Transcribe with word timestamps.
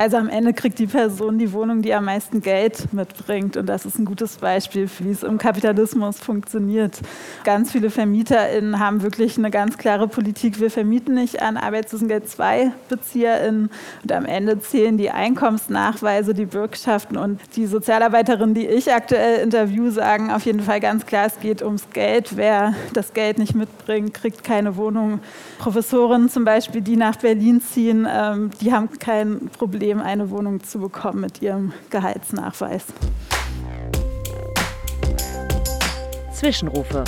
Also 0.00 0.16
am 0.16 0.28
Ende 0.28 0.52
kriegt 0.52 0.78
die 0.78 0.86
Person 0.86 1.40
die 1.40 1.52
Wohnung, 1.52 1.82
die 1.82 1.92
am 1.92 2.04
meisten 2.04 2.40
Geld 2.40 2.92
mitbringt. 2.92 3.56
Und 3.56 3.66
das 3.66 3.84
ist 3.84 3.98
ein 3.98 4.04
gutes 4.04 4.36
Beispiel, 4.36 4.88
wie 5.00 5.10
es 5.10 5.24
im 5.24 5.38
Kapitalismus 5.38 6.20
funktioniert. 6.20 7.00
Ganz 7.42 7.72
viele 7.72 7.90
VermieterInnen 7.90 8.78
haben 8.78 9.02
wirklich 9.02 9.36
eine 9.38 9.50
ganz 9.50 9.76
klare 9.76 10.06
Politik. 10.06 10.60
Wir 10.60 10.70
vermieten 10.70 11.14
nicht 11.14 11.42
an 11.42 11.56
Arbeitslosengeld 11.56 12.26
II-BezieherInnen. 12.38 13.70
Und 14.04 14.12
am 14.12 14.24
Ende 14.24 14.60
zählen 14.60 14.96
die 14.98 15.10
Einkommensnachweise, 15.10 16.32
die 16.32 16.46
Bürgschaften. 16.46 17.16
Und 17.16 17.40
die 17.56 17.66
Sozialarbeiterinnen, 17.66 18.54
die 18.54 18.68
ich 18.68 18.92
aktuell 18.92 19.40
interview, 19.42 19.90
sagen 19.90 20.30
auf 20.30 20.44
jeden 20.46 20.60
Fall 20.60 20.78
ganz 20.78 21.06
klar, 21.06 21.26
es 21.26 21.40
geht 21.40 21.60
ums 21.60 21.90
Geld. 21.92 22.36
Wer 22.36 22.74
das 22.92 23.14
Geld 23.14 23.38
nicht 23.38 23.56
mitbringt, 23.56 24.14
kriegt 24.14 24.44
keine 24.44 24.76
Wohnung. 24.76 25.18
Professorinnen 25.58 26.28
zum 26.28 26.44
Beispiel, 26.44 26.82
die 26.82 26.94
nach 26.94 27.16
Berlin 27.16 27.60
ziehen, 27.60 28.06
ähm, 28.08 28.52
die 28.60 28.72
haben 28.72 28.96
kein 29.00 29.50
Problem 29.58 29.87
Problem, 29.88 30.06
eine 30.06 30.28
Wohnung 30.28 30.62
zu 30.62 30.80
bekommen 30.80 31.22
mit 31.22 31.40
ihrem 31.40 31.72
Gehaltsnachweis. 31.88 32.84
Zwischenrufe. 36.30 37.04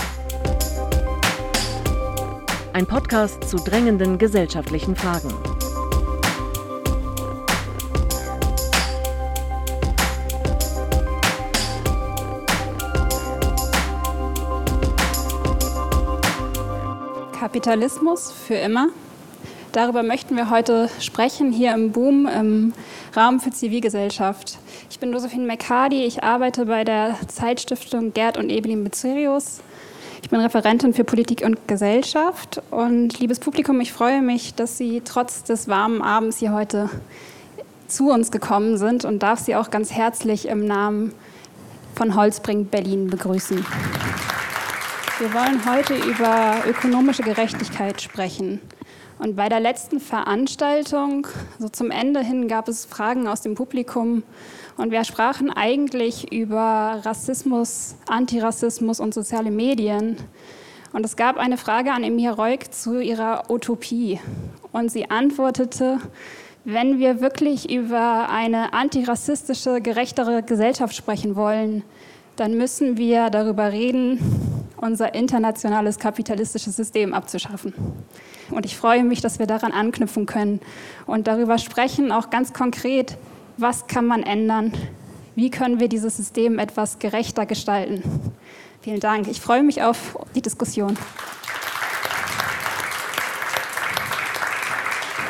Ein 2.73 2.87
Podcast 2.87 3.45
zu 3.45 3.59
drängenden 3.59 4.17
gesellschaftlichen 4.17 4.97
Fragen. 4.97 5.29
Kapitalismus 17.39 18.33
für 18.33 18.55
immer 18.55 18.89
Darüber 19.73 20.03
möchten 20.03 20.35
wir 20.35 20.51
heute 20.51 20.89
sprechen, 20.99 21.53
hier 21.53 21.73
im 21.75 21.93
Boom, 21.93 22.27
im 22.27 22.73
Raum 23.17 23.39
für 23.39 23.51
Zivilgesellschaft. 23.53 24.59
Ich 24.91 24.99
bin 24.99 25.13
Josephine 25.13 25.47
McCardy, 25.47 26.05
ich 26.05 26.25
arbeite 26.25 26.67
bei 26.67 26.83
der 26.83 27.15
Zeitstiftung 27.29 28.13
Gerd 28.13 28.37
und 28.37 28.51
Evelyn 28.51 28.83
Bezerius. 28.83 29.61
Ich 30.23 30.29
bin 30.29 30.41
Referentin 30.41 30.93
für 30.93 31.05
Politik 31.05 31.43
und 31.45 31.69
Gesellschaft. 31.69 32.61
Und 32.73 33.21
liebes 33.21 33.39
Publikum, 33.39 33.81
ich 33.81 33.93
freue 33.93 34.23
mich, 34.23 34.55
dass 34.55 34.77
Sie 34.77 35.03
trotz 35.05 35.45
des 35.45 35.69
warmen 35.69 36.03
Abends 36.03 36.39
hier 36.39 36.53
heute 36.53 36.91
zu 37.87 38.11
uns 38.11 38.33
gekommen 38.33 38.77
sind 38.77 39.05
und 39.05 39.23
darf 39.23 39.39
Sie 39.39 39.55
auch 39.55 39.71
ganz 39.71 39.93
herzlich 39.93 40.49
im 40.49 40.67
Namen 40.67 41.15
von 41.95 42.17
Holzbring 42.17 42.65
Berlin 42.67 43.09
begrüßen. 43.09 43.65
Wir 45.19 45.33
wollen 45.33 45.65
heute 45.65 45.95
über 45.95 46.57
ökonomische 46.67 47.23
Gerechtigkeit 47.23 48.03
sprechen. 48.03 48.61
Und 49.21 49.37
bei 49.37 49.51
der 49.51 49.61
letzten 49.61 50.01
Veranstaltung, 50.01 51.27
so 51.59 51.69
zum 51.69 51.91
Ende 51.91 52.21
hin, 52.21 52.49
gab 52.49 52.69
es 52.69 52.87
Fragen 52.87 53.29
aus 53.29 53.43
dem 53.43 53.55
Publikum. 53.55 54.23
Und 54.79 54.93
wir 54.93 55.05
sprachen 55.05 55.51
eigentlich 55.51 56.33
über 56.33 57.01
Rassismus, 57.05 57.97
Antirassismus 58.09 58.99
und 58.99 59.13
soziale 59.13 59.51
Medien. 59.51 60.17
Und 60.95 61.05
es 61.05 61.17
gab 61.17 61.37
eine 61.37 61.59
Frage 61.59 61.93
an 61.93 62.03
Emir 62.03 62.33
Reuk 62.33 62.73
zu 62.73 62.99
ihrer 62.99 63.51
Utopie. 63.51 64.19
Und 64.73 64.91
sie 64.91 65.11
antwortete, 65.11 65.99
wenn 66.65 66.99
wir 66.99 67.21
wirklich 67.21 67.71
über 67.71 68.31
eine 68.31 68.73
antirassistische, 68.73 69.83
gerechtere 69.83 70.43
Gesellschaft 70.43 70.97
sprechen 70.97 71.37
wollen, 71.37 71.83
dann 72.37 72.57
müssen 72.57 72.97
wir 72.97 73.29
darüber 73.29 73.71
reden, 73.71 74.50
unser 74.81 75.15
internationales 75.15 75.99
kapitalistisches 75.99 76.77
System 76.77 77.13
abzuschaffen. 77.13 77.75
Und 78.51 78.67
ich 78.67 78.77
freue 78.77 79.05
mich, 79.05 79.21
dass 79.21 79.39
wir 79.39 79.47
daran 79.47 79.73
anknüpfen 79.73 80.27
können 80.27 80.61
und 81.07 81.27
darüber 81.27 81.59
sprechen, 81.59 82.13
auch 82.13 82.31
ganz 82.31 82.53
konkret, 82.53 83.17
was 83.57 83.87
kann 83.87 84.07
man 84.07 84.23
ändern, 84.23 84.73
wie 85.37 85.51
können 85.51 85.81
wir 85.81 85.89
dieses 85.89 86.17
System 86.17 86.59
etwas 86.59 86.99
gerechter 86.99 87.47
gestalten. 87.47 88.03
Vielen 88.81 89.01
Dank. 89.01 89.29
Ich 89.29 89.41
freue 89.41 89.63
mich 89.63 89.83
auf 89.83 90.19
die 90.35 90.43
Diskussion. 90.43 90.97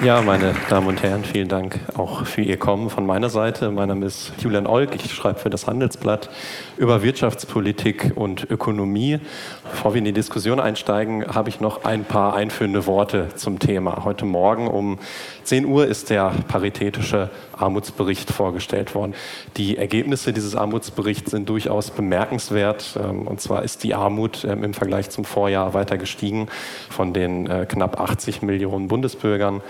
Ja, 0.03 0.22
meine 0.22 0.55
Damen 0.71 0.87
und 0.87 1.03
Herren, 1.03 1.25
vielen 1.25 1.49
Dank 1.49 1.78
auch 1.94 2.25
für 2.25 2.41
Ihr 2.41 2.59
Kommen 2.59 2.89
von 2.89 3.05
meiner 3.05 3.28
Seite. 3.28 3.71
Mein 3.71 3.89
Name 3.89 4.06
ist 4.06 4.33
Julian 4.39 4.66
Olk, 4.66 4.94
ich 4.94 5.12
schreibe 5.12 5.39
für 5.39 5.50
das 5.50 5.66
Handelsblatt 5.66 6.31
über 6.80 7.02
Wirtschaftspolitik 7.02 8.12
und 8.14 8.50
Ökonomie. 8.50 9.18
Bevor 9.70 9.92
wir 9.92 9.98
in 9.98 10.06
die 10.06 10.14
Diskussion 10.14 10.58
einsteigen, 10.58 11.26
habe 11.26 11.50
ich 11.50 11.60
noch 11.60 11.84
ein 11.84 12.04
paar 12.04 12.34
einführende 12.34 12.86
Worte 12.86 13.28
zum 13.36 13.58
Thema. 13.58 14.02
Heute 14.04 14.24
Morgen 14.24 14.66
um 14.66 14.98
10 15.44 15.66
Uhr 15.66 15.86
ist 15.86 16.08
der 16.08 16.32
paritätische 16.48 17.28
Armutsbericht 17.52 18.30
vorgestellt 18.30 18.94
worden. 18.94 19.14
Die 19.58 19.76
Ergebnisse 19.76 20.32
dieses 20.32 20.56
Armutsberichts 20.56 21.32
sind 21.32 21.50
durchaus 21.50 21.91
bemerkenswert. 21.91 22.98
Ähm, 22.98 23.26
und 23.26 23.42
zwar 23.42 23.62
ist 23.62 23.84
die 23.84 23.94
Armut 23.94 24.47
ähm, 24.47 24.64
im 24.64 24.72
Vergleich 24.72 25.10
zum 25.10 25.26
Vorjahr 25.26 25.74
weiter 25.74 25.98
gestiegen. 25.98 26.48
Von 26.88 27.12
den 27.12 27.47
äh, 27.47 27.66
knapp 27.68 28.00
80 28.00 28.41
Millionen 28.41 28.88
Bundesbürgern 28.88 29.60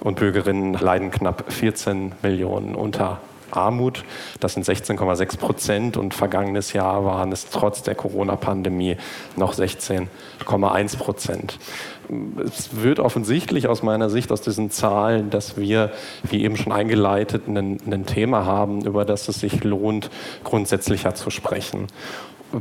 und 0.00 0.18
Bürgerinnen 0.18 0.72
leiden 0.72 1.10
knapp 1.10 1.52
14 1.52 2.12
Millionen 2.22 2.74
unter 2.74 3.20
Armut. 3.56 4.04
Das 4.40 4.54
sind 4.54 4.66
16,6 4.66 5.38
Prozent 5.38 5.96
und 5.96 6.14
vergangenes 6.14 6.72
Jahr 6.72 7.04
waren 7.04 7.32
es 7.32 7.50
trotz 7.50 7.82
der 7.82 7.94
Corona-Pandemie 7.94 8.96
noch 9.36 9.54
16,1 9.54 10.96
Prozent. 10.98 11.58
Es 12.44 12.82
wird 12.82 13.00
offensichtlich 13.00 13.66
aus 13.66 13.82
meiner 13.82 14.10
Sicht 14.10 14.30
aus 14.30 14.42
diesen 14.42 14.70
Zahlen, 14.70 15.30
dass 15.30 15.56
wir, 15.56 15.90
wie 16.24 16.44
eben 16.44 16.56
schon 16.56 16.72
eingeleitet, 16.72 17.48
ein, 17.48 17.80
ein 17.86 18.06
Thema 18.06 18.44
haben, 18.44 18.84
über 18.84 19.04
das 19.04 19.28
es 19.28 19.40
sich 19.40 19.64
lohnt, 19.64 20.10
grundsätzlicher 20.44 21.14
zu 21.14 21.30
sprechen 21.30 21.86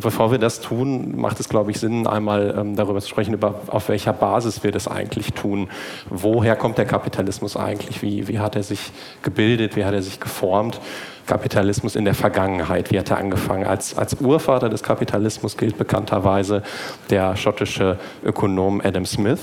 bevor 0.01 0.31
wir 0.31 0.37
das 0.37 0.61
tun, 0.61 1.15
macht 1.15 1.39
es, 1.39 1.49
glaube 1.49 1.71
ich, 1.71 1.79
Sinn, 1.79 2.07
einmal 2.07 2.55
ähm, 2.57 2.75
darüber 2.75 3.01
zu 3.01 3.09
sprechen, 3.09 3.33
über, 3.33 3.61
auf 3.67 3.89
welcher 3.89 4.13
Basis 4.13 4.63
wir 4.63 4.71
das 4.71 4.87
eigentlich 4.87 5.33
tun. 5.33 5.69
Woher 6.09 6.55
kommt 6.55 6.77
der 6.77 6.85
Kapitalismus 6.85 7.57
eigentlich? 7.57 8.01
Wie, 8.01 8.27
wie 8.27 8.39
hat 8.39 8.55
er 8.55 8.63
sich 8.63 8.91
gebildet? 9.21 9.75
Wie 9.75 9.85
hat 9.85 9.93
er 9.93 10.01
sich 10.01 10.19
geformt? 10.19 10.79
Kapitalismus 11.25 11.95
in 11.95 12.05
der 12.05 12.13
Vergangenheit. 12.13 12.91
Wie 12.91 12.99
hat 12.99 13.09
er 13.09 13.17
angefangen? 13.17 13.65
Als, 13.65 13.97
als 13.97 14.15
Urvater 14.15 14.69
des 14.69 14.83
Kapitalismus 14.83 15.57
gilt 15.57 15.77
bekannterweise 15.77 16.63
der 17.09 17.35
schottische 17.35 17.97
Ökonom 18.23 18.81
Adam 18.83 19.05
Smith. 19.05 19.39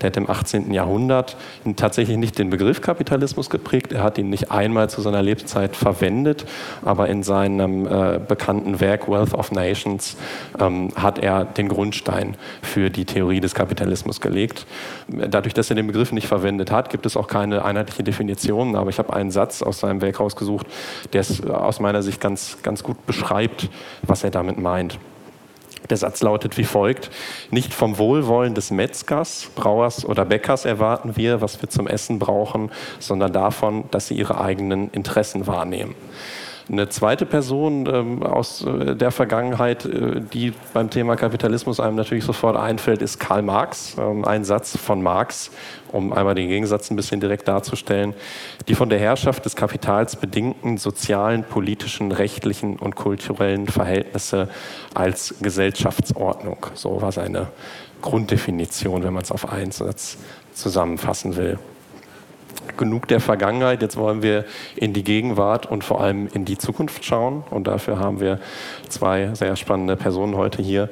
Der 0.00 0.08
hat 0.08 0.16
im 0.16 0.30
18. 0.30 0.72
Jahrhundert 0.72 1.36
tatsächlich 1.76 2.16
nicht 2.16 2.38
den 2.38 2.50
Begriff 2.50 2.80
Kapitalismus 2.80 3.50
geprägt. 3.50 3.92
Er 3.92 4.02
hat 4.02 4.18
ihn 4.18 4.30
nicht 4.30 4.50
einmal 4.50 4.88
zu 4.88 5.00
seiner 5.00 5.22
Lebzeit 5.22 5.76
verwendet, 5.76 6.46
aber 6.84 7.08
in 7.08 7.22
seinem 7.22 7.86
äh, 7.86 8.18
bekannten 8.26 8.80
Werk 8.80 9.08
Wealth 9.08 9.34
of 9.34 9.52
Nations 9.52 10.16
ähm, 10.58 10.90
hat 10.94 11.18
er 11.18 11.44
den 11.44 11.68
Grundstein 11.68 12.36
für 12.62 12.90
die 12.90 13.04
Theorie 13.04 13.40
des 13.40 13.54
Kapitalismus 13.54 14.20
gelegt. 14.20 14.66
Dadurch, 15.08 15.54
dass 15.54 15.70
er 15.70 15.76
den 15.76 15.86
Begriff 15.86 16.12
nicht 16.12 16.26
verwendet 16.26 16.70
hat, 16.70 16.90
gibt 16.90 17.06
es 17.06 17.16
auch 17.16 17.26
keine 17.26 17.64
einheitliche 17.64 18.04
Definition, 18.04 18.76
aber 18.76 18.90
ich 18.90 18.98
habe 18.98 19.12
einen 19.12 19.30
Satz 19.30 19.62
aus 19.62 19.80
seinem 19.80 20.00
Werk 20.00 20.20
rausgesucht, 20.20 20.66
der 21.12 21.24
der 21.28 21.46
es 21.46 21.50
aus 21.50 21.80
meiner 21.80 22.02
Sicht 22.02 22.20
ganz, 22.20 22.58
ganz 22.62 22.82
gut 22.82 23.06
beschreibt, 23.06 23.68
was 24.02 24.24
er 24.24 24.30
damit 24.30 24.58
meint. 24.58 24.98
Der 25.90 25.96
Satz 25.96 26.22
lautet 26.22 26.58
wie 26.58 26.64
folgt: 26.64 27.10
Nicht 27.50 27.72
vom 27.72 27.98
Wohlwollen 27.98 28.54
des 28.54 28.70
Metzgers, 28.70 29.50
Brauers 29.54 30.04
oder 30.04 30.24
Bäckers 30.24 30.64
erwarten 30.64 31.16
wir, 31.16 31.40
was 31.40 31.62
wir 31.62 31.68
zum 31.68 31.86
Essen 31.86 32.18
brauchen, 32.18 32.70
sondern 32.98 33.32
davon, 33.32 33.84
dass 33.90 34.08
sie 34.08 34.14
ihre 34.14 34.40
eigenen 34.40 34.90
Interessen 34.90 35.46
wahrnehmen. 35.46 35.94
Eine 36.70 36.88
zweite 36.90 37.24
Person 37.24 37.86
ähm, 37.86 38.22
aus 38.22 38.62
äh, 38.62 38.94
der 38.94 39.10
Vergangenheit, 39.10 39.86
äh, 39.86 40.20
die 40.20 40.52
beim 40.74 40.90
Thema 40.90 41.16
Kapitalismus 41.16 41.80
einem 41.80 41.96
natürlich 41.96 42.24
sofort 42.24 42.56
einfällt, 42.56 43.00
ist 43.00 43.18
Karl 43.18 43.40
Marx. 43.40 43.96
Ähm, 43.98 44.26
ein 44.26 44.44
Satz 44.44 44.76
von 44.76 45.02
Marx, 45.02 45.50
um 45.92 46.12
einmal 46.12 46.34
den 46.34 46.48
Gegensatz 46.48 46.90
ein 46.90 46.96
bisschen 46.96 47.20
direkt 47.20 47.48
darzustellen. 47.48 48.12
Die 48.68 48.74
von 48.74 48.90
der 48.90 48.98
Herrschaft 48.98 49.46
des 49.46 49.56
Kapitals 49.56 50.16
bedingten 50.16 50.76
sozialen, 50.76 51.42
politischen, 51.42 52.12
rechtlichen 52.12 52.76
und 52.76 52.96
kulturellen 52.96 53.66
Verhältnisse 53.66 54.50
als 54.92 55.36
Gesellschaftsordnung. 55.40 56.66
So 56.74 57.00
war 57.00 57.12
seine 57.12 57.46
Grunddefinition, 58.02 59.04
wenn 59.04 59.14
man 59.14 59.22
es 59.22 59.32
auf 59.32 59.50
einen 59.50 59.70
Satz 59.70 60.18
zusammenfassen 60.52 61.36
will 61.36 61.58
genug 62.76 63.08
der 63.08 63.20
Vergangenheit. 63.20 63.82
Jetzt 63.82 63.96
wollen 63.96 64.22
wir 64.22 64.44
in 64.76 64.92
die 64.92 65.04
Gegenwart 65.04 65.66
und 65.66 65.84
vor 65.84 66.00
allem 66.00 66.28
in 66.32 66.44
die 66.44 66.58
Zukunft 66.58 67.04
schauen. 67.04 67.44
Und 67.50 67.66
dafür 67.66 67.98
haben 67.98 68.20
wir 68.20 68.38
zwei 68.88 69.34
sehr 69.34 69.56
spannende 69.56 69.96
Personen 69.96 70.36
heute 70.36 70.62
hier 70.62 70.88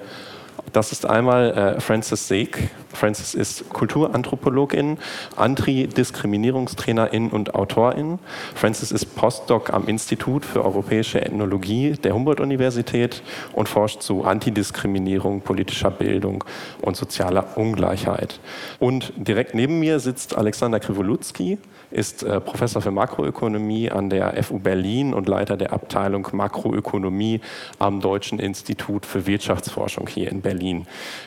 Das 0.73 0.93
ist 0.93 1.07
einmal 1.07 1.51
äh, 1.77 1.81
Frances 1.81 2.29
Seeg. 2.29 2.71
Frances 2.93 3.35
ist 3.35 3.69
Kulturanthropologin, 3.71 4.99
Antidiskriminierungstrainerin 5.37 7.31
und 7.31 7.55
Autorin. 7.55 8.19
Frances 8.55 8.91
ist 8.91 9.17
Postdoc 9.17 9.73
am 9.73 9.87
Institut 9.87 10.45
für 10.45 10.65
europäische 10.65 11.21
Ethnologie 11.21 11.93
der 11.93 12.15
Humboldt-Universität 12.15 13.23
und 13.53 13.69
forscht 13.69 14.03
zu 14.03 14.25
Antidiskriminierung, 14.25 15.43
politischer 15.43 15.91
Bildung 15.91 16.45
und 16.83 16.97
sozialer 16.97 17.57
Ungleichheit. 17.57 18.41
Und 18.79 19.13
direkt 19.17 19.55
neben 19.55 19.79
mir 19.79 20.01
sitzt 20.01 20.37
Alexander 20.37 20.81
Krivolutsky 20.81 21.59
ist 21.97 22.23
äh, 22.23 22.41
Professor 22.41 22.83
für 22.83 22.91
Makroökonomie 22.91 23.91
an 23.91 24.11
der 24.11 24.43
FU 24.45 24.59
Berlin 24.59 25.15
und 25.15 25.29
Leiter 25.29 25.57
der 25.57 25.73
Abteilung 25.73 26.29
Makroökonomie 26.33 27.41
am 27.79 28.01
Deutschen 28.01 28.39
Institut 28.39 29.07
für 29.07 29.27
Wirtschaftsforschung 29.27 30.07
hier 30.07 30.31
in 30.31 30.43
Berlin. 30.43 30.87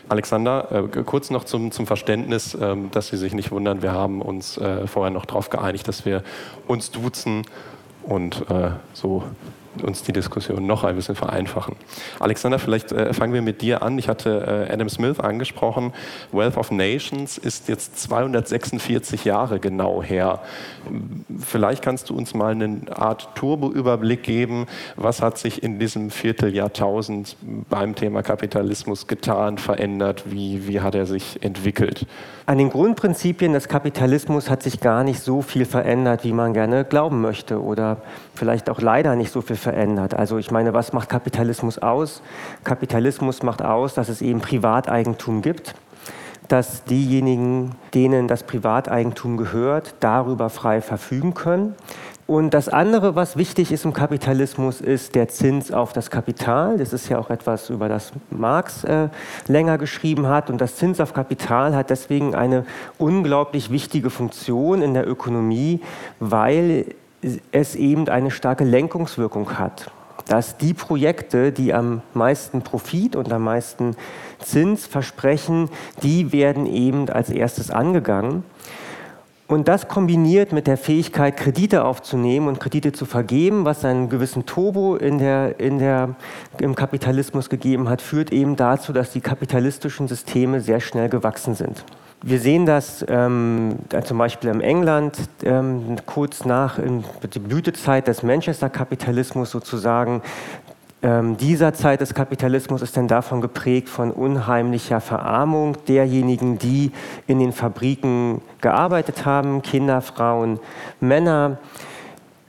Alexander, 0.10 0.88
äh, 0.96 1.04
kurz 1.04 1.32
noch 1.32 1.44
zum, 1.44 1.72
zum 1.72 1.88
Verständnis, 1.88 2.54
äh, 2.54 2.76
dass 2.92 3.08
Sie 3.08 3.18
sich 3.18 3.34
nicht 3.34 3.52
wundern, 3.52 3.82
wir 3.82 3.94
haben 3.94 4.22
uns 4.22 4.58
äh, 4.60 4.86
vorher 4.86 5.12
noch 5.12 5.26
darauf 5.26 5.50
geeinigt, 5.50 5.88
dass 5.88 6.06
wir 6.06 6.24
uns 6.68 6.92
duzen 6.92 7.44
und 8.04 8.46
so 8.94 9.24
uns 9.84 10.04
die 10.04 10.14
Diskussion 10.14 10.66
noch 10.66 10.84
ein 10.84 10.96
bisschen 10.96 11.16
vereinfachen. 11.16 11.76
Alexander, 12.20 12.60
vielleicht 12.60 12.92
äh, 12.92 13.14
fangen 13.14 13.34
wir 13.34 13.42
mit 13.42 13.62
dir 13.62 13.82
an. 13.82 13.98
Ich 13.98 14.08
hatte 14.08 14.68
äh, 14.70 14.74
Adam 14.74 14.90
Smith 14.90 15.20
angesprochen. 15.20 15.94
Wealth 16.32 16.58
of 16.58 16.72
Nations 16.72 17.38
ist 17.38 17.68
jetzt 17.68 18.00
246 18.00 19.26
Jahre 19.26 19.60
genau 19.60 20.04
her. 20.04 20.42
Vielleicht 21.40 21.84
kannst 21.84 22.10
du 22.10 22.16
uns 22.16 22.34
mal 22.34 22.52
eine 22.52 22.82
Art 22.92 23.36
Turbo-Überblick 23.36 24.24
geben. 24.24 24.68
Was 24.96 25.22
hat 25.22 25.38
sich 25.38 25.64
in 25.64 25.80
diesem 25.80 26.10
Vierteljahrtausend 26.10 27.38
beim 27.70 27.96
Thema 27.96 28.24
Kapitalismus 28.24 29.08
getan, 29.08 29.58
verändert? 29.58 30.24
Wie, 30.26 30.68
wie 30.68 30.82
hat 30.82 30.96
er 30.96 31.06
sich 31.06 31.44
entwickelt? 31.44 32.06
An 32.50 32.58
den 32.58 32.72
Grundprinzipien 32.72 33.54
des 33.54 33.68
Kapitalismus 33.68 34.50
hat 34.50 34.64
sich 34.64 34.80
gar 34.80 35.04
nicht 35.04 35.22
so 35.22 35.44
viel 35.44 35.66
verändert, 35.66 36.24
wie 36.24 36.34
man 36.34 36.54
gerne 36.54 36.84
glauben 36.84 37.22
möchte 37.22 37.62
oder 37.62 37.98
vielleicht 38.34 38.72
auch 38.72 38.82
leider 38.82 39.16
nicht 39.16 39.32
so 39.32 39.42
viel 39.42 39.56
verändert. 39.56 40.16
Also 40.16 40.40
ich 40.40 40.50
meine, 40.50 40.74
was 40.74 40.92
macht 40.92 41.10
Kapitalismus 41.10 41.78
aus? 41.78 42.24
Kapitalismus 42.64 43.44
macht 43.44 43.62
aus, 43.62 43.94
dass 43.94 44.10
es 44.10 44.24
eben 44.24 44.42
Privateigentum 44.42 45.44
gibt, 45.44 45.76
dass 46.48 46.84
diejenigen, 46.86 47.76
denen 47.94 48.28
das 48.28 48.42
Privateigentum 48.42 49.38
gehört, 49.38 49.94
darüber 50.00 50.50
frei 50.50 50.82
verfügen 50.82 51.36
können 51.36 51.76
und 52.30 52.54
das 52.54 52.70
andere, 52.70 53.16
was 53.16 53.38
wichtig 53.38 53.72
ist 53.72 53.86
im 53.86 53.94
Kapitalismus, 53.94 54.82
ist 54.82 55.16
der 55.16 55.30
Zins 55.30 55.72
auf 55.72 55.94
das 55.94 56.12
Kapital. 56.12 56.78
Das 56.78 56.94
ist 56.94 57.10
ja 57.10 57.18
auch 57.18 57.32
etwas, 57.32 57.72
über 57.72 57.90
das 57.90 58.12
Marx 58.30 58.84
äh, 58.84 59.10
länger 59.48 59.80
geschrieben 59.80 60.28
hat. 60.28 60.52
Und 60.52 60.62
das 60.62 60.76
Zins 60.76 61.00
auf 61.00 61.16
Kapital 61.16 61.76
hat 61.76 61.90
deswegen 61.90 62.36
eine 62.36 62.68
unglaublich 63.00 63.72
wichtige 63.72 64.12
Funktion 64.12 64.84
in 64.84 64.94
der 64.94 65.10
Ökonomie, 65.10 65.82
weil 66.20 66.94
es 67.52 67.74
eben 67.74 68.08
eine 68.08 68.30
starke 68.30 68.64
Lenkungswirkung 68.64 69.58
hat. 69.58 69.90
Dass 70.28 70.56
die 70.56 70.76
Projekte, 70.76 71.52
die 71.52 71.74
am 71.74 72.04
meisten 72.14 72.62
Profit 72.62 73.16
und 73.16 73.34
am 73.34 73.44
meisten 73.44 73.96
Zins 74.38 74.86
versprechen, 74.86 75.70
die 76.04 76.32
werden 76.32 76.68
eben 76.68 77.10
als 77.10 77.32
erstes 77.32 77.72
angegangen. 77.72 78.44
Und 79.50 79.68
das 79.68 79.88
kombiniert 79.88 80.54
mit 80.54 80.68
der 80.68 80.78
Fähigkeit, 80.78 81.36
Kredite 81.36 81.84
aufzunehmen 81.84 82.48
und 82.48 82.60
Kredite 82.60 82.92
zu 82.92 83.06
vergeben, 83.06 83.66
was 83.66 83.84
einen 83.84 84.08
gewissen 84.08 84.46
Turbo 84.46 84.96
in 84.96 85.18
der, 85.18 85.60
in 85.60 85.80
der, 85.80 86.14
im 86.60 86.76
Kapitalismus 86.76 87.50
gegeben 87.50 87.90
hat, 87.90 88.04
führt 88.04 88.32
eben 88.32 88.56
dazu, 88.56 88.94
dass 88.94 89.10
die 89.10 89.22
kapitalistischen 89.22 90.08
Systeme 90.08 90.62
sehr 90.62 90.80
schnell 90.80 91.10
gewachsen 91.10 91.56
sind. 91.56 91.84
Wir 92.22 92.40
sehen 92.40 92.68
das 92.68 93.04
ähm, 93.10 93.78
zum 94.04 94.20
Beispiel 94.20 94.52
in 94.52 94.62
England 94.62 95.18
ähm, 95.42 95.96
kurz 96.06 96.46
nach 96.46 96.78
der 96.78 97.40
Blütezeit 97.40 98.08
des 98.08 98.22
Manchester-Kapitalismus 98.22 99.50
sozusagen 99.50 100.22
ähm, 101.02 101.38
dieser 101.38 101.74
Zeit 101.74 102.02
des 102.02 102.14
Kapitalismus 102.14 102.82
ist 102.82 102.98
denn 102.98 103.08
davon 103.08 103.40
geprägt 103.40 103.88
von 103.88 104.12
unheimlicher 104.12 105.00
Verarmung 105.00 105.78
derjenigen, 105.88 106.58
die 106.58 106.92
in 107.26 107.40
den 107.40 107.54
Fabriken 107.54 108.42
gearbeitet 108.60 109.26
haben, 109.26 109.62
Kinder, 109.62 110.02
Frauen, 110.02 110.60
Männer. 111.00 111.58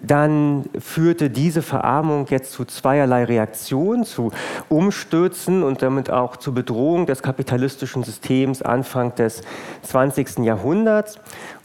Dann 0.02 0.64
führte 0.80 1.30
diese 1.30 1.62
Verarmung 1.62 2.26
jetzt 2.30 2.52
zu 2.52 2.64
zweierlei 2.64 3.24
Reaktionen, 3.24 4.04
zu 4.04 4.32
Umstürzen 4.68 5.62
und 5.62 5.82
damit 5.82 6.10
auch 6.10 6.36
zu 6.36 6.52
Bedrohung 6.52 7.06
des 7.06 7.22
kapitalistischen 7.22 8.02
Systems 8.02 8.62
Anfang 8.62 9.14
des 9.14 9.42
20. 9.82 10.38
Jahrhunderts. 10.38 11.18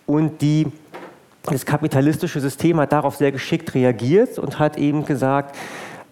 Und 0.05 0.41
die 0.41 0.67
das 1.43 1.65
kapitalistische 1.65 2.39
System 2.39 2.79
hat 2.79 2.91
darauf 2.91 3.15
sehr 3.15 3.31
geschickt 3.31 3.73
reagiert 3.75 4.39
und 4.39 4.57
hat 4.57 4.77
eben 4.77 5.05
gesagt, 5.05 5.55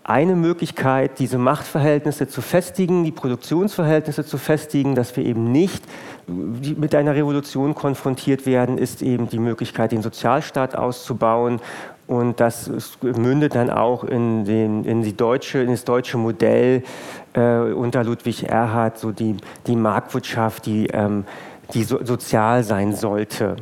eine 0.04 0.36
Möglichkeit, 0.36 1.20
diese 1.20 1.38
Machtverhältnisse 1.38 2.28
zu 2.28 2.42
festigen, 2.42 3.06
die 3.06 3.12
Produktionsverhältnisse 3.12 4.26
zu 4.26 4.38
festigen, 4.38 4.96
dass 4.96 5.16
wir 5.16 5.26
eben 5.26 5.52
nicht 5.52 5.84
mit 6.28 6.94
einer 6.94 7.16
Revolution 7.16 7.74
konfrontiert 7.74 8.46
werden, 8.46 8.78
ist 8.78 9.02
eben 9.02 9.30
die 9.30 9.40
Möglichkeit, 9.40 9.94
den 9.94 10.02
Sozialstaat 10.02 10.76
auszubauen. 10.76 11.62
Und 12.06 12.42
das 12.42 12.70
mündet 13.02 13.56
dann 13.56 13.70
auch 13.70 14.04
in, 14.04 14.44
den, 14.44 14.84
in, 14.84 15.04
die 15.04 15.16
deutsche, 15.16 15.60
in 15.60 15.72
das 15.72 15.86
deutsche 15.86 16.18
Modell 16.18 16.84
äh, 17.34 17.72
unter 17.72 18.04
Ludwig 18.04 18.44
Erhard, 18.44 18.98
so 18.98 19.12
die, 19.12 19.38
die 19.68 19.78
Marktwirtschaft, 19.78 20.66
die, 20.66 20.88
ähm, 20.88 21.24
die 21.74 21.86
so, 21.86 22.04
sozial 22.04 22.66
sein 22.66 22.94
sollte. 22.94 23.56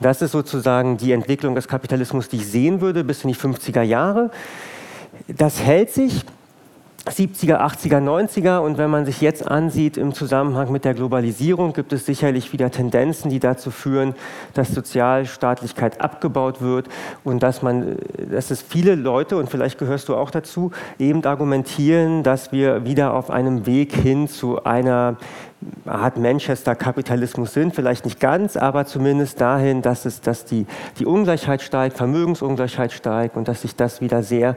Das 0.00 0.22
ist 0.22 0.32
sozusagen 0.32 0.96
die 0.96 1.12
Entwicklung 1.12 1.54
des 1.54 1.68
Kapitalismus, 1.68 2.30
die 2.30 2.36
ich 2.36 2.46
sehen 2.46 2.80
würde 2.80 3.04
bis 3.04 3.24
in 3.24 3.28
die 3.28 3.36
50er 3.36 3.82
Jahre. 3.82 4.30
Das 5.28 5.62
hält 5.62 5.90
sich. 5.90 6.24
70er, 7.04 7.58
80er, 7.58 7.98
90er 7.98 8.58
und 8.58 8.78
wenn 8.78 8.88
man 8.88 9.04
sich 9.04 9.20
jetzt 9.20 9.44
ansieht 9.44 9.96
im 9.96 10.14
Zusammenhang 10.14 10.70
mit 10.70 10.84
der 10.84 10.94
Globalisierung, 10.94 11.72
gibt 11.72 11.92
es 11.92 12.06
sicherlich 12.06 12.52
wieder 12.52 12.70
Tendenzen, 12.70 13.28
die 13.28 13.40
dazu 13.40 13.72
führen, 13.72 14.14
dass 14.54 14.68
Sozialstaatlichkeit 14.68 16.00
abgebaut 16.00 16.60
wird 16.60 16.88
und 17.24 17.42
dass 17.42 17.60
man, 17.60 17.96
dass 18.30 18.52
es 18.52 18.62
viele 18.62 18.94
Leute 18.94 19.36
und 19.36 19.50
vielleicht 19.50 19.78
gehörst 19.78 20.08
du 20.08 20.14
auch 20.14 20.30
dazu, 20.30 20.70
eben 21.00 21.24
argumentieren, 21.24 22.22
dass 22.22 22.52
wir 22.52 22.84
wieder 22.84 23.14
auf 23.14 23.30
einem 23.30 23.66
Weg 23.66 23.96
hin 23.96 24.28
zu 24.28 24.62
einer 24.62 25.16
Art 25.86 26.16
Manchester-Kapitalismus 26.16 27.52
sind, 27.52 27.74
vielleicht 27.74 28.04
nicht 28.04 28.20
ganz, 28.20 28.56
aber 28.56 28.86
zumindest 28.86 29.40
dahin, 29.40 29.82
dass, 29.82 30.04
es, 30.04 30.20
dass 30.20 30.44
die, 30.44 30.66
die 30.98 31.06
Ungleichheit 31.06 31.62
steigt, 31.62 31.96
Vermögensungleichheit 31.96 32.92
steigt 32.92 33.36
und 33.36 33.48
dass 33.48 33.62
sich 33.62 33.76
das 33.76 34.00
wieder 34.00 34.22
sehr 34.22 34.56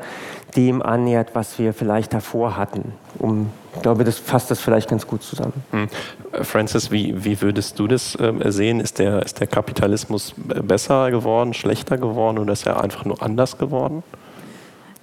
dem 0.56 0.82
annähert, 0.82 1.30
was 1.34 1.58
wir 1.60 1.74
vielleicht 1.74 2.14
davor 2.14 2.58
hatten. 2.58 2.94
Um, 3.20 3.50
ich 3.76 3.82
glaube, 3.82 4.04
das 4.04 4.18
fasst 4.18 4.52
das 4.52 4.60
vielleicht 4.62 4.90
ganz 4.90 5.06
gut 5.06 5.22
zusammen. 5.24 5.54
Hm. 5.72 5.88
Francis, 6.42 6.92
wie, 6.92 7.26
wie 7.26 7.42
würdest 7.42 7.78
du 7.80 7.88
das 7.88 8.16
äh, 8.16 8.52
sehen? 8.52 8.80
Ist 8.80 9.00
der, 9.00 9.24
ist 9.24 9.40
der 9.40 9.48
Kapitalismus 9.48 10.34
besser 10.38 11.12
geworden, 11.12 11.54
schlechter 11.54 11.98
geworden 11.98 12.40
oder 12.40 12.54
ist 12.54 12.66
er 12.66 12.82
einfach 12.82 13.06
nur 13.06 13.22
anders 13.22 13.58
geworden? 13.58 14.04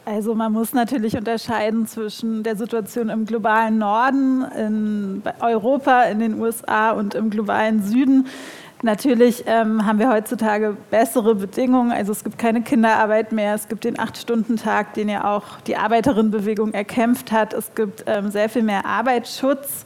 Also 0.04 0.34
man 0.34 0.52
muss 0.52 0.72
natürlich 0.72 1.17
unterscheiden 1.17 1.86
zwischen 1.86 2.43
der 2.43 2.56
Situation 2.56 3.08
im 3.08 3.24
globalen 3.24 3.79
Norden, 3.79 4.43
in 4.58 5.22
Europa, 5.41 6.03
in 6.05 6.19
den 6.19 6.41
USA 6.41 6.91
und 6.91 7.15
im 7.15 7.31
globalen 7.31 7.82
Süden. 7.82 8.26
Natürlich 8.84 9.44
ähm, 9.46 9.86
haben 9.86 10.00
wir 10.00 10.10
heutzutage 10.10 10.76
bessere 10.91 11.36
Bedingungen. 11.36 11.93
Also 11.93 12.10
es 12.10 12.24
gibt 12.24 12.36
keine 12.36 12.62
Kinderarbeit 12.62 13.31
mehr. 13.31 13.55
Es 13.55 13.69
gibt 13.69 13.84
den 13.84 13.96
Acht-Stunden-Tag, 13.96 14.94
den 14.94 15.08
ja 15.08 15.36
auch 15.36 15.60
die 15.69 15.76
Arbeiterinnenbewegung 15.76 16.74
erkämpft 16.74 17.31
hat. 17.31 17.55
Es 17.55 17.72
gibt 17.76 18.03
ähm, 18.08 18.32
sehr 18.32 18.48
viel 18.48 18.65
mehr 18.65 18.84
Arbeitsschutz. 18.84 19.84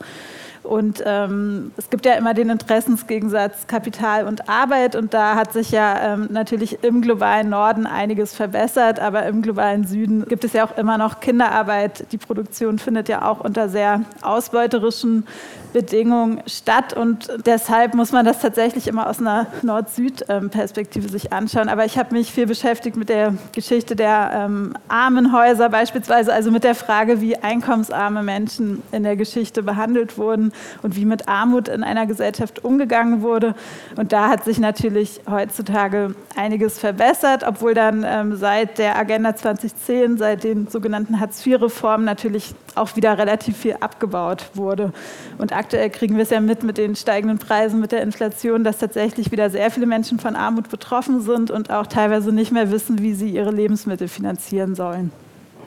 Und 0.66 1.02
ähm, 1.06 1.73
es 1.76 1.88
gibt 1.90 2.04
ja 2.04 2.14
immer 2.14 2.35
den 2.35 2.50
Interessensgegensatz 2.50 3.66
Kapital 3.66 4.26
und 4.26 4.49
Arbeit. 4.49 4.96
Und 4.96 5.14
da 5.14 5.37
hat 5.37 5.52
sich 5.52 5.70
ja 5.70 6.14
ähm, 6.14 6.28
natürlich 6.30 6.82
im 6.82 7.02
globalen 7.02 7.49
Norden 7.49 7.87
einiges 7.87 8.35
verbessert. 8.35 8.99
Aber 8.99 9.25
im 9.26 9.42
globalen 9.42 9.87
Süden 9.87 10.26
gibt 10.26 10.44
es 10.44 10.52
ja 10.52 10.66
auch 10.66 10.76
immer 10.76 10.99
noch 10.99 11.20
Kinderarbeit. 11.20 12.06
Die 12.12 12.18
Produktion 12.18 12.78
findet 12.78 13.08
ja 13.08 13.23
auch 13.30 13.40
unter 13.40 13.68
sehr 13.68 14.02
ausbeuterischen 14.23 15.26
Bedingungen 15.73 16.42
statt. 16.46 16.94
Und 16.94 17.28
deshalb 17.44 17.94
muss 17.94 18.11
man 18.11 18.25
das 18.25 18.40
tatsächlich 18.40 18.88
immer 18.88 19.08
aus 19.08 19.20
einer 19.20 19.46
Nord-Süd-Perspektive 19.62 21.08
sich 21.08 21.32
anschauen. 21.32 21.68
Aber 21.68 21.85
ich 21.85 21.99
habe 21.99 22.14
mich 22.14 22.32
viel 22.32 22.46
beschäftigt 22.46 22.96
mit 22.96 23.08
der 23.08 23.35
Geschichte 23.52 23.94
der 23.94 24.30
ähm, 24.35 24.75
Armenhäuser 24.88 25.68
beispielsweise, 25.68 26.32
also 26.32 26.50
mit 26.50 26.64
der 26.64 26.75
Frage, 26.75 27.20
wie 27.20 27.37
einkommensarme 27.37 28.23
Menschen 28.23 28.82
in 28.90 29.02
der 29.02 29.16
Geschichte 29.16 29.62
behandelt 29.62 30.18
wurden 30.18 30.52
und 30.83 30.97
wie 30.97 31.05
mit 31.05 31.29
Armut 31.29 31.69
in 31.69 31.83
einer 31.83 32.07
Gesellschaft 32.07 32.65
umgegangen 32.65 33.23
wurde. 33.23 33.55
Und 33.97 34.13
da 34.13 34.29
hat 34.29 34.45
sich 34.45 34.59
natürlich 34.59 35.21
heutzutage 35.29 36.15
einiges 36.37 36.79
verbessert, 36.79 37.45
obwohl 37.47 37.75
dann 37.75 38.05
ähm, 38.07 38.37
seit 38.37 38.79
der 38.79 38.99
Agenda 38.99 39.35
2010, 39.35 40.19
seit 40.19 40.45
den 40.45 40.69
sogenannten 40.69 41.21
Hartz-IV-Reformen 41.21 42.05
natürlich 42.05 42.55
auch 42.75 42.95
wieder 42.97 43.17
relativ 43.19 43.57
viel 43.57 43.77
abgebaut 43.81 44.51
wurde. 44.55 44.93
Und 45.39 45.57
aktuell 45.57 45.91
kriegen 45.91 46.17
wir 46.17 46.23
es 46.23 46.31
ja 46.31 46.41
mit 46.41 46.63
mit 46.63 46.79
den 46.79 46.97
steigenden 46.97 47.39
Preisen, 47.39 47.81
mit 47.81 47.93
der 47.93 48.03
Inflation, 48.03 48.65
dass 48.65 48.79
tatsächlich 48.79 49.33
wieder 49.33 49.51
sehr 49.51 49.71
viele 49.71 49.87
Menschen 49.87 50.19
von 50.19 50.37
Armut 50.37 50.69
betroffen 50.69 51.21
sind 51.21 51.51
und 51.51 51.71
auch 51.71 51.87
teilweise 51.87 52.33
nicht 52.33 52.53
mehr 52.53 52.71
wissen, 52.71 53.01
wie 53.01 53.15
sie 53.15 53.31
ihre 53.31 53.51
Lebensmittel 53.51 54.09
finanzieren 54.09 54.75
sollen. 54.75 55.11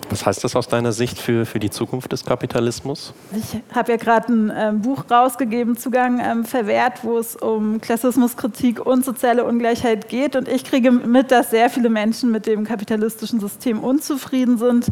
Was 0.10 0.26
heißt 0.26 0.44
das 0.44 0.56
aus 0.56 0.68
deiner 0.68 0.92
Sicht 0.92 1.20
für, 1.20 1.46
für 1.46 1.60
die 1.60 1.70
Zukunft 1.70 2.12
des 2.12 2.26
Kapitalismus? 2.26 3.14
Ich 3.32 3.62
habe 3.76 3.92
ja 3.92 3.98
gerade 3.98 4.34
ein 4.34 4.52
ähm, 4.56 4.82
Buch 4.82 5.04
rausgegeben, 5.10 5.78
Zugang 5.78 6.20
ähm, 6.20 6.46
verwehrt, 6.46 7.04
wo 7.04 7.20
es 7.20 7.36
um 7.36 7.80
Klassismuskritik 7.80 8.84
und 8.84 9.06
soziale 9.06 9.46
Ungleichheit 9.46 10.10
geht. 10.10 10.36
Und 10.36 10.48
ich 10.48 10.64
kriege 10.64 10.92
mit, 10.92 11.30
dass 11.30 11.52
sehr 11.52 11.70
viele 11.70 11.90
Menschen 11.90 12.32
mit 12.32 12.48
dem 12.48 12.64
kapitalistischen 12.64 13.40
System 13.40 13.84
unzufrieden 13.84 14.58
sind. 14.58 14.88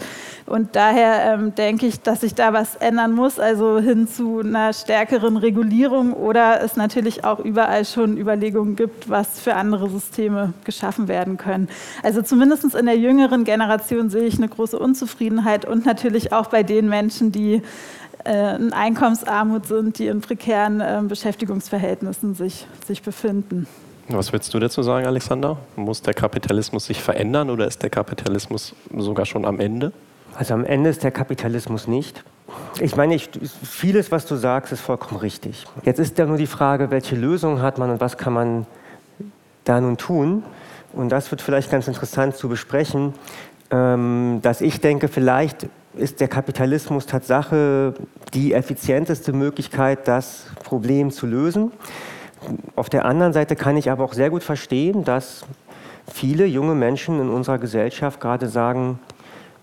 Und 0.45 0.75
daher 0.75 1.33
ähm, 1.33 1.55
denke 1.55 1.87
ich, 1.87 1.99
dass 2.01 2.21
sich 2.21 2.35
da 2.35 2.53
was 2.53 2.75
ändern 2.75 3.13
muss, 3.13 3.39
also 3.39 3.79
hin 3.79 4.07
zu 4.07 4.41
einer 4.41 4.71
stärkeren 4.71 5.35
Regulierung 5.37 6.13
oder 6.13 6.61
es 6.61 6.75
natürlich 6.75 7.23
auch 7.23 7.39
überall 7.39 7.85
schon 7.85 8.17
Überlegungen 8.17 8.75
gibt, 8.75 9.09
was 9.09 9.39
für 9.39 9.55
andere 9.55 9.89
Systeme 9.89 10.53
geschaffen 10.63 11.07
werden 11.07 11.37
können. 11.37 11.69
Also 12.03 12.21
zumindest 12.21 12.75
in 12.75 12.85
der 12.85 12.97
jüngeren 12.97 13.45
Generation 13.45 14.11
sehe 14.11 14.25
ich 14.25 14.37
eine 14.37 14.47
große 14.47 14.77
Unzufriedenheit 14.77 15.06
Unzufriedenheit 15.07 15.65
und 15.65 15.85
natürlich 15.85 16.33
auch 16.33 16.47
bei 16.47 16.63
den 16.63 16.89
Menschen, 16.89 17.31
die 17.31 17.61
äh, 18.25 18.55
in 18.57 18.73
Einkommensarmut 18.73 19.65
sind, 19.65 19.99
die 19.99 20.07
in 20.07 20.19
prekären 20.21 20.81
äh, 20.81 21.01
Beschäftigungsverhältnissen 21.07 22.35
sich, 22.35 22.67
sich 22.85 23.01
befinden. 23.01 23.67
Was 24.09 24.31
würdest 24.31 24.53
du 24.53 24.59
dazu 24.59 24.83
sagen, 24.83 25.05
Alexander? 25.05 25.57
Muss 25.75 26.01
der 26.01 26.13
Kapitalismus 26.13 26.85
sich 26.85 27.01
verändern 27.01 27.49
oder 27.49 27.67
ist 27.67 27.83
der 27.83 27.89
Kapitalismus 27.89 28.73
sogar 28.95 29.25
schon 29.25 29.45
am 29.45 29.59
Ende? 29.59 29.91
Also 30.35 30.53
am 30.53 30.65
Ende 30.65 30.89
ist 30.89 31.03
der 31.03 31.11
Kapitalismus 31.11 31.87
nicht. 31.87 32.23
Ich 32.79 32.95
meine, 32.95 33.15
ich, 33.15 33.29
vieles, 33.63 34.11
was 34.11 34.25
du 34.25 34.35
sagst, 34.35 34.71
ist 34.71 34.81
vollkommen 34.81 35.19
richtig. 35.19 35.65
Jetzt 35.83 35.99
ist 35.99 36.17
ja 36.17 36.25
nur 36.25 36.37
die 36.37 36.47
Frage, 36.47 36.89
welche 36.89 37.15
Lösung 37.15 37.61
hat 37.61 37.77
man 37.77 37.89
und 37.89 37.99
was 37.99 38.17
kann 38.17 38.33
man 38.33 38.65
da 39.65 39.81
nun 39.81 39.97
tun? 39.97 40.43
Und 40.93 41.09
das 41.09 41.29
wird 41.31 41.41
vielleicht 41.41 41.69
ganz 41.69 41.87
interessant 41.87 42.37
zu 42.37 42.47
besprechen. 42.47 43.13
Ähm, 43.69 44.39
dass 44.41 44.61
ich 44.61 44.79
denke, 44.79 45.07
vielleicht 45.07 45.67
ist 45.93 46.19
der 46.21 46.27
Kapitalismus 46.27 47.05
Tatsache 47.05 47.93
die 48.33 48.53
effizienteste 48.53 49.33
Möglichkeit, 49.33 50.07
das 50.07 50.47
Problem 50.63 51.11
zu 51.11 51.25
lösen. 51.25 51.71
Auf 52.75 52.89
der 52.89 53.05
anderen 53.05 53.33
Seite 53.33 53.55
kann 53.55 53.77
ich 53.77 53.89
aber 53.89 54.03
auch 54.03 54.13
sehr 54.13 54.29
gut 54.29 54.43
verstehen, 54.43 55.03
dass 55.03 55.45
viele 56.11 56.45
junge 56.45 56.75
Menschen 56.75 57.19
in 57.19 57.29
unserer 57.29 57.57
Gesellschaft 57.57 58.19
gerade 58.21 58.47
sagen, 58.47 58.99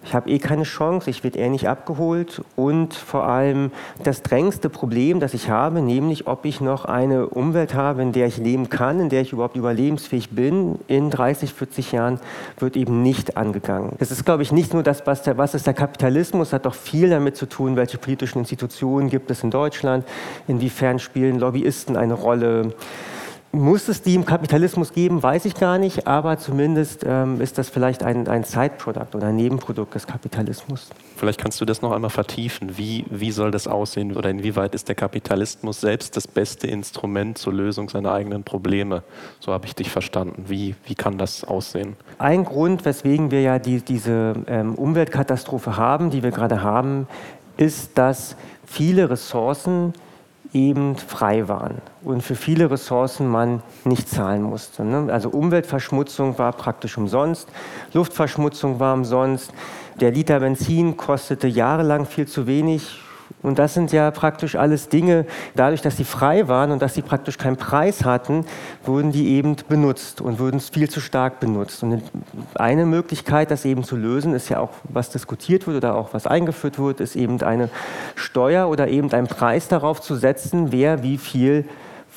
ich 0.04 0.14
habe 0.14 0.30
eh 0.30 0.38
keine 0.38 0.64
Chance, 0.64 1.08
ich 1.08 1.24
werde 1.24 1.38
eher 1.38 1.48
nicht 1.48 1.68
abgeholt 1.68 2.42
und 2.56 2.92
vor 2.92 3.24
allem 3.24 3.72
das 4.02 4.22
drängendste 4.22 4.68
Problem, 4.68 5.18
das 5.18 5.32
ich 5.32 5.48
habe, 5.48 5.80
nämlich 5.80 6.26
ob 6.26 6.44
ich 6.44 6.60
noch 6.60 6.84
eine 6.84 7.26
Umwelt 7.28 7.74
habe, 7.74 8.02
in 8.02 8.12
der 8.12 8.26
ich 8.26 8.36
leben 8.36 8.68
kann, 8.68 9.00
in 9.00 9.08
der 9.08 9.22
ich 9.22 9.32
überhaupt 9.32 9.56
überlebensfähig 9.56 10.30
bin, 10.30 10.78
in 10.88 11.10
30, 11.10 11.54
40 11.54 11.92
Jahren, 11.92 12.20
wird 12.58 12.76
eben 12.76 13.02
nicht 13.02 13.36
angegangen. 13.36 13.96
Es 13.98 14.10
ist, 14.10 14.24
glaube 14.24 14.42
ich, 14.42 14.52
nicht 14.52 14.74
nur 14.74 14.82
das, 14.82 15.06
was, 15.06 15.22
der, 15.22 15.38
was 15.38 15.54
ist 15.54 15.66
der 15.66 15.74
Kapitalismus, 15.74 16.52
hat 16.52 16.66
doch 16.66 16.74
viel 16.74 17.08
damit 17.08 17.36
zu 17.36 17.46
tun, 17.46 17.76
welche 17.76 17.96
politischen 17.96 18.40
Institutionen 18.40 19.08
gibt 19.08 19.30
es 19.30 19.42
in 19.42 19.50
Deutschland, 19.50 20.04
inwiefern 20.46 20.98
spielen 20.98 21.38
Lobbyisten 21.38 21.96
eine 21.96 22.14
Rolle 22.14 22.74
muss 23.54 23.88
es 23.88 24.02
die 24.02 24.14
im 24.14 24.24
Kapitalismus 24.24 24.92
geben, 24.92 25.22
weiß 25.22 25.44
ich 25.44 25.54
gar 25.54 25.78
nicht, 25.78 26.06
aber 26.06 26.38
zumindest 26.38 27.04
ähm, 27.06 27.40
ist 27.40 27.56
das 27.56 27.68
vielleicht 27.68 28.02
ein, 28.02 28.28
ein 28.28 28.44
Side-Product 28.44 29.14
oder 29.14 29.28
ein 29.28 29.36
Nebenprodukt 29.36 29.94
des 29.94 30.06
Kapitalismus. 30.06 30.90
Vielleicht 31.16 31.40
kannst 31.40 31.60
du 31.60 31.64
das 31.64 31.80
noch 31.80 31.92
einmal 31.92 32.10
vertiefen. 32.10 32.76
Wie, 32.76 33.04
wie 33.08 33.30
soll 33.30 33.50
das 33.50 33.66
aussehen 33.66 34.16
oder 34.16 34.28
inwieweit 34.28 34.74
ist 34.74 34.88
der 34.88 34.94
Kapitalismus 34.94 35.80
selbst 35.80 36.16
das 36.16 36.26
beste 36.26 36.66
Instrument 36.66 37.38
zur 37.38 37.52
Lösung 37.52 37.88
seiner 37.88 38.12
eigenen 38.12 38.42
Probleme? 38.42 39.02
So 39.40 39.52
habe 39.52 39.66
ich 39.66 39.74
dich 39.74 39.90
verstanden. 39.90 40.44
Wie, 40.48 40.74
wie 40.84 40.94
kann 40.94 41.16
das 41.16 41.44
aussehen? 41.44 41.96
Ein 42.18 42.44
Grund, 42.44 42.84
weswegen 42.84 43.30
wir 43.30 43.40
ja 43.40 43.58
die, 43.58 43.80
diese 43.80 44.34
ähm, 44.48 44.74
Umweltkatastrophe 44.74 45.76
haben, 45.76 46.10
die 46.10 46.22
wir 46.22 46.30
gerade 46.30 46.62
haben, 46.62 47.06
ist, 47.56 47.96
dass 47.96 48.36
viele 48.66 49.10
Ressourcen 49.10 49.94
eben 50.54 50.96
frei 50.96 51.48
waren 51.48 51.82
und 52.02 52.22
für 52.22 52.36
viele 52.36 52.70
Ressourcen 52.70 53.28
man 53.28 53.62
nicht 53.84 54.08
zahlen 54.08 54.42
musste. 54.42 54.84
Ne? 54.84 55.12
Also 55.12 55.28
Umweltverschmutzung 55.28 56.38
war 56.38 56.52
praktisch 56.52 56.96
umsonst, 56.96 57.48
Luftverschmutzung 57.92 58.80
war 58.80 58.94
umsonst, 58.94 59.52
der 60.00 60.12
Liter 60.12 60.40
Benzin 60.40 60.96
kostete 60.96 61.48
jahrelang 61.48 62.06
viel 62.06 62.26
zu 62.26 62.46
wenig 62.46 63.03
und 63.44 63.58
das 63.58 63.74
sind 63.74 63.92
ja 63.92 64.10
praktisch 64.10 64.56
alles 64.56 64.88
Dinge, 64.88 65.26
dadurch, 65.54 65.82
dass 65.82 65.98
sie 65.98 66.04
frei 66.04 66.48
waren 66.48 66.70
und 66.70 66.80
dass 66.80 66.94
sie 66.94 67.02
praktisch 67.02 67.36
keinen 67.36 67.58
Preis 67.58 68.02
hatten, 68.02 68.46
wurden 68.84 69.12
die 69.12 69.34
eben 69.34 69.56
benutzt 69.68 70.22
und 70.22 70.38
wurden 70.38 70.60
viel 70.60 70.88
zu 70.88 71.00
stark 71.00 71.40
benutzt. 71.40 71.82
Und 71.82 72.02
eine 72.54 72.86
Möglichkeit, 72.86 73.50
das 73.50 73.66
eben 73.66 73.84
zu 73.84 73.96
lösen, 73.96 74.32
ist 74.32 74.48
ja 74.48 74.60
auch, 74.60 74.70
was 74.84 75.10
diskutiert 75.10 75.66
wird 75.66 75.76
oder 75.76 75.94
auch 75.94 76.14
was 76.14 76.26
eingeführt 76.26 76.78
wird, 76.78 77.00
ist 77.00 77.16
eben 77.16 77.42
eine 77.42 77.68
Steuer 78.14 78.68
oder 78.68 78.88
eben 78.88 79.12
einen 79.12 79.26
Preis 79.26 79.68
darauf 79.68 80.00
zu 80.00 80.14
setzen, 80.14 80.72
wer 80.72 81.02
wie 81.02 81.18
viel 81.18 81.66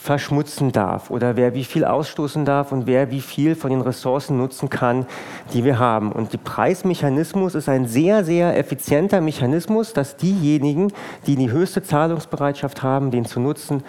verschmutzen 0.07 0.71
darf 0.71 1.11
oder 1.11 1.35
wer 1.35 1.53
wie 1.53 1.65
viel 1.65 1.83
ausstoßen 1.83 2.45
darf 2.45 2.71
und 2.71 2.87
wer 2.87 3.11
wie 3.11 3.19
viel 3.19 3.55
von 3.55 3.71
den 3.71 3.81
Ressourcen 3.81 4.37
nutzen 4.37 4.69
kann, 4.69 5.05
die 5.51 5.65
wir 5.65 5.79
haben. 5.79 6.13
Und 6.13 6.31
der 6.31 6.37
Preismechanismus 6.37 7.55
ist 7.55 7.67
ein 7.67 7.87
sehr, 7.87 8.23
sehr 8.23 8.57
effizienter 8.57 9.19
Mechanismus, 9.19 9.91
dass 9.91 10.15
diejenigen, 10.15 10.93
die 11.25 11.35
die 11.35 11.51
höchste 11.51 11.83
Zahlungsbereitschaft 11.83 12.83
haben, 12.83 13.11
den 13.11 13.25
zu 13.25 13.41
nutzen, 13.41 13.83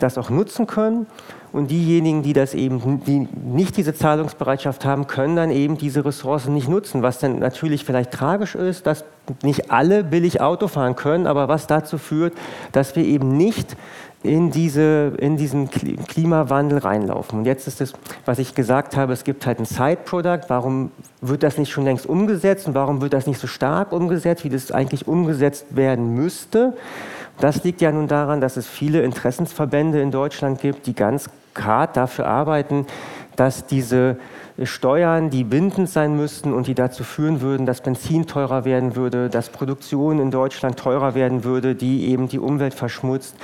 das 0.00 0.18
auch 0.18 0.30
nutzen 0.30 0.66
können. 0.66 1.06
Und 1.52 1.70
diejenigen, 1.70 2.22
die 2.22 2.32
das 2.32 2.54
eben, 2.54 3.04
die 3.04 3.28
nicht 3.44 3.76
diese 3.76 3.94
Zahlungsbereitschaft 3.94 4.84
haben, 4.84 5.06
können 5.06 5.36
dann 5.36 5.50
eben 5.50 5.76
diese 5.76 6.04
Ressourcen 6.04 6.54
nicht 6.54 6.66
nutzen, 6.68 7.02
was 7.02 7.18
dann 7.18 7.38
natürlich 7.38 7.84
vielleicht 7.84 8.10
tragisch 8.10 8.54
ist, 8.54 8.86
dass 8.86 9.04
nicht 9.42 9.70
alle 9.70 10.02
billig 10.02 10.40
Auto 10.40 10.66
fahren 10.66 10.96
können, 10.96 11.26
aber 11.26 11.48
was 11.48 11.66
dazu 11.66 11.98
führt, 11.98 12.32
dass 12.72 12.96
wir 12.96 13.04
eben 13.04 13.36
nicht 13.36 13.76
in, 14.22 14.50
diese, 14.50 15.12
in 15.18 15.36
diesen 15.36 15.68
Klimawandel 15.70 16.78
reinlaufen. 16.78 17.40
Und 17.40 17.44
jetzt 17.44 17.66
ist 17.66 17.80
es, 17.80 17.92
was 18.24 18.38
ich 18.38 18.54
gesagt 18.54 18.96
habe, 18.96 19.12
es 19.12 19.24
gibt 19.24 19.46
halt 19.46 19.58
ein 19.58 19.64
Side-Product. 19.64 20.42
Warum 20.48 20.92
wird 21.20 21.42
das 21.42 21.58
nicht 21.58 21.70
schon 21.70 21.84
längst 21.84 22.06
umgesetzt 22.06 22.68
und 22.68 22.74
warum 22.74 23.00
wird 23.00 23.12
das 23.12 23.26
nicht 23.26 23.40
so 23.40 23.46
stark 23.46 23.92
umgesetzt, 23.92 24.44
wie 24.44 24.48
das 24.48 24.70
eigentlich 24.70 25.08
umgesetzt 25.08 25.66
werden 25.70 26.14
müsste? 26.14 26.74
Das 27.40 27.64
liegt 27.64 27.80
ja 27.80 27.90
nun 27.90 28.06
daran, 28.06 28.40
dass 28.40 28.56
es 28.56 28.66
viele 28.66 29.02
Interessensverbände 29.02 30.00
in 30.00 30.10
Deutschland 30.10 30.60
gibt, 30.60 30.86
die 30.86 30.94
ganz 30.94 31.28
hart 31.58 31.96
dafür 31.96 32.26
arbeiten, 32.26 32.86
dass 33.36 33.66
diese 33.66 34.18
Steuern, 34.62 35.30
die 35.30 35.44
bindend 35.44 35.88
sein 35.88 36.14
müssten 36.14 36.52
und 36.52 36.66
die 36.66 36.74
dazu 36.74 37.04
führen 37.04 37.40
würden, 37.40 37.66
dass 37.66 37.80
Benzin 37.80 38.26
teurer 38.26 38.64
werden 38.64 38.94
würde, 38.94 39.30
dass 39.30 39.48
Produktion 39.48 40.20
in 40.20 40.30
Deutschland 40.30 40.78
teurer 40.78 41.14
werden 41.14 41.42
würde, 41.42 41.74
die 41.74 42.08
eben 42.10 42.28
die 42.28 42.38
Umwelt 42.38 42.74
verschmutzt, 42.74 43.34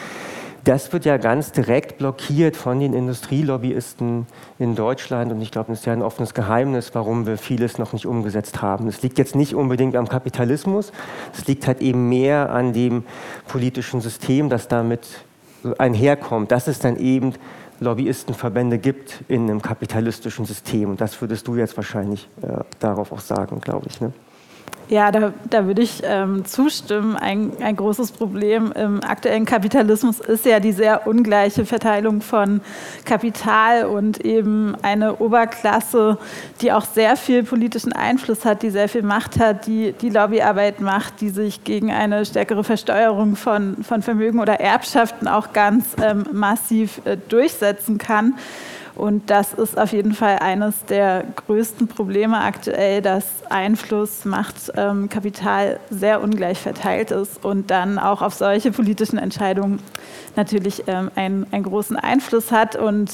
das 0.64 0.92
wird 0.92 1.04
ja 1.04 1.16
ganz 1.16 1.52
direkt 1.52 1.98
blockiert 1.98 2.56
von 2.56 2.80
den 2.80 2.92
Industrielobbyisten 2.92 4.26
in 4.58 4.74
Deutschland. 4.74 5.32
Und 5.32 5.40
ich 5.40 5.50
glaube, 5.50 5.72
es 5.72 5.80
ist 5.80 5.86
ja 5.86 5.92
ein 5.92 6.02
offenes 6.02 6.34
Geheimnis, 6.34 6.90
warum 6.94 7.26
wir 7.26 7.38
vieles 7.38 7.78
noch 7.78 7.92
nicht 7.92 8.06
umgesetzt 8.06 8.60
haben. 8.60 8.88
Es 8.88 9.02
liegt 9.02 9.18
jetzt 9.18 9.34
nicht 9.34 9.54
unbedingt 9.54 9.96
am 9.96 10.08
Kapitalismus, 10.08 10.92
es 11.32 11.46
liegt 11.46 11.66
halt 11.66 11.80
eben 11.80 12.08
mehr 12.08 12.50
an 12.50 12.72
dem 12.72 13.04
politischen 13.46 14.00
System, 14.00 14.48
das 14.48 14.68
damit 14.68 15.06
einherkommt. 15.78 16.50
Dass 16.50 16.66
es 16.66 16.78
dann 16.78 16.96
eben 16.96 17.34
Lobbyistenverbände 17.80 18.78
gibt 18.78 19.22
in 19.28 19.48
einem 19.48 19.62
kapitalistischen 19.62 20.44
System. 20.44 20.90
Und 20.90 21.00
das 21.00 21.20
würdest 21.20 21.46
du 21.46 21.56
jetzt 21.56 21.76
wahrscheinlich 21.76 22.28
äh, 22.42 22.64
darauf 22.80 23.12
auch 23.12 23.20
sagen, 23.20 23.60
glaube 23.60 23.86
ich. 23.88 24.00
Ne? 24.00 24.12
Ja, 24.90 25.12
da, 25.12 25.34
da 25.50 25.66
würde 25.66 25.82
ich 25.82 26.00
ähm, 26.02 26.46
zustimmen. 26.46 27.14
Ein, 27.14 27.52
ein 27.60 27.76
großes 27.76 28.12
Problem 28.12 28.72
im 28.72 29.04
aktuellen 29.04 29.44
Kapitalismus 29.44 30.18
ist 30.18 30.46
ja 30.46 30.60
die 30.60 30.72
sehr 30.72 31.06
ungleiche 31.06 31.66
Verteilung 31.66 32.22
von 32.22 32.62
Kapital 33.04 33.84
und 33.84 34.24
eben 34.24 34.74
eine 34.80 35.16
Oberklasse, 35.16 36.16
die 36.62 36.72
auch 36.72 36.86
sehr 36.86 37.16
viel 37.16 37.42
politischen 37.42 37.92
Einfluss 37.92 38.46
hat, 38.46 38.62
die 38.62 38.70
sehr 38.70 38.88
viel 38.88 39.02
Macht 39.02 39.38
hat, 39.38 39.66
die 39.66 39.92
die 39.92 40.08
Lobbyarbeit 40.08 40.80
macht, 40.80 41.20
die 41.20 41.28
sich 41.28 41.64
gegen 41.64 41.92
eine 41.92 42.24
stärkere 42.24 42.64
Versteuerung 42.64 43.36
von, 43.36 43.84
von 43.84 44.00
Vermögen 44.00 44.40
oder 44.40 44.58
Erbschaften 44.58 45.28
auch 45.28 45.52
ganz 45.52 45.96
ähm, 46.02 46.24
massiv 46.32 47.02
äh, 47.04 47.18
durchsetzen 47.28 47.98
kann. 47.98 48.38
Und 48.98 49.30
das 49.30 49.54
ist 49.54 49.78
auf 49.78 49.92
jeden 49.92 50.12
Fall 50.12 50.40
eines 50.40 50.84
der 50.86 51.24
größten 51.46 51.86
Probleme 51.86 52.40
aktuell, 52.40 53.00
dass 53.00 53.24
Einfluss, 53.48 54.24
Macht, 54.24 54.72
ähm, 54.76 55.08
Kapital 55.08 55.78
sehr 55.88 56.20
ungleich 56.20 56.58
verteilt 56.58 57.12
ist 57.12 57.44
und 57.44 57.70
dann 57.70 58.00
auch 58.00 58.22
auf 58.22 58.34
solche 58.34 58.72
politischen 58.72 59.16
Entscheidungen 59.16 59.78
natürlich 60.34 60.82
ähm, 60.88 61.12
einen, 61.14 61.46
einen 61.52 61.62
großen 61.62 61.96
Einfluss 61.96 62.50
hat. 62.50 62.74
Und 62.74 63.12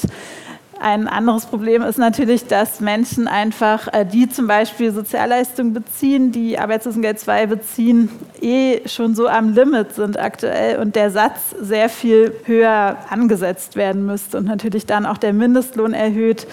ein 0.79 1.07
anderes 1.07 1.45
Problem 1.45 1.81
ist 1.83 1.97
natürlich, 1.97 2.47
dass 2.47 2.81
Menschen 2.81 3.27
einfach, 3.27 3.87
äh, 3.93 4.05
die 4.05 4.29
zum 4.29 4.47
Beispiel 4.47 4.91
Sozialleistungen 4.91 5.73
beziehen, 5.73 6.31
die 6.31 6.59
Arbeitslosengeld 6.59 7.19
2 7.19 7.45
beziehen, 7.45 8.09
eh 8.41 8.87
schon 8.87 9.15
so 9.15 9.27
am 9.27 9.53
Limit 9.53 9.93
sind 9.95 10.19
aktuell 10.19 10.79
und 10.79 10.95
der 10.95 11.11
Satz 11.11 11.55
sehr 11.59 11.89
viel 11.89 12.33
höher 12.45 12.97
angesetzt 13.09 13.75
werden 13.75 14.05
müsste 14.05 14.37
und 14.37 14.45
natürlich 14.45 14.85
dann 14.85 15.05
auch 15.05 15.17
der 15.17 15.33
Mindestlohn 15.33 15.93
erhöht, 15.93 16.45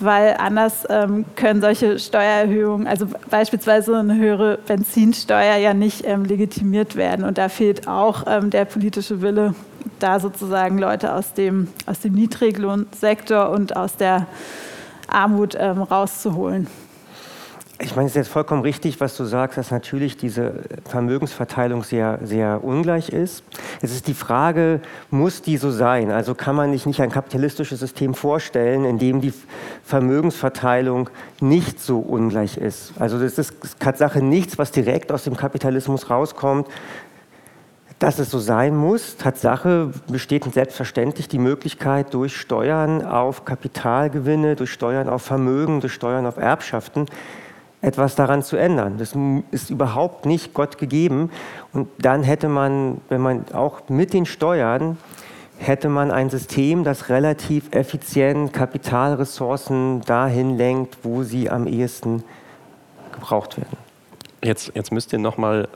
weil 0.00 0.36
anders 0.38 0.84
ähm, 0.88 1.24
können 1.34 1.60
solche 1.60 1.98
Steuererhöhungen, 1.98 2.86
also 2.86 3.06
beispielsweise 3.28 3.98
eine 3.98 4.16
höhere 4.16 4.58
Benzinsteuer, 4.66 5.56
ja 5.56 5.74
nicht 5.74 6.04
ähm, 6.06 6.24
legitimiert 6.24 6.94
werden. 6.94 7.24
Und 7.24 7.38
da 7.38 7.48
fehlt 7.48 7.88
auch 7.88 8.24
ähm, 8.28 8.50
der 8.50 8.64
politische 8.64 9.20
Wille, 9.20 9.54
da 9.98 10.20
sozusagen 10.20 10.78
Leute 10.78 11.14
aus 11.14 11.32
dem, 11.34 11.68
aus 11.86 12.00
dem 12.00 12.14
Niedriglohnsektor 12.14 13.50
und 13.50 13.76
aus 13.76 13.96
der 13.96 14.26
Armut 15.08 15.56
ähm, 15.58 15.82
rauszuholen. 15.82 16.66
Ich 17.80 17.94
meine, 17.94 18.06
es 18.06 18.12
ist 18.12 18.16
jetzt 18.16 18.32
vollkommen 18.32 18.62
richtig, 18.62 19.00
was 19.00 19.16
du 19.16 19.24
sagst, 19.24 19.56
dass 19.56 19.70
natürlich 19.70 20.16
diese 20.16 20.64
Vermögensverteilung 20.88 21.84
sehr, 21.84 22.18
sehr 22.24 22.64
ungleich 22.64 23.10
ist. 23.10 23.44
Es 23.80 23.92
ist 23.92 24.08
die 24.08 24.14
Frage, 24.14 24.80
muss 25.10 25.42
die 25.42 25.58
so 25.58 25.70
sein? 25.70 26.10
Also 26.10 26.34
kann 26.34 26.56
man 26.56 26.72
sich 26.72 26.86
nicht 26.86 27.00
ein 27.00 27.12
kapitalistisches 27.12 27.78
System 27.78 28.14
vorstellen, 28.14 28.84
in 28.84 28.98
dem 28.98 29.20
die 29.20 29.32
Vermögensverteilung 29.84 31.08
nicht 31.40 31.80
so 31.80 32.00
ungleich 32.00 32.56
ist? 32.56 32.94
Also 32.98 33.20
das 33.20 33.38
ist 33.38 33.54
Tatsache 33.78 34.22
nichts, 34.22 34.58
was 34.58 34.72
direkt 34.72 35.12
aus 35.12 35.22
dem 35.22 35.36
Kapitalismus 35.36 36.10
rauskommt, 36.10 36.66
dass 37.98 38.18
es 38.18 38.30
so 38.30 38.38
sein 38.38 38.76
muss. 38.76 39.16
Tatsache 39.16 39.92
besteht 40.08 40.44
selbstverständlich 40.52 41.28
die 41.28 41.38
Möglichkeit, 41.38 42.14
durch 42.14 42.36
Steuern 42.36 43.04
auf 43.04 43.44
Kapitalgewinne, 43.44 44.56
durch 44.56 44.70
Steuern 44.70 45.08
auf 45.08 45.22
Vermögen, 45.22 45.80
durch 45.80 45.92
Steuern 45.92 46.26
auf 46.26 46.36
Erbschaften 46.36 47.06
etwas 47.80 48.16
daran 48.16 48.42
zu 48.42 48.56
ändern. 48.56 48.96
Das 48.98 49.14
ist 49.50 49.70
überhaupt 49.70 50.26
nicht 50.26 50.52
Gott 50.54 50.78
gegeben. 50.78 51.30
Und 51.72 51.88
dann 51.98 52.22
hätte 52.22 52.48
man, 52.48 53.00
wenn 53.08 53.20
man 53.20 53.44
auch 53.52 53.88
mit 53.88 54.12
den 54.12 54.26
Steuern, 54.26 54.96
hätte 55.58 55.88
man 55.88 56.10
ein 56.10 56.30
System, 56.30 56.84
das 56.84 57.08
relativ 57.08 57.72
effizient 57.72 58.52
Kapitalressourcen 58.52 60.02
dahin 60.02 60.56
lenkt, 60.56 60.98
wo 61.02 61.22
sie 61.22 61.50
am 61.50 61.66
ehesten 61.66 62.22
gebraucht 63.12 63.56
werden. 63.56 63.76
Jetzt, 64.42 64.72
jetzt 64.74 64.92
müsst 64.92 65.12
ihr 65.12 65.18
nochmal, 65.18 65.68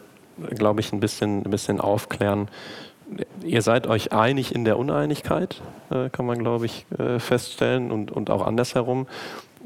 glaube 0.50 0.80
ich, 0.80 0.92
ein 0.92 1.00
bisschen, 1.00 1.44
ein 1.44 1.50
bisschen 1.50 1.80
aufklären. 1.80 2.48
Ihr 3.44 3.62
seid 3.62 3.86
euch 3.86 4.12
einig 4.12 4.54
in 4.54 4.64
der 4.64 4.78
Uneinigkeit, 4.78 5.60
äh, 5.90 6.08
kann 6.10 6.26
man, 6.26 6.38
glaube 6.38 6.66
ich, 6.66 6.86
äh, 6.98 7.18
feststellen 7.18 7.90
und, 7.90 8.10
und 8.10 8.30
auch 8.30 8.46
andersherum. 8.46 9.06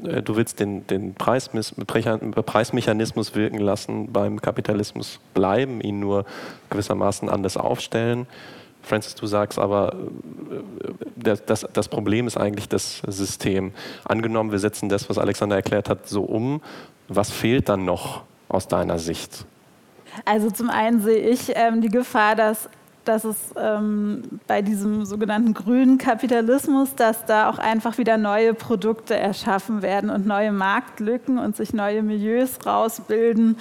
Äh, 0.03 0.21
du 0.21 0.35
willst 0.35 0.59
den, 0.59 0.85
den 0.87 1.15
Preismechanismus 1.15 3.35
wirken 3.35 3.59
lassen, 3.59 4.11
beim 4.11 4.41
Kapitalismus 4.41 5.19
bleiben, 5.33 5.81
ihn 5.81 5.99
nur 5.99 6.25
gewissermaßen 6.69 7.29
anders 7.29 7.57
aufstellen. 7.57 8.27
Francis, 8.81 9.15
du 9.15 9.27
sagst 9.27 9.59
aber, 9.59 9.95
äh, 11.23 11.35
das, 11.45 11.67
das 11.71 11.87
Problem 11.87 12.27
ist 12.27 12.37
eigentlich 12.37 12.69
das 12.69 13.01
System. 13.07 13.71
Angenommen, 14.05 14.51
wir 14.51 14.59
setzen 14.59 14.89
das, 14.89 15.09
was 15.09 15.17
Alexander 15.17 15.55
erklärt 15.55 15.89
hat, 15.89 16.07
so 16.07 16.23
um. 16.23 16.61
Was 17.07 17.31
fehlt 17.31 17.69
dann 17.69 17.85
noch 17.85 18.23
aus 18.49 18.67
deiner 18.67 18.99
Sicht? 18.99 19.45
Also 20.25 20.51
zum 20.51 20.69
einen 20.69 21.01
sehe 21.01 21.19
ich 21.19 21.51
ähm, 21.55 21.81
die 21.81 21.89
Gefahr, 21.89 22.35
dass 22.35 22.69
dass 23.07 23.23
es 23.23 23.37
ähm, 23.55 24.23
bei 24.47 24.61
diesem 24.61 25.05
sogenannten 25.05 25.53
grünen 25.53 25.97
Kapitalismus, 25.97 26.93
dass 26.95 27.25
da 27.25 27.49
auch 27.49 27.57
einfach 27.57 27.97
wieder 27.97 28.17
neue 28.17 28.53
Produkte 28.53 29.15
erschaffen 29.15 29.81
werden 29.81 30.09
und 30.09 30.27
neue 30.27 30.51
Marktlücken 30.51 31.37
und 31.37 31.55
sich 31.55 31.73
neue 31.73 32.03
Milieus 32.03 32.65
rausbilden, 32.65 33.57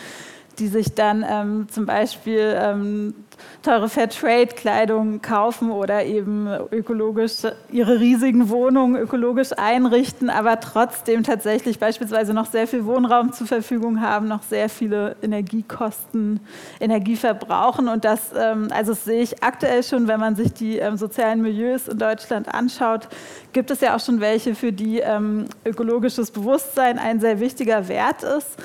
die 0.59 0.67
sich 0.67 0.95
dann 0.95 1.25
ähm, 1.29 1.69
zum 1.71 1.87
Beispiel 1.87 2.57
ähm, 2.59 3.15
teure 3.63 3.89
Fairtrade-Kleidung 3.89 5.21
kaufen 5.23 5.71
oder 5.71 6.05
eben 6.05 6.49
ökologisch 6.71 7.43
ihre 7.71 8.01
riesigen 8.01 8.49
Wohnungen 8.49 8.97
ökologisch 8.97 9.53
einrichten, 9.57 10.31
aber 10.31 10.61
trotzdem 10.61 11.23
tatsächlich 11.23 11.79
beispielsweise 11.79 12.33
noch 12.33 12.47
sehr 12.47 12.67
viel 12.67 12.85
Wohnraum 12.85 13.33
zur 13.33 13.47
Verfügung 13.47 14.01
haben, 14.01 14.29
noch 14.29 14.43
sehr 14.43 14.69
viele 14.69 15.17
Energiekosten, 15.23 16.41
Energie 16.81 17.17
verbrauchen. 17.17 17.89
Und 17.89 18.05
das, 18.05 18.31
ähm, 18.37 18.69
also 18.71 18.93
das 18.93 19.05
sehe 19.05 19.23
ich 19.23 19.43
aktuell 19.43 19.83
schon, 19.83 20.09
wenn 20.09 20.21
man 20.21 20.37
sich 20.37 20.53
die 20.53 20.79
ähm, 20.79 20.97
sozialen 20.97 21.43
Milieus 21.43 21.89
in 21.89 21.99
Deutschland 21.99 22.53
anschaut, 22.53 23.09
gibt 23.53 23.71
es 23.71 23.81
ja 23.81 23.97
auch 23.97 24.01
schon 24.01 24.21
welche, 24.21 24.55
für 24.55 24.73
die 24.73 24.99
ähm, 25.01 25.47
ökologisches 25.65 26.31
Bewusstsein 26.31 26.99
ein 26.99 27.21
sehr 27.21 27.41
wichtiger 27.41 27.89
Wert 27.89 28.23
ist 28.23 28.57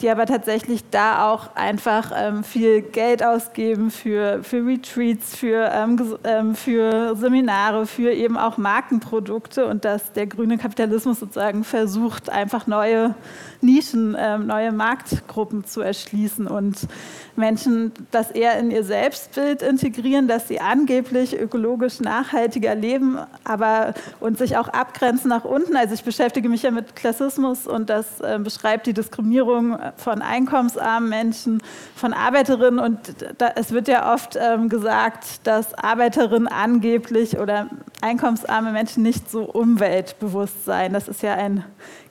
die 0.00 0.10
aber 0.10 0.26
tatsächlich 0.26 0.84
da 0.90 1.30
auch 1.30 1.54
einfach 1.56 2.12
ähm, 2.14 2.44
viel 2.44 2.82
Geld 2.82 3.22
ausgeben 3.22 3.90
für, 3.90 4.42
für 4.42 4.64
Retreats, 4.64 5.36
für, 5.36 5.70
ähm, 5.72 6.16
ähm, 6.24 6.54
für 6.54 7.16
Seminare, 7.16 7.86
für 7.86 8.12
eben 8.12 8.36
auch 8.36 8.58
Markenprodukte 8.58 9.66
und 9.66 9.84
dass 9.84 10.12
der 10.12 10.26
grüne 10.26 10.58
Kapitalismus 10.58 11.20
sozusagen 11.20 11.64
versucht, 11.64 12.30
einfach 12.30 12.66
neue 12.66 13.14
Nischen, 13.60 14.16
ähm, 14.18 14.46
neue 14.46 14.70
Marktgruppen 14.70 15.64
zu 15.64 15.80
erschließen 15.80 16.46
und 16.46 16.86
Menschen 17.34 17.92
das 18.10 18.30
eher 18.30 18.58
in 18.58 18.70
ihr 18.70 18.84
Selbstbild 18.84 19.62
integrieren, 19.62 20.28
dass 20.28 20.48
sie 20.48 20.60
angeblich 20.60 21.38
ökologisch 21.38 22.00
nachhaltiger 22.00 22.74
leben, 22.74 23.18
aber 23.44 23.94
und 24.20 24.38
sich 24.38 24.56
auch 24.56 24.68
abgrenzen 24.68 25.28
nach 25.28 25.44
unten. 25.44 25.76
Also 25.76 25.94
ich 25.94 26.04
beschäftige 26.04 26.48
mich 26.48 26.62
ja 26.62 26.70
mit 26.70 26.94
Klassismus 26.94 27.66
und 27.66 27.90
das 27.90 28.20
äh, 28.20 28.38
beschreibt 28.42 28.86
die 28.86 28.92
Diskriminierung 28.92 29.76
von 29.96 30.22
einkommensarmen 30.22 31.08
Menschen, 31.08 31.62
von 31.94 32.12
Arbeiterinnen 32.12 32.78
und 32.78 32.98
da, 33.38 33.52
es 33.56 33.72
wird 33.72 33.88
ja 33.88 34.14
oft 34.14 34.36
ähm, 34.40 34.68
gesagt, 34.68 35.46
dass 35.46 35.74
Arbeiterinnen 35.74 36.48
angeblich 36.48 37.38
oder 37.38 37.68
einkommensarme 38.00 38.72
Menschen 38.72 39.02
nicht 39.02 39.30
so 39.30 39.44
umweltbewusst 39.44 40.64
seien. 40.64 40.92
Das 40.92 41.08
ist 41.08 41.22
ja 41.22 41.34
ein 41.34 41.64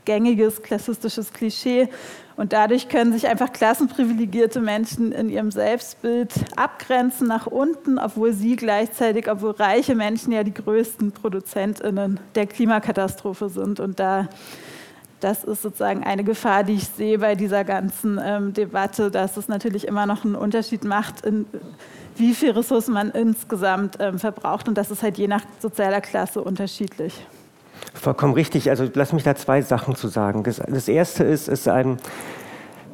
gängiges 0.06 0.64
klassistisches 0.64 1.34
Klischee. 1.34 1.90
Und 2.38 2.54
dadurch 2.54 2.88
können 2.88 3.12
sich 3.14 3.28
einfach 3.28 3.52
klassenprivilegierte 3.52 4.62
Menschen 4.62 5.12
in 5.12 5.28
ihrem 5.28 5.50
Selbstbild 5.50 6.32
abgrenzen 6.56 7.28
nach 7.28 7.48
unten, 7.48 7.98
obwohl 7.98 8.32
sie 8.32 8.56
gleichzeitig, 8.56 9.30
obwohl 9.30 9.52
reiche 9.52 9.96
Menschen 9.96 10.32
ja 10.32 10.44
die 10.44 10.54
größten 10.54 11.12
ProduzentInnen 11.14 12.20
der 12.36 12.46
Klimakatastrophe 12.46 13.50
sind. 13.50 13.80
Und 13.80 14.00
da, 14.00 14.30
das 15.20 15.44
ist 15.44 15.62
sozusagen 15.62 16.04
eine 16.04 16.24
Gefahr, 16.24 16.64
die 16.64 16.74
ich 16.74 16.88
sehe 16.88 17.20
bei 17.20 17.36
dieser 17.36 17.64
ganzen 17.64 18.20
ähm, 18.24 18.54
Debatte, 18.54 19.10
dass 19.10 19.38
es 19.38 19.48
natürlich 19.48 19.88
immer 19.88 20.06
noch 20.06 20.24
einen 20.24 20.36
Unterschied 20.36 20.84
macht, 20.84 21.26
in, 21.26 21.46
wie 22.16 22.34
viel 22.34 22.52
Ressourcen 22.52 22.94
man 22.94 23.12
insgesamt 23.12 23.98
ähm, 24.00 24.20
verbraucht. 24.20 24.68
Und 24.68 24.78
das 24.78 24.92
ist 24.92 25.02
halt 25.04 25.18
je 25.18 25.28
nach 25.28 25.42
sozialer 25.60 26.02
Klasse 26.02 26.42
unterschiedlich. 26.42 27.26
Vollkommen 27.94 28.34
richtig. 28.34 28.70
Also 28.70 28.88
lass 28.94 29.14
mich 29.14 29.24
da 29.24 29.36
zwei 29.36 29.62
Sachen 29.62 29.96
zu 29.96 30.08
sagen. 30.08 30.44
Das, 30.44 30.58
das 30.58 30.88
erste 30.88 31.24
ist, 31.24 31.48
ist, 31.48 31.68
ein, 31.68 31.98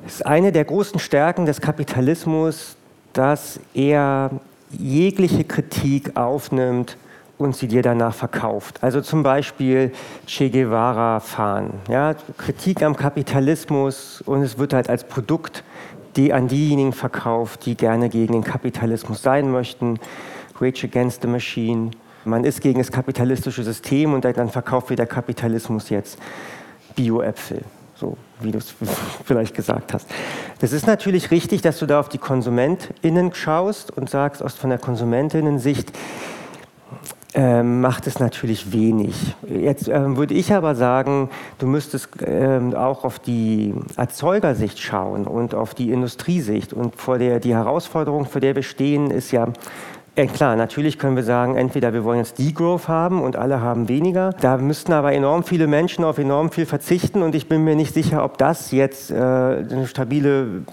ist 0.07 0.25
eine 0.25 0.51
der 0.51 0.65
großen 0.65 0.99
Stärken 0.99 1.45
des 1.45 1.59
Kapitalismus, 1.59 2.75
dass 3.11 3.59
er 3.73 4.31
jegliche 4.71 5.43
Kritik 5.43 6.15
aufnimmt 6.15 6.97
und 7.37 7.55
sie 7.55 7.67
dir 7.67 7.81
danach 7.81 8.13
verkauft. 8.13 8.81
Also 8.81 9.01
zum 9.01 9.23
Beispiel 9.23 9.91
Che 10.27 10.49
Guevara 10.49 11.19
fahren. 11.19 11.73
Ja, 11.89 12.15
Kritik 12.37 12.83
am 12.83 12.95
Kapitalismus 12.95 14.21
und 14.21 14.41
es 14.41 14.57
wird 14.57 14.73
halt 14.73 14.89
als 14.89 15.03
Produkt 15.03 15.63
die 16.15 16.31
an 16.31 16.47
diejenigen 16.47 16.93
verkauft, 16.93 17.65
die 17.65 17.75
gerne 17.75 18.07
gegen 18.07 18.33
den 18.33 18.43
Kapitalismus 18.43 19.23
sein 19.23 19.49
möchten. 19.49 19.99
Rage 20.61 20.85
Against 20.85 21.23
the 21.23 21.27
Machine 21.27 21.89
man 22.25 22.45
ist 22.45 22.61
gegen 22.61 22.79
das 22.79 22.91
kapitalistische 22.91 23.63
System 23.63 24.13
und 24.13 24.25
dann 24.25 24.49
verkauft 24.49 24.89
wieder 24.89 25.05
Kapitalismus 25.05 25.89
jetzt 25.89 26.17
Bio-Äpfel, 26.95 27.61
so 27.95 28.17
wie 28.39 28.51
du 28.51 28.59
es 28.59 28.73
vielleicht 29.25 29.53
gesagt 29.53 29.93
hast. 29.93 30.07
Das 30.59 30.71
ist 30.71 30.87
natürlich 30.87 31.31
richtig, 31.31 31.61
dass 31.61 31.79
du 31.79 31.85
da 31.85 31.99
auf 31.99 32.09
die 32.09 32.17
KonsumentInnen 32.17 33.33
schaust 33.33 33.95
und 33.95 34.09
sagst, 34.09 34.41
aus 34.41 34.53
von 34.53 34.69
der 34.69 34.79
KonsumentInnen-Sicht, 34.79 35.91
ähm, 37.33 37.81
macht 37.81 38.07
es 38.07 38.19
natürlich 38.19 38.71
wenig. 38.71 39.35
Jetzt 39.47 39.87
ähm, 39.87 40.17
würde 40.17 40.33
ich 40.33 40.53
aber 40.53 40.75
sagen, 40.75 41.29
du 41.59 41.67
müsstest 41.67 42.09
ähm, 42.25 42.75
auch 42.75 43.03
auf 43.03 43.19
die 43.19 43.73
Erzeugersicht 43.97 44.79
schauen 44.79 45.25
und 45.25 45.55
auf 45.55 45.73
die 45.73 45.91
Industriesicht. 45.91 46.73
Und 46.73 46.95
vor 46.95 47.17
der 47.17 47.39
die 47.39 47.55
Herausforderung, 47.55 48.25
vor 48.25 48.41
der 48.41 48.55
wir 48.55 48.63
stehen, 48.63 49.09
ist 49.11 49.31
ja 49.31 49.47
Ja, 50.15 50.27
klar, 50.27 50.55
natürlich 50.55 50.99
können 50.99 51.15
wir 51.15 51.23
sagen, 51.23 51.55
entweder 51.55 51.91
wir 51.91 52.03
wollen 52.03 52.19
jetzt 52.19 52.37
Degrowth 52.37 52.87
haben 52.87 53.19
und 53.23 53.35
alle 53.35 53.61
haben 53.61 53.89
weniger. 53.89 54.29
Da 54.41 54.57
müssten 54.57 54.93
aber 54.93 55.11
enorm 55.11 55.43
viele 55.43 55.65
Menschen 55.65 56.05
auf 56.05 56.19
enorm 56.19 56.51
viel 56.51 56.67
verzichten 56.67 57.23
und 57.23 57.33
ich 57.33 57.49
bin 57.49 57.63
mir 57.63 57.75
nicht 57.75 57.95
sicher, 57.95 58.23
ob 58.23 58.37
das 58.37 58.69
jetzt 58.69 59.09
äh, 59.09 59.15
eine 59.15 59.87
stabile 59.87 60.65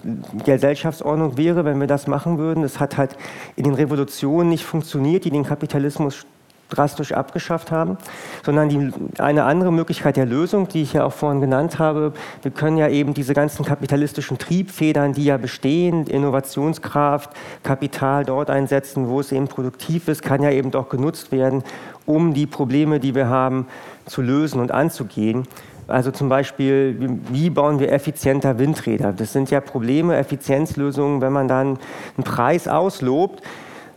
Gesellschaftsordnung 0.45 1.37
wäre, 1.37 1.65
wenn 1.65 1.79
wir 1.79 1.87
das 1.87 2.05
machen 2.05 2.37
würden. 2.37 2.61
Das 2.61 2.79
hat 2.79 2.97
halt 2.97 3.17
in 3.55 3.63
den 3.63 3.73
Revolutionen 3.73 4.49
nicht 4.49 4.63
funktioniert, 4.63 5.25
die 5.25 5.31
den 5.31 5.43
Kapitalismus 5.43 6.27
drastisch 6.71 7.11
abgeschafft 7.11 7.71
haben, 7.71 7.97
sondern 8.43 8.69
die, 8.69 8.91
eine 9.19 9.43
andere 9.43 9.71
Möglichkeit 9.71 10.17
der 10.17 10.25
Lösung, 10.25 10.67
die 10.67 10.81
ich 10.81 10.93
ja 10.93 11.05
auch 11.05 11.13
vorhin 11.13 11.41
genannt 11.41 11.77
habe. 11.77 12.13
Wir 12.41 12.51
können 12.51 12.77
ja 12.77 12.87
eben 12.87 13.13
diese 13.13 13.33
ganzen 13.33 13.63
kapitalistischen 13.63 14.37
Triebfedern, 14.37 15.13
die 15.13 15.25
ja 15.25 15.37
bestehen, 15.37 16.07
Innovationskraft, 16.07 17.29
Kapital 17.63 18.25
dort 18.25 18.49
einsetzen, 18.49 19.07
wo 19.07 19.19
es 19.19 19.31
eben 19.31 19.47
produktiv 19.47 20.07
ist, 20.07 20.23
kann 20.23 20.41
ja 20.41 20.51
eben 20.51 20.71
doch 20.71 20.89
genutzt 20.89 21.31
werden, 21.31 21.63
um 22.05 22.33
die 22.33 22.47
Probleme, 22.47 22.99
die 22.99 23.13
wir 23.13 23.27
haben, 23.27 23.67
zu 24.05 24.21
lösen 24.21 24.59
und 24.59 24.71
anzugehen. 24.71 25.47
Also 25.87 26.11
zum 26.11 26.29
Beispiel, 26.29 27.19
wie 27.31 27.49
bauen 27.49 27.79
wir 27.79 27.91
effizienter 27.91 28.57
Windräder? 28.59 29.11
Das 29.11 29.33
sind 29.33 29.51
ja 29.51 29.59
Probleme, 29.59 30.15
Effizienzlösungen, 30.15 31.21
wenn 31.21 31.33
man 31.33 31.47
dann 31.47 31.79
einen 32.15 32.23
Preis 32.23 32.67
auslobt, 32.67 33.43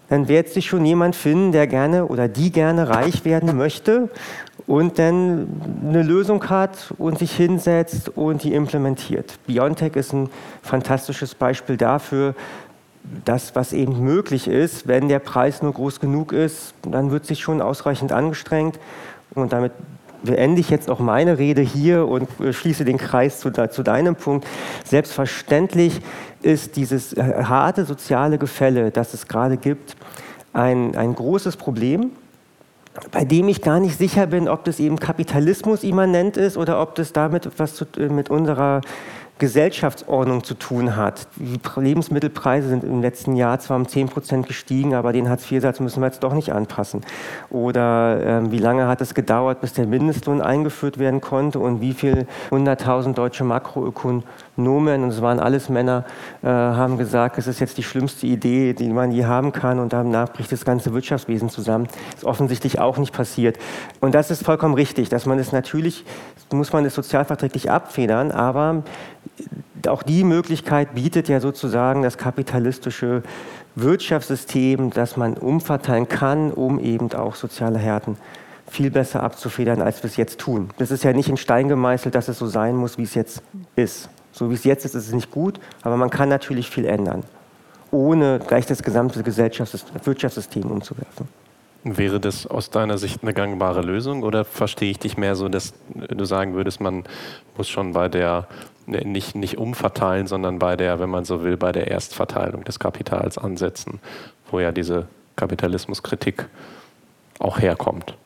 dann 0.08 0.28
wird 0.28 0.48
sich 0.48 0.66
schon 0.66 0.84
jemand 0.84 1.16
finden, 1.16 1.52
der 1.52 1.66
gerne 1.66 2.06
oder 2.06 2.28
die 2.28 2.52
gerne 2.52 2.88
reich 2.88 3.24
werden 3.24 3.56
möchte 3.56 4.10
und 4.66 4.98
dann 4.98 5.48
eine 5.82 6.02
Lösung 6.02 6.48
hat 6.48 6.92
und 6.98 7.18
sich 7.18 7.34
hinsetzt 7.36 8.10
und 8.16 8.42
die 8.42 8.54
implementiert. 8.54 9.38
Biontech 9.46 9.96
ist 9.96 10.12
ein 10.12 10.28
fantastisches 10.62 11.34
Beispiel 11.34 11.76
dafür, 11.76 12.34
das, 13.24 13.54
was 13.54 13.72
eben 13.72 14.02
möglich 14.02 14.48
ist, 14.48 14.86
wenn 14.88 15.08
der 15.08 15.18
Preis 15.18 15.62
nur 15.62 15.72
groß 15.72 16.00
genug 16.00 16.32
ist, 16.32 16.74
dann 16.82 17.10
wird 17.10 17.26
sich 17.26 17.40
schon 17.40 17.60
ausreichend 17.60 18.12
angestrengt 18.12 18.78
und 19.34 19.52
damit 19.52 19.72
beende 20.24 20.60
ich 20.60 20.70
jetzt 20.70 20.90
auch 20.90 20.98
meine 20.98 21.38
Rede 21.38 21.60
hier 21.60 22.08
und 22.08 22.28
äh, 22.40 22.52
schließe 22.52 22.84
den 22.84 22.98
Kreis 22.98 23.40
zu, 23.40 23.50
zu 23.50 23.82
deinem 23.82 24.16
Punkt. 24.16 24.46
Selbstverständlich 24.84 26.00
ist 26.42 26.76
dieses 26.76 27.12
äh, 27.12 27.22
harte 27.44 27.84
soziale 27.84 28.38
Gefälle, 28.38 28.90
das 28.90 29.14
es 29.14 29.28
gerade 29.28 29.56
gibt, 29.56 29.96
ein, 30.52 30.96
ein 30.96 31.14
großes 31.14 31.56
Problem, 31.56 32.10
bei 33.10 33.24
dem 33.24 33.48
ich 33.48 33.60
gar 33.60 33.80
nicht 33.80 33.98
sicher 33.98 34.26
bin, 34.26 34.48
ob 34.48 34.64
das 34.64 34.78
eben 34.78 34.98
Kapitalismus 34.98 35.82
immanent 35.82 36.36
ist 36.36 36.56
oder 36.56 36.80
ob 36.80 36.94
das 36.94 37.12
damit 37.12 37.46
etwas 37.46 37.74
zu, 37.74 37.86
äh, 37.98 38.08
mit 38.08 38.30
unserer 38.30 38.80
Gesellschaftsordnung 39.38 40.44
zu 40.44 40.54
tun 40.54 40.94
hat. 40.94 41.26
Die 41.36 41.58
Lebensmittelpreise 41.80 42.68
sind 42.68 42.84
im 42.84 43.02
letzten 43.02 43.34
Jahr 43.34 43.58
zwar 43.58 43.76
um 43.76 43.88
10 43.88 44.08
Prozent 44.08 44.46
gestiegen, 44.46 44.94
aber 44.94 45.12
den 45.12 45.28
Hartz-IV-Satz 45.28 45.80
müssen 45.80 46.00
wir 46.00 46.06
jetzt 46.06 46.22
doch 46.22 46.34
nicht 46.34 46.52
anpassen. 46.52 47.00
Oder 47.50 48.42
äh, 48.44 48.50
wie 48.52 48.58
lange 48.58 48.86
hat 48.86 49.00
es 49.00 49.12
gedauert, 49.14 49.60
bis 49.60 49.72
der 49.72 49.86
Mindestlohn 49.86 50.40
eingeführt 50.40 50.98
werden 50.98 51.20
konnte 51.20 51.58
und 51.58 51.80
wie 51.80 51.94
viele 51.94 52.26
100.000 52.50 53.14
deutsche 53.14 53.44
Makroökonomen, 53.44 54.24
und 54.56 55.10
es 55.10 55.20
waren 55.20 55.40
alles 55.40 55.68
Männer, 55.68 56.04
äh, 56.42 56.46
haben 56.46 56.98
gesagt, 56.98 57.38
es 57.38 57.46
ist 57.46 57.60
jetzt 57.60 57.78
die 57.78 57.82
schlimmste 57.82 58.26
Idee, 58.26 58.72
die 58.72 58.88
man 58.88 59.12
je 59.12 59.24
haben 59.24 59.52
kann 59.52 59.78
und 59.78 59.92
danach 59.92 60.32
bricht 60.32 60.52
das 60.52 60.64
ganze 60.64 60.92
Wirtschaftswesen 60.92 61.48
zusammen. 61.48 61.88
Das 62.12 62.22
ist 62.22 62.24
offensichtlich 62.24 62.78
auch 62.78 62.98
nicht 62.98 63.12
passiert. 63.12 63.58
Und 64.00 64.14
das 64.14 64.30
ist 64.30 64.44
vollkommen 64.44 64.74
richtig, 64.74 65.08
dass 65.08 65.26
man 65.26 65.38
es 65.38 65.52
natürlich, 65.52 66.04
muss 66.52 66.72
man 66.72 66.84
es 66.84 66.94
sozialverträglich 66.94 67.70
abfedern, 67.70 68.30
aber 68.30 68.84
auch 69.88 70.02
die 70.02 70.24
Möglichkeit 70.24 70.94
bietet 70.94 71.28
ja 71.28 71.40
sozusagen 71.40 72.02
das 72.02 72.16
kapitalistische 72.18 73.22
Wirtschaftssystem, 73.74 74.90
dass 74.90 75.16
man 75.16 75.34
umverteilen 75.34 76.08
kann, 76.08 76.52
um 76.52 76.78
eben 76.78 77.12
auch 77.12 77.34
soziale 77.34 77.78
Härten 77.78 78.16
viel 78.66 78.90
besser 78.90 79.22
abzufedern, 79.22 79.82
als 79.82 80.02
wir 80.02 80.08
es 80.08 80.16
jetzt 80.16 80.40
tun. 80.40 80.70
Das 80.78 80.90
ist 80.90 81.04
ja 81.04 81.12
nicht 81.12 81.28
in 81.28 81.36
Stein 81.36 81.68
gemeißelt, 81.68 82.14
dass 82.14 82.28
es 82.28 82.38
so 82.38 82.46
sein 82.46 82.76
muss, 82.76 82.98
wie 82.98 83.02
es 83.02 83.14
jetzt 83.14 83.42
ist. 83.76 84.08
So 84.34 84.50
wie 84.50 84.54
es 84.54 84.64
jetzt 84.64 84.84
ist, 84.84 84.96
ist 84.96 85.06
es 85.06 85.12
nicht 85.14 85.30
gut, 85.30 85.60
aber 85.82 85.96
man 85.96 86.10
kann 86.10 86.28
natürlich 86.28 86.68
viel 86.68 86.86
ändern, 86.86 87.22
ohne 87.92 88.40
gleich 88.40 88.66
das 88.66 88.82
gesamte 88.82 89.24
Wirtschaftssystem 89.24 90.64
umzuwerfen. 90.64 91.28
Wäre 91.84 92.18
das 92.18 92.46
aus 92.46 92.70
deiner 92.70 92.98
Sicht 92.98 93.22
eine 93.22 93.32
gangbare 93.32 93.82
Lösung 93.82 94.24
oder 94.24 94.44
verstehe 94.44 94.90
ich 94.90 94.98
dich 94.98 95.16
mehr 95.16 95.36
so, 95.36 95.48
dass 95.48 95.74
du 95.94 96.24
sagen 96.24 96.54
würdest, 96.54 96.80
man 96.80 97.04
muss 97.56 97.68
schon 97.68 97.92
bei 97.92 98.08
der 98.08 98.48
nicht, 98.86 99.36
nicht 99.36 99.56
umverteilen, 99.56 100.26
sondern 100.26 100.58
bei 100.58 100.76
der, 100.76 100.98
wenn 100.98 101.10
man 101.10 101.24
so 101.24 101.44
will, 101.44 101.56
bei 101.56 101.70
der 101.72 101.88
Erstverteilung 101.88 102.64
des 102.64 102.80
Kapitals 102.80 103.38
ansetzen, 103.38 104.00
wo 104.50 104.58
ja 104.58 104.72
diese 104.72 105.06
Kapitalismuskritik 105.36 106.46
auch 107.38 107.60
herkommt. 107.60 108.16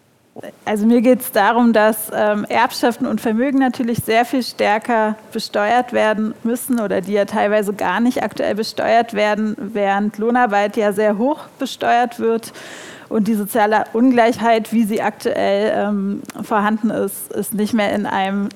Also 0.64 0.86
mir 0.86 1.00
geht 1.00 1.20
es 1.20 1.32
darum, 1.32 1.72
dass 1.72 2.10
ähm, 2.14 2.44
Erbschaften 2.44 3.06
und 3.06 3.20
Vermögen 3.20 3.58
natürlich 3.58 3.98
sehr 4.04 4.24
viel 4.24 4.42
stärker 4.42 5.16
besteuert 5.32 5.92
werden 5.92 6.34
müssen 6.44 6.80
oder 6.80 7.00
die 7.00 7.12
ja 7.12 7.24
teilweise 7.24 7.72
gar 7.72 8.00
nicht 8.00 8.22
aktuell 8.22 8.54
besteuert 8.54 9.14
werden, 9.14 9.56
während 9.58 10.18
Lohnarbeit 10.18 10.76
ja 10.76 10.92
sehr 10.92 11.18
hoch 11.18 11.46
besteuert 11.58 12.20
wird. 12.20 12.52
Und 13.08 13.26
die 13.26 13.34
soziale 13.34 13.84
Ungleichheit, 13.94 14.72
wie 14.72 14.84
sie 14.84 15.00
aktuell 15.00 15.72
ähm, 15.74 16.22
vorhanden 16.42 16.90
ist, 16.90 17.32
ist 17.32 17.54
nicht 17.54 17.72
mehr 17.72 17.92
in 17.94 18.04
einem 18.04 18.50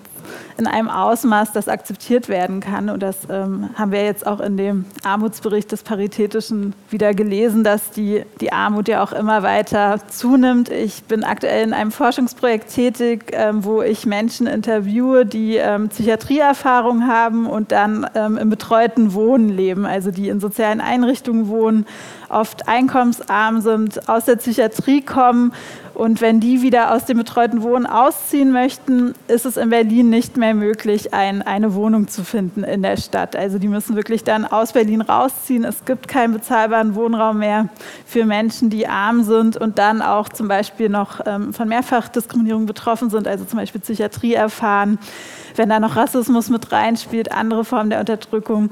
in 0.58 0.66
einem 0.66 0.88
Ausmaß, 0.88 1.52
das 1.52 1.68
akzeptiert 1.68 2.28
werden 2.28 2.60
kann. 2.60 2.88
Und 2.88 3.02
das 3.02 3.16
ähm, 3.30 3.70
haben 3.74 3.92
wir 3.92 4.04
jetzt 4.04 4.26
auch 4.26 4.40
in 4.40 4.56
dem 4.56 4.84
Armutsbericht 5.04 5.72
des 5.72 5.82
Paritätischen 5.82 6.74
wieder 6.90 7.14
gelesen, 7.14 7.64
dass 7.64 7.90
die, 7.90 8.24
die 8.40 8.52
Armut 8.52 8.88
ja 8.88 9.02
auch 9.02 9.12
immer 9.12 9.42
weiter 9.42 9.98
zunimmt. 10.08 10.70
Ich 10.70 11.04
bin 11.04 11.24
aktuell 11.24 11.64
in 11.64 11.72
einem 11.72 11.92
Forschungsprojekt 11.92 12.72
tätig, 12.72 13.32
ähm, 13.32 13.64
wo 13.64 13.82
ich 13.82 14.06
Menschen 14.06 14.46
interviewe, 14.46 15.26
die 15.26 15.56
ähm, 15.56 15.88
Psychiatrieerfahrung 15.88 17.06
haben 17.06 17.46
und 17.46 17.72
dann 17.72 18.06
ähm, 18.14 18.36
im 18.36 18.50
betreuten 18.50 19.14
Wohnen 19.14 19.48
leben, 19.48 19.86
also 19.86 20.10
die 20.10 20.28
in 20.28 20.40
sozialen 20.40 20.80
Einrichtungen 20.80 21.48
wohnen, 21.48 21.86
oft 22.28 22.68
einkommensarm 22.68 23.60
sind, 23.60 24.08
aus 24.08 24.24
der 24.24 24.36
Psychiatrie 24.36 25.02
kommen 25.02 25.52
und 25.94 26.20
wenn 26.20 26.40
die 26.40 26.62
wieder 26.62 26.94
aus 26.94 27.04
dem 27.04 27.18
betreuten 27.18 27.62
Wohnen 27.62 27.86
ausziehen 27.86 28.50
möchten, 28.50 29.14
ist 29.28 29.44
es 29.44 29.56
in 29.56 29.70
Berlin 29.70 30.08
nicht 30.08 30.36
mehr 30.36 30.54
möglich, 30.54 31.12
ein, 31.12 31.42
eine 31.42 31.74
Wohnung 31.74 32.08
zu 32.08 32.24
finden 32.24 32.64
in 32.64 32.82
der 32.82 32.96
Stadt. 32.96 33.36
Also 33.36 33.58
die 33.58 33.68
müssen 33.68 33.94
wirklich 33.94 34.24
dann 34.24 34.46
aus 34.46 34.72
Berlin 34.72 35.02
rausziehen. 35.02 35.64
Es 35.64 35.84
gibt 35.84 36.08
keinen 36.08 36.32
bezahlbaren 36.32 36.94
Wohnraum 36.94 37.38
mehr 37.38 37.68
für 38.06 38.24
Menschen, 38.24 38.70
die 38.70 38.88
arm 38.88 39.22
sind 39.24 39.56
und 39.56 39.78
dann 39.78 40.00
auch 40.00 40.30
zum 40.30 40.48
Beispiel 40.48 40.88
noch 40.88 41.20
ähm, 41.26 41.52
von 41.52 41.68
Mehrfachdiskriminierung 41.68 42.64
betroffen 42.64 43.10
sind, 43.10 43.28
also 43.28 43.44
zum 43.44 43.58
Beispiel 43.58 43.80
Psychiatrie 43.80 44.34
erfahren. 44.34 44.98
Wenn 45.56 45.68
da 45.68 45.78
noch 45.78 45.96
Rassismus 45.96 46.48
mit 46.48 46.72
reinspielt, 46.72 47.32
andere 47.32 47.64
Formen 47.64 47.90
der 47.90 48.00
Unterdrückung, 48.00 48.70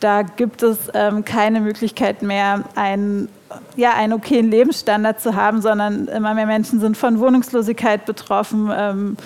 da 0.00 0.22
gibt 0.22 0.62
es 0.62 0.78
ähm, 0.94 1.24
keine 1.24 1.60
Möglichkeit 1.60 2.22
mehr, 2.22 2.64
einen, 2.76 3.28
ja, 3.76 3.94
einen 3.94 4.12
okayen 4.12 4.50
Lebensstandard 4.50 5.20
zu 5.20 5.34
haben, 5.34 5.62
sondern 5.62 6.08
immer 6.08 6.34
mehr 6.34 6.46
Menschen 6.46 6.80
sind 6.80 6.96
von 6.96 7.18
Wohnungslosigkeit 7.18 8.04
betroffen. 8.04 8.70
Ähm, 8.74 9.16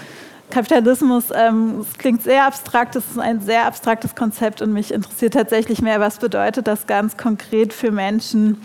Kapitalismus, 0.51 1.25
ähm, 1.35 1.77
das 1.79 1.99
klingt 1.99 2.23
sehr 2.23 2.45
abstrakt, 2.47 2.95
das 2.95 3.05
ist 3.07 3.19
ein 3.19 3.41
sehr 3.41 3.67
abstraktes 3.67 4.15
Konzept 4.15 4.61
und 4.61 4.73
mich 4.73 4.93
interessiert 4.93 5.33
tatsächlich 5.33 5.81
mehr, 5.81 5.99
was 5.99 6.19
bedeutet 6.19 6.67
das 6.67 6.87
ganz 6.87 7.17
konkret 7.17 7.73
für 7.73 7.91
Menschen, 7.91 8.61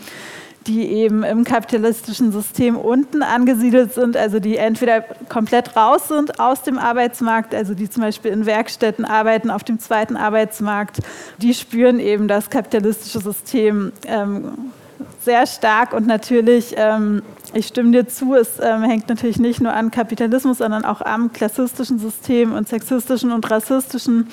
die 0.66 0.86
eben 0.86 1.22
im 1.24 1.44
kapitalistischen 1.44 2.30
System 2.30 2.76
unten 2.76 3.22
angesiedelt 3.22 3.94
sind, 3.94 4.18
also 4.18 4.38
die 4.38 4.58
entweder 4.58 5.00
komplett 5.30 5.76
raus 5.76 6.08
sind 6.08 6.38
aus 6.38 6.62
dem 6.62 6.78
Arbeitsmarkt, 6.78 7.54
also 7.54 7.72
die 7.72 7.88
zum 7.88 8.02
Beispiel 8.02 8.32
in 8.32 8.44
Werkstätten 8.44 9.06
arbeiten 9.06 9.50
auf 9.50 9.64
dem 9.64 9.78
zweiten 9.78 10.16
Arbeitsmarkt, 10.16 10.98
die 11.38 11.54
spüren 11.54 12.00
eben 12.00 12.28
das 12.28 12.50
kapitalistische 12.50 13.20
System 13.20 13.92
ähm, 14.06 14.72
sehr 15.28 15.46
stark 15.46 15.92
und 15.92 16.06
natürlich, 16.06 16.74
ähm, 16.78 17.20
ich 17.52 17.66
stimme 17.66 17.90
dir 17.90 18.08
zu, 18.08 18.34
es 18.34 18.58
ähm, 18.62 18.82
hängt 18.82 19.10
natürlich 19.10 19.38
nicht 19.38 19.60
nur 19.60 19.74
an 19.74 19.90
Kapitalismus, 19.90 20.56
sondern 20.58 20.86
auch 20.86 21.02
am 21.02 21.34
klassistischen 21.34 21.98
System 21.98 22.54
und 22.54 22.66
sexistischen 22.66 23.30
und 23.30 23.50
rassistischen. 23.50 24.28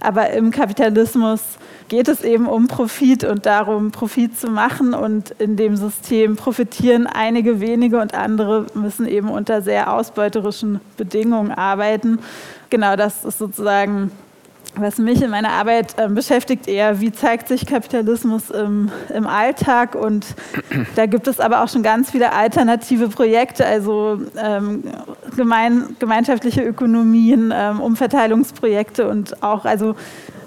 Aber 0.00 0.30
im 0.30 0.50
Kapitalismus 0.50 1.40
geht 1.86 2.08
es 2.08 2.24
eben 2.24 2.46
um 2.46 2.66
Profit 2.66 3.22
und 3.22 3.46
darum, 3.46 3.92
Profit 3.92 4.36
zu 4.36 4.48
machen. 4.48 4.92
Und 4.92 5.30
in 5.38 5.56
dem 5.56 5.76
System 5.76 6.34
profitieren 6.34 7.06
einige 7.06 7.60
wenige 7.60 8.00
und 8.00 8.12
andere 8.12 8.66
müssen 8.74 9.06
eben 9.06 9.30
unter 9.30 9.62
sehr 9.62 9.92
ausbeuterischen 9.92 10.80
Bedingungen 10.96 11.52
arbeiten. 11.52 12.18
Genau 12.70 12.96
das 12.96 13.24
ist 13.24 13.38
sozusagen 13.38 14.10
was 14.76 14.98
mich 14.98 15.22
in 15.22 15.30
meiner 15.30 15.50
Arbeit 15.50 15.94
äh, 15.98 16.08
beschäftigt, 16.08 16.66
eher, 16.66 17.00
wie 17.00 17.12
zeigt 17.12 17.48
sich 17.48 17.66
Kapitalismus 17.66 18.50
im, 18.50 18.90
im, 19.14 19.26
Alltag. 19.26 19.94
Und 19.94 20.26
da 20.96 21.06
gibt 21.06 21.26
es 21.26 21.40
aber 21.40 21.62
auch 21.62 21.68
schon 21.68 21.82
ganz 21.82 22.10
viele 22.10 22.32
alternative 22.32 23.08
Projekte, 23.08 23.64
also 23.64 24.20
ähm, 24.36 24.82
gemein, 25.36 25.96
gemeinschaftliche 25.98 26.62
Ökonomien, 26.62 27.52
ähm, 27.54 27.80
Umverteilungsprojekte 27.80 29.08
und 29.08 29.42
auch, 29.42 29.64
also 29.64 29.94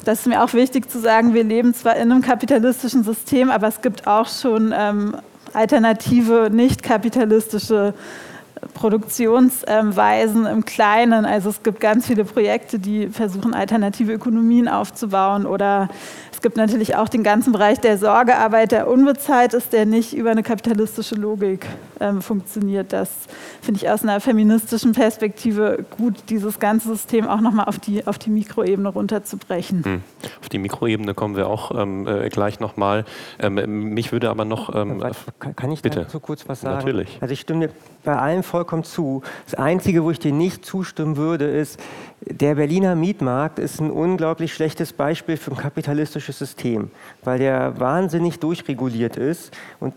das 0.06 0.20
ist 0.20 0.28
mir 0.28 0.44
auch 0.44 0.54
wichtig 0.54 0.90
zu 0.90 1.00
sagen, 1.00 1.34
wir 1.34 1.44
leben 1.44 1.74
zwar 1.74 1.96
in 1.98 2.12
einem 2.12 2.22
kapitalistischen 2.22 3.04
System, 3.04 3.52
aber 3.52 3.68
es 3.68 3.82
gibt 3.82 4.08
auch 4.08 4.28
schon 4.28 4.74
ähm, 4.76 5.16
alternative, 5.54 6.50
nicht 6.52 6.84
kapitalistische 6.84 7.94
Produktionsweisen 8.78 10.46
im 10.46 10.64
Kleinen. 10.64 11.26
Also 11.26 11.50
es 11.50 11.64
gibt 11.64 11.80
ganz 11.80 12.06
viele 12.06 12.26
Projekte, 12.26 12.78
die 12.78 13.08
versuchen, 13.08 13.54
alternative 13.54 14.14
Ökonomien 14.14 14.68
aufzubauen 14.68 15.46
oder 15.46 15.90
es 16.32 16.44
gibt 16.44 16.56
natürlich 16.56 16.96
auch 16.96 17.10
den 17.10 17.24
ganzen 17.24 17.52
Bereich 17.52 17.80
der 17.80 17.98
Sorgearbeit, 17.98 18.72
der 18.72 18.88
unbezahlt 18.88 19.56
ist, 19.56 19.74
der 19.74 19.88
nicht 19.88 20.16
über 20.16 20.30
eine 20.30 20.44
kapitalistische 20.44 21.16
Logik 21.16 21.66
ähm, 22.00 22.22
funktioniert. 22.22 22.94
Das 22.94 23.10
finde 23.60 23.82
ich 23.82 23.90
aus 23.90 24.04
einer 24.04 24.22
feministischen 24.22 24.92
Perspektive 24.92 25.84
gut, 25.98 26.14
dieses 26.30 26.60
ganze 26.60 26.90
System 26.90 27.28
auch 27.28 27.42
nochmal 27.42 27.66
auf 27.66 27.80
die, 27.80 28.06
auf 28.06 28.20
die 28.20 28.30
Mikroebene 28.30 28.90
runterzubrechen. 28.90 29.84
Hm. 29.84 30.02
Auf 30.40 30.50
die 30.50 30.60
Mikroebene 30.60 31.16
kommen 31.16 31.36
wir 31.36 31.48
auch 31.48 31.72
ähm, 31.72 32.08
äh, 32.08 32.30
gleich 32.30 32.60
nochmal. 32.60 33.06
Ähm, 33.40 33.96
mich 33.96 34.12
würde 34.12 34.30
aber 34.30 34.46
noch... 34.46 34.76
Ähm, 34.76 35.04
kann, 35.40 35.56
kann 35.56 35.72
ich 35.72 35.82
bitte 35.82 36.06
so 36.08 36.20
kurz 36.20 36.48
was 36.48 36.62
sagen? 36.62 36.76
Natürlich. 36.76 37.18
Also 37.20 37.34
ich 37.34 37.40
stimme 37.40 37.70
bei 38.08 38.18
allem 38.18 38.42
vollkommen 38.42 38.86
zu. 38.86 39.22
Das 39.44 39.56
Einzige, 39.56 40.02
wo 40.02 40.12
ich 40.12 40.20
dir 40.20 40.32
nicht 40.32 40.66
zustimmen 40.66 41.18
würde, 41.18 41.44
ist, 41.44 41.78
der 42.22 42.56
Berliner 42.56 42.96
Mietmarkt 42.96 43.60
ist 43.60 43.82
ein 43.82 43.92
unglaublich 43.92 44.54
schlechtes 44.54 44.94
Beispiel 44.94 45.36
für 45.36 45.52
ein 45.52 45.58
kapitalistisches 45.58 46.40
System, 46.40 46.90
weil 47.26 47.38
der 47.38 47.78
wahnsinnig 47.82 48.40
durchreguliert 48.40 49.18
ist 49.18 49.52
und 49.82 49.94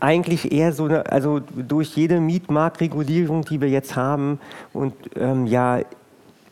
eigentlich 0.00 0.50
eher 0.50 0.72
so 0.72 0.86
eine, 0.86 1.12
also 1.12 1.40
durch 1.40 1.94
jede 1.94 2.20
Mietmarktregulierung, 2.20 3.44
die 3.44 3.60
wir 3.60 3.68
jetzt 3.68 3.96
haben 3.96 4.40
und 4.72 4.94
ähm, 5.14 5.44
ja 5.46 5.80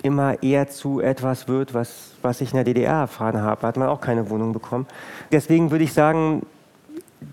immer 0.02 0.42
eher 0.42 0.68
zu 0.68 1.00
etwas 1.00 1.48
wird, 1.48 1.72
was, 1.72 2.10
was 2.20 2.42
ich 2.42 2.50
in 2.50 2.56
der 2.56 2.64
DDR 2.64 3.00
erfahren 3.00 3.40
habe, 3.40 3.66
hat 3.66 3.78
man 3.78 3.88
auch 3.88 4.02
keine 4.02 4.28
Wohnung 4.28 4.52
bekommen. 4.52 4.86
Deswegen 5.30 5.70
würde 5.70 5.84
ich 5.84 5.94
sagen, 5.94 6.42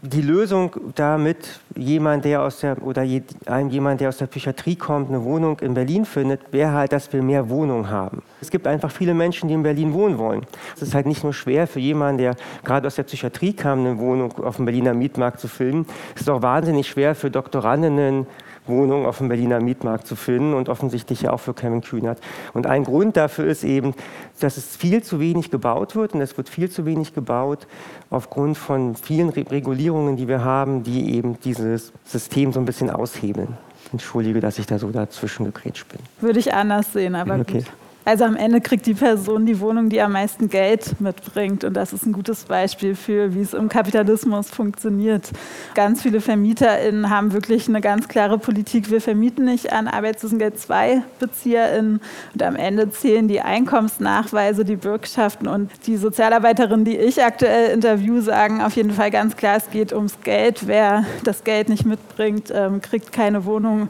die 0.01 0.21
Lösung 0.21 0.75
damit, 0.95 1.59
jemand, 1.75 2.25
der 2.25 2.41
aus 2.41 2.59
der 2.59 2.81
oder 2.81 3.03
jemand, 3.03 4.01
der 4.01 4.09
aus 4.09 4.17
der 4.17 4.27
Psychiatrie 4.27 4.75
kommt, 4.75 5.09
eine 5.09 5.23
Wohnung 5.23 5.59
in 5.59 5.73
Berlin 5.73 6.05
findet, 6.05 6.41
wäre 6.51 6.71
halt, 6.73 6.91
dass 6.91 7.11
wir 7.13 7.21
mehr 7.21 7.49
Wohnungen 7.49 7.89
haben. 7.89 8.21
Es 8.41 8.49
gibt 8.49 8.67
einfach 8.67 8.91
viele 8.91 9.13
Menschen, 9.13 9.47
die 9.47 9.55
in 9.55 9.63
Berlin 9.63 9.93
wohnen 9.93 10.17
wollen. 10.17 10.45
Es 10.75 10.81
ist 10.81 10.93
halt 10.95 11.05
nicht 11.05 11.23
nur 11.23 11.33
schwer 11.33 11.67
für 11.67 11.79
jemanden, 11.79 12.19
der 12.19 12.35
gerade 12.63 12.87
aus 12.87 12.95
der 12.95 13.03
Psychiatrie 13.03 13.53
kam, 13.53 13.79
eine 13.79 13.97
Wohnung 13.99 14.31
auf 14.43 14.55
dem 14.57 14.65
Berliner 14.65 14.93
Mietmarkt 14.93 15.39
zu 15.39 15.47
finden. 15.47 15.85
Es 16.15 16.21
ist 16.21 16.29
auch 16.29 16.41
wahnsinnig 16.41 16.87
schwer 16.87 17.15
für 17.15 17.29
Doktorandinnen, 17.29 18.27
Wohnung 18.69 19.05
auf 19.05 19.17
dem 19.17 19.27
Berliner 19.27 19.59
Mietmarkt 19.59 20.07
zu 20.07 20.15
finden 20.15 20.53
und 20.53 20.69
offensichtlich 20.69 21.27
auch 21.27 21.39
für 21.39 21.53
Kevin 21.53 21.81
Kühnert. 21.81 22.19
Und 22.53 22.67
ein 22.67 22.85
Grund 22.85 23.17
dafür 23.17 23.45
ist 23.47 23.63
eben, 23.63 23.93
dass 24.39 24.55
es 24.55 24.77
viel 24.77 25.03
zu 25.03 25.19
wenig 25.19 25.51
gebaut 25.51 25.95
wird 25.95 26.13
und 26.13 26.21
es 26.21 26.37
wird 26.37 26.47
viel 26.47 26.69
zu 26.69 26.85
wenig 26.85 27.13
gebaut 27.13 27.67
aufgrund 28.09 28.57
von 28.57 28.95
vielen 28.95 29.29
Regulierungen, 29.29 30.15
die 30.15 30.27
wir 30.27 30.43
haben, 30.43 30.83
die 30.83 31.15
eben 31.15 31.39
dieses 31.41 31.91
System 32.05 32.53
so 32.53 32.59
ein 32.59 32.65
bisschen 32.65 32.89
aushebeln. 32.89 33.57
Entschuldige, 33.91 34.39
dass 34.39 34.59
ich 34.59 34.67
da 34.67 34.77
so 34.77 34.89
dazwischen 34.91 35.45
gegrätscht 35.45 35.87
bin. 35.89 35.99
Würde 36.21 36.39
ich 36.39 36.53
anders 36.53 36.93
sehen, 36.93 37.15
aber 37.15 37.39
okay. 37.39 37.59
gut. 37.59 37.65
Also 38.09 38.23
am 38.23 38.35
Ende 38.35 38.59
kriegt 38.59 38.87
die 38.87 38.95
Person 38.95 39.45
die 39.45 39.59
Wohnung, 39.59 39.89
die 39.89 40.01
am 40.01 40.13
meisten 40.13 40.49
Geld 40.49 40.99
mitbringt. 40.99 41.63
Und 41.63 41.75
das 41.75 41.93
ist 41.93 42.07
ein 42.07 42.11
gutes 42.11 42.45
Beispiel 42.45 42.95
für, 42.95 43.35
wie 43.35 43.41
es 43.41 43.53
im 43.53 43.69
Kapitalismus 43.69 44.49
funktioniert. 44.49 45.29
Ganz 45.75 46.01
viele 46.01 46.19
VermieterInnen 46.19 47.11
haben 47.11 47.33
wirklich 47.33 47.67
eine 47.67 47.81
ganz 47.81 48.07
klare 48.07 48.39
Politik. 48.39 48.89
Wir 48.89 48.99
vermieten 48.99 49.45
nicht 49.45 49.71
an 49.71 49.87
Arbeitslosengeld 49.87 50.55
II-BezieherInnen. 50.55 52.01
Und 52.33 52.41
am 52.41 52.55
Ende 52.55 52.89
zählen 52.89 53.27
die 53.27 53.41
Einkommensnachweise, 53.41 54.65
die 54.65 54.77
Bürgschaften. 54.77 55.47
Und 55.47 55.69
die 55.85 55.97
Sozialarbeiterinnen, 55.97 56.85
die 56.85 56.97
ich 56.97 57.23
aktuell 57.23 57.69
interview, 57.69 58.21
sagen 58.21 58.63
auf 58.63 58.75
jeden 58.75 58.91
Fall 58.91 59.11
ganz 59.11 59.37
klar, 59.37 59.57
es 59.57 59.69
geht 59.69 59.93
ums 59.93 60.19
Geld. 60.23 60.65
Wer 60.65 61.05
das 61.23 61.43
Geld 61.43 61.69
nicht 61.69 61.85
mitbringt, 61.85 62.51
ähm, 62.51 62.81
kriegt 62.81 63.11
keine 63.11 63.45
Wohnung. 63.45 63.89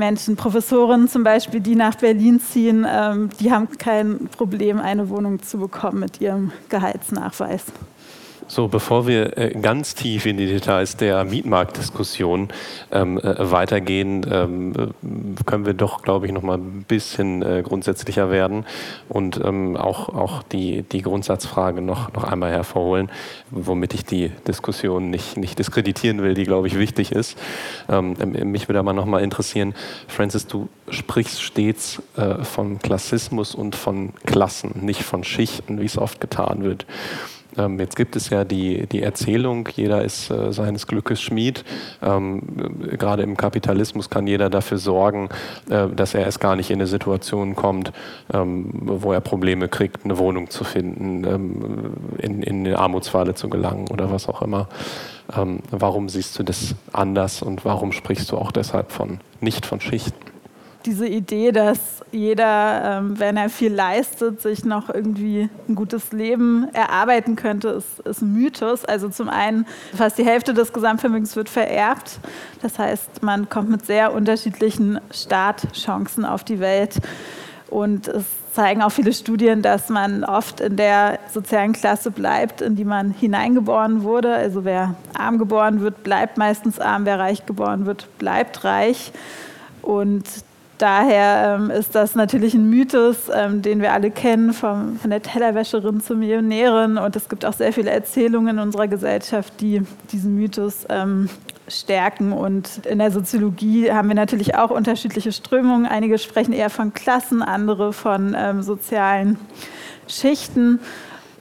Menschen, 0.00 0.34
Professoren 0.34 1.06
zum 1.06 1.22
Beispiel, 1.22 1.60
die 1.60 1.76
nach 1.76 1.94
Berlin 1.94 2.40
ziehen, 2.40 2.84
ähm, 2.88 3.30
die 3.38 3.52
haben 3.52 3.68
kein 3.78 4.28
Problem, 4.36 4.80
eine 4.80 5.08
Wohnung 5.08 5.40
zu 5.42 5.58
bekommen 5.58 6.00
mit 6.00 6.20
ihrem 6.20 6.50
Gehaltsnachweis. 6.68 7.62
So, 8.50 8.66
bevor 8.66 9.06
wir 9.06 9.38
äh, 9.38 9.50
ganz 9.62 9.94
tief 9.94 10.26
in 10.26 10.36
die 10.36 10.48
Details 10.48 10.96
der 10.96 11.24
Mietmarktdiskussion 11.24 12.48
ähm, 12.90 13.16
äh, 13.18 13.48
weitergehen, 13.48 14.26
ähm, 14.28 14.72
äh, 14.72 15.44
können 15.44 15.66
wir 15.66 15.74
doch, 15.74 16.02
glaube 16.02 16.26
ich, 16.26 16.32
noch 16.32 16.42
mal 16.42 16.58
ein 16.58 16.84
bisschen 16.88 17.62
grundsätzlicher 17.62 18.32
werden 18.32 18.66
und 19.08 19.40
ähm, 19.44 19.76
auch, 19.76 20.08
auch 20.08 20.42
die, 20.42 20.82
die 20.82 21.00
Grundsatzfrage 21.00 21.80
noch, 21.80 22.12
noch 22.12 22.24
einmal 22.24 22.50
hervorholen, 22.50 23.08
womit 23.52 23.94
ich 23.94 24.04
die 24.04 24.30
Diskussion 24.48 25.10
nicht, 25.10 25.36
nicht 25.36 25.56
diskreditieren 25.60 26.20
will, 26.20 26.34
die, 26.34 26.42
glaube 26.42 26.66
ich, 26.66 26.76
wichtig 26.76 27.12
ist. 27.12 27.38
Ähm, 27.88 28.16
mich 28.50 28.68
würde 28.68 28.80
aber 28.80 28.92
noch 28.92 29.06
mal 29.06 29.22
interessieren, 29.22 29.74
Francis, 30.08 30.48
du 30.48 30.68
sprichst 30.88 31.40
stets 31.40 32.02
von 32.42 32.80
Klassismus 32.80 33.54
und 33.54 33.76
von 33.76 34.12
Klassen, 34.26 34.72
nicht 34.80 35.04
von 35.04 35.22
Schichten, 35.22 35.80
wie 35.80 35.86
es 35.86 35.96
oft 35.96 36.20
getan 36.20 36.64
wird. 36.64 36.84
Ähm, 37.56 37.78
jetzt 37.78 37.96
gibt 37.96 38.16
es 38.16 38.30
ja 38.30 38.44
die, 38.44 38.86
die 38.86 39.02
Erzählung, 39.02 39.68
jeder 39.74 40.02
ist 40.04 40.30
äh, 40.30 40.52
seines 40.52 40.86
Glückes 40.86 41.20
Schmied. 41.20 41.64
Ähm, 42.02 42.42
gerade 42.98 43.22
im 43.22 43.36
Kapitalismus 43.36 44.10
kann 44.10 44.26
jeder 44.26 44.50
dafür 44.50 44.78
sorgen, 44.78 45.28
äh, 45.68 45.88
dass 45.88 46.14
er 46.14 46.22
erst 46.22 46.40
gar 46.40 46.56
nicht 46.56 46.70
in 46.70 46.76
eine 46.76 46.86
Situation 46.86 47.56
kommt, 47.56 47.92
ähm, 48.32 48.70
wo 48.72 49.12
er 49.12 49.20
Probleme 49.20 49.68
kriegt, 49.68 50.04
eine 50.04 50.18
Wohnung 50.18 50.50
zu 50.50 50.64
finden, 50.64 51.24
ähm, 51.24 51.94
in, 52.18 52.42
in 52.42 52.66
eine 52.66 52.78
Armutsfalle 52.78 53.34
zu 53.34 53.48
gelangen 53.48 53.88
oder 53.90 54.10
was 54.10 54.28
auch 54.28 54.42
immer. 54.42 54.68
Ähm, 55.36 55.60
warum 55.70 56.08
siehst 56.08 56.38
du 56.38 56.42
das 56.42 56.74
anders 56.92 57.42
und 57.42 57.64
warum 57.64 57.92
sprichst 57.92 58.30
du 58.30 58.38
auch 58.38 58.52
deshalb 58.52 58.92
von 58.92 59.20
nicht 59.40 59.66
von 59.66 59.80
Schichten? 59.80 60.29
Diese 60.86 61.06
Idee, 61.06 61.52
dass 61.52 61.78
jeder, 62.12 62.98
ähm, 62.98 63.18
wenn 63.18 63.36
er 63.36 63.48
viel 63.48 63.72
leistet, 63.72 64.40
sich 64.40 64.64
noch 64.64 64.88
irgendwie 64.92 65.48
ein 65.68 65.74
gutes 65.74 66.12
Leben 66.12 66.68
erarbeiten 66.72 67.36
könnte, 67.36 67.68
ist, 67.68 68.00
ist 68.00 68.22
ein 68.22 68.32
Mythos. 68.32 68.84
Also 68.84 69.08
zum 69.08 69.28
einen, 69.28 69.66
fast 69.94 70.18
die 70.18 70.24
Hälfte 70.24 70.54
des 70.54 70.72
Gesamtvermögens 70.72 71.36
wird 71.36 71.48
vererbt. 71.48 72.18
Das 72.62 72.78
heißt, 72.78 73.22
man 73.22 73.48
kommt 73.48 73.70
mit 73.70 73.86
sehr 73.86 74.12
unterschiedlichen 74.12 75.00
Startchancen 75.12 76.24
auf 76.24 76.44
die 76.44 76.60
Welt. 76.60 76.96
Und 77.68 78.08
es 78.08 78.24
zeigen 78.52 78.82
auch 78.82 78.90
viele 78.90 79.12
Studien, 79.12 79.62
dass 79.62 79.88
man 79.88 80.24
oft 80.24 80.60
in 80.60 80.76
der 80.76 81.20
sozialen 81.32 81.72
Klasse 81.72 82.10
bleibt, 82.10 82.60
in 82.60 82.74
die 82.74 82.84
man 82.84 83.12
hineingeboren 83.12 84.02
wurde. 84.02 84.34
Also 84.34 84.64
wer 84.64 84.96
arm 85.16 85.38
geboren 85.38 85.80
wird, 85.80 86.02
bleibt 86.02 86.36
meistens 86.36 86.80
arm. 86.80 87.04
Wer 87.06 87.18
reich 87.18 87.46
geboren 87.46 87.86
wird, 87.86 88.08
bleibt 88.18 88.64
reich. 88.64 89.12
Und 89.82 90.24
daher 90.80 91.56
ähm, 91.58 91.70
ist 91.70 91.94
das 91.94 92.14
natürlich 92.14 92.54
ein 92.54 92.68
Mythos, 92.68 93.30
ähm, 93.32 93.62
den 93.62 93.80
wir 93.80 93.92
alle 93.92 94.10
kennen, 94.10 94.52
vom, 94.52 94.98
von 94.98 95.10
der 95.10 95.22
Tellerwäscherin 95.22 96.00
zur 96.00 96.16
Millionärin. 96.16 96.98
Und 96.98 97.16
es 97.16 97.28
gibt 97.28 97.44
auch 97.44 97.52
sehr 97.52 97.72
viele 97.72 97.90
Erzählungen 97.90 98.56
in 98.56 98.62
unserer 98.62 98.88
Gesellschaft, 98.88 99.60
die 99.60 99.82
diesen 100.12 100.34
Mythos 100.34 100.86
ähm, 100.88 101.28
stärken. 101.68 102.32
Und 102.32 102.84
in 102.86 102.98
der 102.98 103.10
Soziologie 103.10 103.92
haben 103.92 104.08
wir 104.08 104.14
natürlich 104.14 104.54
auch 104.56 104.70
unterschiedliche 104.70 105.32
Strömungen. 105.32 105.86
Einige 105.86 106.18
sprechen 106.18 106.52
eher 106.52 106.70
von 106.70 106.92
Klassen, 106.94 107.42
andere 107.42 107.92
von 107.92 108.36
ähm, 108.38 108.62
sozialen 108.62 109.38
Schichten. 110.08 110.80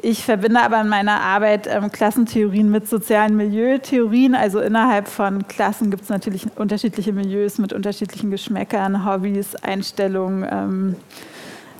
Ich 0.01 0.23
verbinde 0.23 0.61
aber 0.61 0.79
in 0.79 0.87
meiner 0.87 1.19
Arbeit 1.19 1.67
ähm, 1.67 1.91
Klassentheorien 1.91 2.71
mit 2.71 2.87
sozialen 2.87 3.35
Milieutheorien. 3.35 4.33
Also 4.33 4.59
innerhalb 4.59 5.07
von 5.07 5.47
Klassen 5.47 5.91
gibt 5.91 6.03
es 6.03 6.09
natürlich 6.09 6.47
unterschiedliche 6.55 7.11
Milieus 7.11 7.57
mit 7.57 7.73
unterschiedlichen 7.73 8.31
Geschmäckern, 8.31 9.05
Hobbys, 9.05 9.55
Einstellungen. 9.57 10.47
Ähm, 10.49 10.95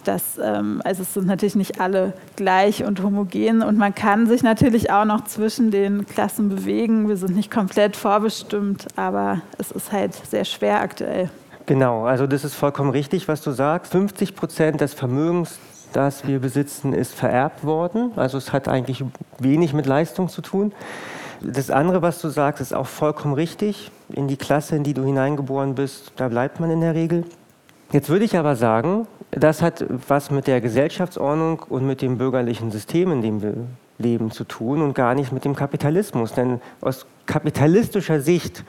das, 0.03 0.37
ähm, 0.41 0.81
also 0.83 1.03
es 1.03 1.13
sind 1.13 1.27
natürlich 1.27 1.55
nicht 1.55 1.79
alle 1.79 2.13
gleich 2.35 2.83
und 2.83 3.01
homogen 3.01 3.61
und 3.61 3.77
man 3.77 3.95
kann 3.95 4.27
sich 4.27 4.43
natürlich 4.43 4.91
auch 4.91 5.05
noch 5.05 5.23
zwischen 5.25 5.71
den 5.71 6.05
Klassen 6.05 6.49
bewegen. 6.49 7.07
Wir 7.07 7.17
sind 7.17 7.35
nicht 7.35 7.51
komplett 7.51 7.95
vorbestimmt, 7.95 8.87
aber 8.95 9.41
es 9.57 9.71
ist 9.71 9.91
halt 9.91 10.13
sehr 10.13 10.45
schwer 10.45 10.81
aktuell. 10.81 11.29
Genau, 11.67 12.05
also 12.05 12.27
das 12.27 12.43
ist 12.43 12.55
vollkommen 12.55 12.89
richtig, 12.89 13.27
was 13.27 13.41
du 13.41 13.51
sagst. 13.51 13.91
50 13.91 14.35
Prozent 14.35 14.81
des 14.81 14.93
Vermögens 14.93 15.59
das 15.93 16.27
wir 16.27 16.39
besitzen, 16.39 16.93
ist 16.93 17.13
vererbt 17.13 17.63
worden. 17.63 18.11
Also 18.15 18.37
es 18.37 18.53
hat 18.53 18.67
eigentlich 18.67 19.03
wenig 19.39 19.73
mit 19.73 19.85
Leistung 19.85 20.29
zu 20.29 20.41
tun. 20.41 20.73
Das 21.41 21.69
andere, 21.69 22.01
was 22.01 22.19
du 22.19 22.29
sagst, 22.29 22.61
ist 22.61 22.73
auch 22.73 22.87
vollkommen 22.87 23.33
richtig. 23.33 23.91
In 24.09 24.27
die 24.27 24.37
Klasse, 24.37 24.75
in 24.75 24.83
die 24.83 24.93
du 24.93 25.03
hineingeboren 25.03 25.75
bist, 25.75 26.11
da 26.17 26.27
bleibt 26.27 26.59
man 26.59 26.69
in 26.69 26.81
der 26.81 26.95
Regel. 26.95 27.23
Jetzt 27.91 28.09
würde 28.09 28.25
ich 28.25 28.37
aber 28.37 28.55
sagen, 28.55 29.07
das 29.31 29.61
hat 29.61 29.85
was 30.07 30.31
mit 30.31 30.47
der 30.47 30.61
Gesellschaftsordnung 30.61 31.63
und 31.69 31.85
mit 31.85 32.01
dem 32.01 32.17
bürgerlichen 32.17 32.71
System, 32.71 33.11
in 33.11 33.21
dem 33.21 33.41
wir 33.41 33.53
leben, 33.97 34.31
zu 34.31 34.43
tun 34.43 34.81
und 34.81 34.95
gar 34.95 35.13
nicht 35.15 35.31
mit 35.31 35.45
dem 35.45 35.55
Kapitalismus. 35.55 36.33
Denn 36.33 36.61
aus 36.81 37.05
kapitalistischer 37.25 38.21
Sicht 38.21 38.63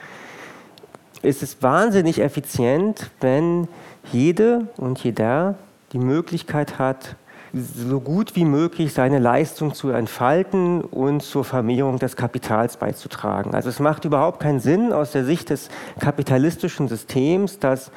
ist 1.21 1.43
es 1.43 1.61
wahnsinnig 1.61 2.19
effizient, 2.19 3.11
wenn 3.19 3.67
jede 4.11 4.67
und 4.77 5.03
jeder 5.03 5.55
die 5.93 5.99
Möglichkeit 5.99 6.79
hat, 6.79 7.15
so 7.53 7.99
gut 7.99 8.35
wie 8.35 8.45
möglich 8.45 8.93
seine 8.93 9.19
Leistung 9.19 9.73
zu 9.73 9.89
entfalten 9.89 10.81
und 10.81 11.21
zur 11.21 11.43
Vermehrung 11.43 11.99
des 11.99 12.15
Kapitals 12.15 12.77
beizutragen. 12.77 13.53
Also 13.53 13.67
es 13.69 13.79
macht 13.79 14.05
überhaupt 14.05 14.39
keinen 14.39 14.61
Sinn 14.61 14.93
aus 14.93 15.11
der 15.11 15.25
Sicht 15.25 15.49
des 15.49 15.69
kapitalistischen 15.99 16.87
Systems, 16.87 17.59
dass 17.59 17.91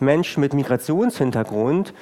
Menschen 0.00 0.40
mit 0.42 0.52
Migrationshintergrund 0.52 1.94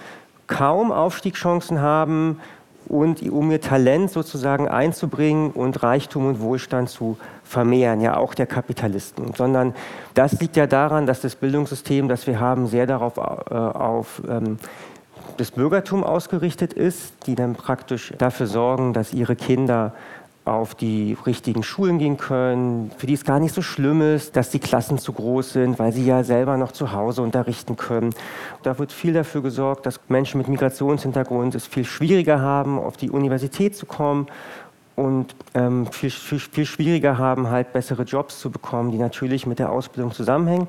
kaum 0.48 0.90
Aufstiegschancen 0.90 1.80
haben 1.80 2.40
und 2.88 3.22
um 3.30 3.50
ihr 3.50 3.60
Talent 3.60 4.10
sozusagen 4.10 4.66
einzubringen 4.66 5.50
und 5.50 5.82
Reichtum 5.82 6.26
und 6.26 6.40
Wohlstand 6.40 6.88
zu 6.88 7.18
vermehren, 7.44 8.00
ja 8.00 8.16
auch 8.16 8.34
der 8.34 8.46
Kapitalisten, 8.46 9.34
sondern 9.34 9.74
das 10.14 10.40
liegt 10.40 10.56
ja 10.56 10.66
daran, 10.66 11.06
dass 11.06 11.20
das 11.20 11.36
Bildungssystem, 11.36 12.08
das 12.08 12.26
wir 12.26 12.40
haben, 12.40 12.66
sehr 12.66 12.86
darauf 12.86 13.18
äh, 13.18 13.54
auf 13.54 14.22
ähm, 14.28 14.58
das 15.38 15.52
Bürgertum 15.52 16.04
ausgerichtet 16.04 16.72
ist, 16.72 17.12
die 17.26 17.34
dann 17.34 17.54
praktisch 17.54 18.12
dafür 18.18 18.46
sorgen, 18.46 18.92
dass 18.92 19.14
ihre 19.14 19.36
Kinder 19.36 19.94
auf 20.44 20.74
die 20.74 21.16
richtigen 21.26 21.62
Schulen 21.62 21.98
gehen 21.98 22.16
können, 22.16 22.90
für 22.96 23.06
die 23.06 23.14
es 23.14 23.24
gar 23.24 23.38
nicht 23.38 23.54
so 23.54 23.62
schlimm 23.62 24.00
ist, 24.00 24.34
dass 24.34 24.50
die 24.50 24.58
Klassen 24.58 24.98
zu 24.98 25.12
groß 25.12 25.52
sind, 25.52 25.78
weil 25.78 25.92
sie 25.92 26.06
ja 26.06 26.24
selber 26.24 26.56
noch 26.56 26.72
zu 26.72 26.92
Hause 26.92 27.22
unterrichten 27.22 27.76
können. 27.76 28.14
Da 28.62 28.78
wird 28.78 28.90
viel 28.90 29.12
dafür 29.12 29.42
gesorgt, 29.42 29.86
dass 29.86 30.00
Menschen 30.08 30.38
mit 30.38 30.48
Migrationshintergrund 30.48 31.54
es 31.54 31.66
viel 31.66 31.84
schwieriger 31.84 32.40
haben, 32.40 32.78
auf 32.78 32.96
die 32.96 33.10
Universität 33.10 33.76
zu 33.76 33.86
kommen 33.86 34.26
und 34.96 35.36
ähm, 35.54 35.86
viel, 35.92 36.10
viel, 36.10 36.40
viel 36.40 36.66
schwieriger 36.66 37.18
haben, 37.18 37.50
halt 37.50 37.72
bessere 37.72 38.02
Jobs 38.02 38.40
zu 38.40 38.50
bekommen, 38.50 38.90
die 38.90 38.98
natürlich 38.98 39.46
mit 39.46 39.58
der 39.58 39.70
Ausbildung 39.70 40.12
zusammenhängen. 40.12 40.68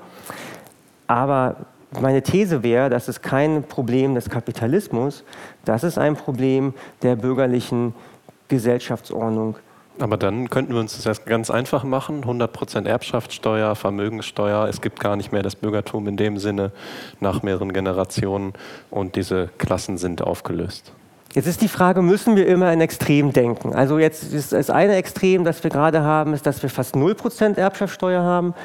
Aber 1.08 1.55
meine 1.91 2.21
These 2.21 2.63
wäre, 2.63 2.89
das 2.89 3.08
ist 3.08 3.21
kein 3.21 3.63
Problem 3.63 4.15
des 4.15 4.30
Kapitalismus, 4.30 5.23
das 5.65 5.84
ist 5.84 5.97
ein 5.97 6.15
Problem 6.15 6.73
der 7.02 7.15
bürgerlichen 7.15 7.93
Gesellschaftsordnung. 8.47 9.56
Aber 9.99 10.15
dann 10.15 10.49
könnten 10.49 10.73
wir 10.73 10.80
uns 10.80 11.02
das 11.02 11.25
ganz 11.25 11.49
einfach 11.49 11.84
machen. 11.84 12.23
100% 12.23 12.88
Erbschaftssteuer, 12.88 13.75
Vermögenssteuer. 13.75 14.67
Es 14.69 14.80
gibt 14.80 14.99
gar 15.02 15.17
nicht 15.17 15.34
mehr 15.34 15.43
das 15.43 15.56
Bürgertum 15.56 16.08
in 16.08 16.15
dem 16.15 16.38
Sinne 16.38 16.71
nach 17.19 17.43
mehreren 17.43 17.73
Generationen 17.73 18.54
und 18.89 19.17
diese 19.17 19.49
Klassen 19.58 19.97
sind 19.97 20.21
aufgelöst. 20.21 20.93
Jetzt 21.34 21.45
ist 21.45 21.62
die 21.62 21.67
Frage, 21.67 22.02
müssen 22.02 22.36
wir 22.36 22.47
immer 22.47 22.73
in 22.73 22.82
Extrem 22.82 23.34
denken? 23.34 23.75
Also 23.75 23.99
jetzt 23.99 24.34
ist 24.34 24.52
das 24.52 24.71
eine 24.71 24.95
Extrem, 24.95 25.43
das 25.43 25.63
wir 25.63 25.69
gerade 25.69 26.02
haben, 26.02 26.34
ist, 26.34 26.45
dass 26.45 26.63
wir 26.63 26.69
fast 26.71 26.95
0% 26.95 27.56
Erbschaftssteuer 27.56 28.23
haben. 28.23 28.56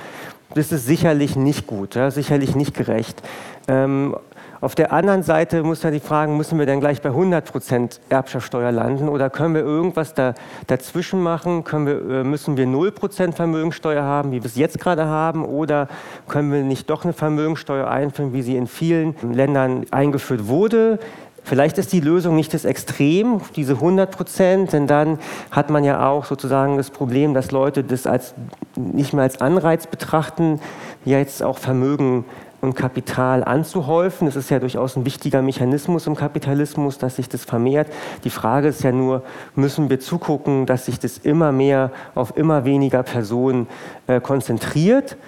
Das 0.54 0.70
ist 0.70 0.86
sicherlich 0.86 1.34
nicht 1.34 1.66
gut, 1.66 1.96
ja, 1.96 2.10
sicherlich 2.10 2.54
nicht 2.54 2.74
gerecht. 2.74 3.22
Ähm, 3.66 4.14
auf 4.60 4.74
der 4.74 4.92
anderen 4.92 5.22
Seite 5.22 5.62
muss 5.62 5.82
man 5.82 5.92
die 5.92 6.00
fragen, 6.00 6.36
müssen 6.36 6.58
wir 6.58 6.64
denn 6.64 6.80
gleich 6.80 7.02
bei 7.02 7.10
100% 7.10 7.98
Erbschaftssteuer 8.08 8.72
landen 8.72 9.10
oder 9.10 9.28
können 9.28 9.54
wir 9.54 9.62
irgendwas 9.62 10.14
da, 10.14 10.32
dazwischen 10.68 11.20
machen? 11.22 11.64
Können 11.64 11.86
wir, 11.86 12.20
äh, 12.20 12.24
müssen 12.24 12.56
wir 12.56 12.66
0% 12.66 13.32
Vermögensteuer 13.32 14.02
haben, 14.04 14.30
wie 14.30 14.42
wir 14.42 14.46
es 14.46 14.56
jetzt 14.56 14.80
gerade 14.80 15.04
haben? 15.06 15.44
Oder 15.44 15.88
können 16.28 16.50
wir 16.50 16.62
nicht 16.62 16.88
doch 16.88 17.04
eine 17.04 17.12
Vermögensteuer 17.12 17.88
einführen, 17.88 18.32
wie 18.32 18.42
sie 18.42 18.56
in 18.56 18.66
vielen 18.66 19.16
Ländern 19.34 19.84
eingeführt 19.90 20.46
wurde? 20.48 20.98
Vielleicht 21.44 21.76
ist 21.76 21.92
die 21.92 22.00
Lösung 22.00 22.36
nicht 22.36 22.54
das 22.54 22.64
Extrem, 22.64 23.42
diese 23.54 23.74
100 23.74 24.10
Prozent, 24.10 24.72
denn 24.72 24.86
dann 24.86 25.18
hat 25.50 25.68
man 25.68 25.84
ja 25.84 26.08
auch 26.08 26.24
sozusagen 26.24 26.78
das 26.78 26.90
Problem, 26.90 27.34
dass 27.34 27.50
Leute 27.50 27.84
das 27.84 28.06
als, 28.06 28.34
nicht 28.76 29.12
mehr 29.12 29.24
als 29.24 29.42
Anreiz 29.42 29.86
betrachten, 29.86 30.58
jetzt 31.04 31.42
auch 31.42 31.58
Vermögen 31.58 32.24
und 32.62 32.74
Kapital 32.74 33.44
anzuhäufen. 33.44 34.26
Das 34.26 34.36
ist 34.36 34.50
ja 34.50 34.58
durchaus 34.58 34.96
ein 34.96 35.04
wichtiger 35.04 35.42
Mechanismus 35.42 36.06
im 36.06 36.16
Kapitalismus, 36.16 36.96
dass 36.96 37.16
sich 37.16 37.28
das 37.28 37.44
vermehrt. 37.44 37.88
Die 38.24 38.30
Frage 38.30 38.68
ist 38.68 38.82
ja 38.82 38.90
nur, 38.90 39.22
müssen 39.54 39.90
wir 39.90 40.00
zugucken, 40.00 40.64
dass 40.64 40.86
sich 40.86 40.98
das 40.98 41.18
immer 41.18 41.52
mehr 41.52 41.92
auf 42.14 42.36
immer 42.36 42.64
weniger 42.64 43.02
Personen 43.02 43.68
äh, 44.06 44.18
konzentriert? 44.20 45.18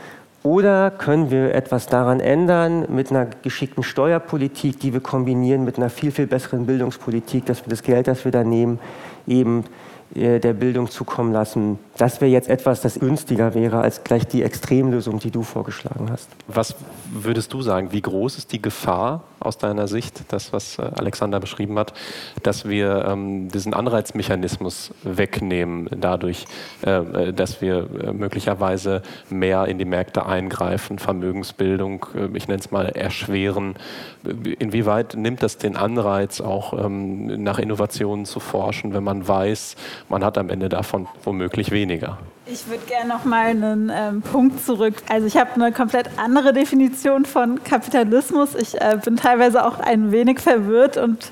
Oder 0.47 0.93
können 0.93 1.33
wir 1.33 1.57
etwas 1.57 1.89
daran 1.89 2.21
ändern 2.21 2.87
mit 2.89 3.11
einer 3.11 3.27
geschickten 3.27 3.83
Steuerpolitik, 3.83 4.79
die 4.79 4.93
wir 4.93 5.01
kombinieren 5.01 5.65
mit 5.65 5.77
einer 5.77 5.91
viel, 5.91 6.13
viel 6.13 6.29
besseren 6.29 6.67
Bildungspolitik, 6.67 7.47
dass 7.47 7.67
wir 7.67 7.71
das 7.71 7.83
Geld, 7.83 8.07
das 8.07 8.25
wir 8.25 8.31
da 8.31 8.45
nehmen, 8.45 8.79
eben 9.27 9.65
äh, 10.15 10.39
der 10.39 10.53
Bildung 10.53 10.89
zukommen 10.89 11.33
lassen. 11.33 11.81
Das 11.97 12.21
wäre 12.21 12.31
jetzt 12.31 12.49
etwas, 12.49 12.81
das 12.81 13.01
günstiger 13.01 13.55
wäre 13.55 13.81
als 13.81 14.05
gleich 14.05 14.25
die 14.29 14.45
Extremlösung, 14.45 15.19
die 15.19 15.33
du 15.33 15.43
vorgeschlagen 15.43 16.11
hast. 16.13 16.29
Was 16.47 16.77
würdest 17.11 17.53
du 17.53 17.61
sagen? 17.61 17.91
Wie 17.91 18.03
groß 18.03 18.39
ist 18.39 18.53
die 18.53 18.63
Gefahr 18.63 19.25
aus 19.41 19.59
deiner 19.59 19.89
Sicht, 19.89 20.33
das, 20.33 20.53
was 20.53 20.79
äh, 20.79 20.83
Alexander 20.83 21.41
beschrieben 21.41 21.79
hat, 21.79 21.93
dass 22.43 22.69
wir 22.69 23.05
ähm, 23.07 23.49
diesen 23.49 23.75
Anreizmechanismus 23.75 24.93
wegnehmen, 25.03 25.89
dadurch, 25.97 26.47
äh, 26.83 27.33
dass 27.33 27.61
wir 27.61 27.89
äh, 28.03 28.13
möglicherweise 28.13 29.03
mehr 29.31 29.67
in 29.67 29.79
die 29.79 29.85
Märkte 29.85 30.27
eingreifen, 30.27 30.99
Vermögensbildung, 30.99 32.07
äh, 32.15 32.37
ich 32.37 32.49
nenne 32.49 32.61
es 32.61 32.71
mal, 32.71 32.87
erschweren? 32.89 33.75
Inwieweit 34.59 35.15
nimmt 35.15 35.43
das 35.43 35.59
den 35.59 35.77
Anreiz, 35.77 36.41
auch 36.41 36.73
ähm, 36.85 37.43
nach 37.43 37.59
Innovationen 37.59 38.25
zu 38.25 38.41
forschen, 38.41 38.95
wenn 38.95 39.05
man 39.05 39.27
weiß, 39.27 39.77
man 40.09 40.25
hat 40.25 40.39
am 40.39 40.51
Ende 40.51 40.69
davon 40.69 41.07
womöglich 41.25 41.71
weniger. 41.71 42.19
Ich 42.49 42.69
würde 42.69 42.85
gerne 42.87 43.09
noch 43.09 43.25
mal 43.25 43.47
einen 43.47 43.91
ähm, 43.93 44.23
Punkt 44.23 44.65
zurück. 44.65 44.95
Also 45.09 45.27
ich 45.27 45.37
habe 45.37 45.55
eine 45.55 45.73
komplett 45.73 46.11
andere 46.17 46.53
Definition 46.53 47.25
von 47.25 47.65
Kapitalismus. 47.65 48.55
Ich 48.55 48.81
äh, 48.81 48.97
bin 49.05 49.17
teilweise 49.17 49.67
auch 49.67 49.81
ein 49.81 50.13
wenig 50.13 50.39
verwirrt 50.39 50.97
und 50.97 51.29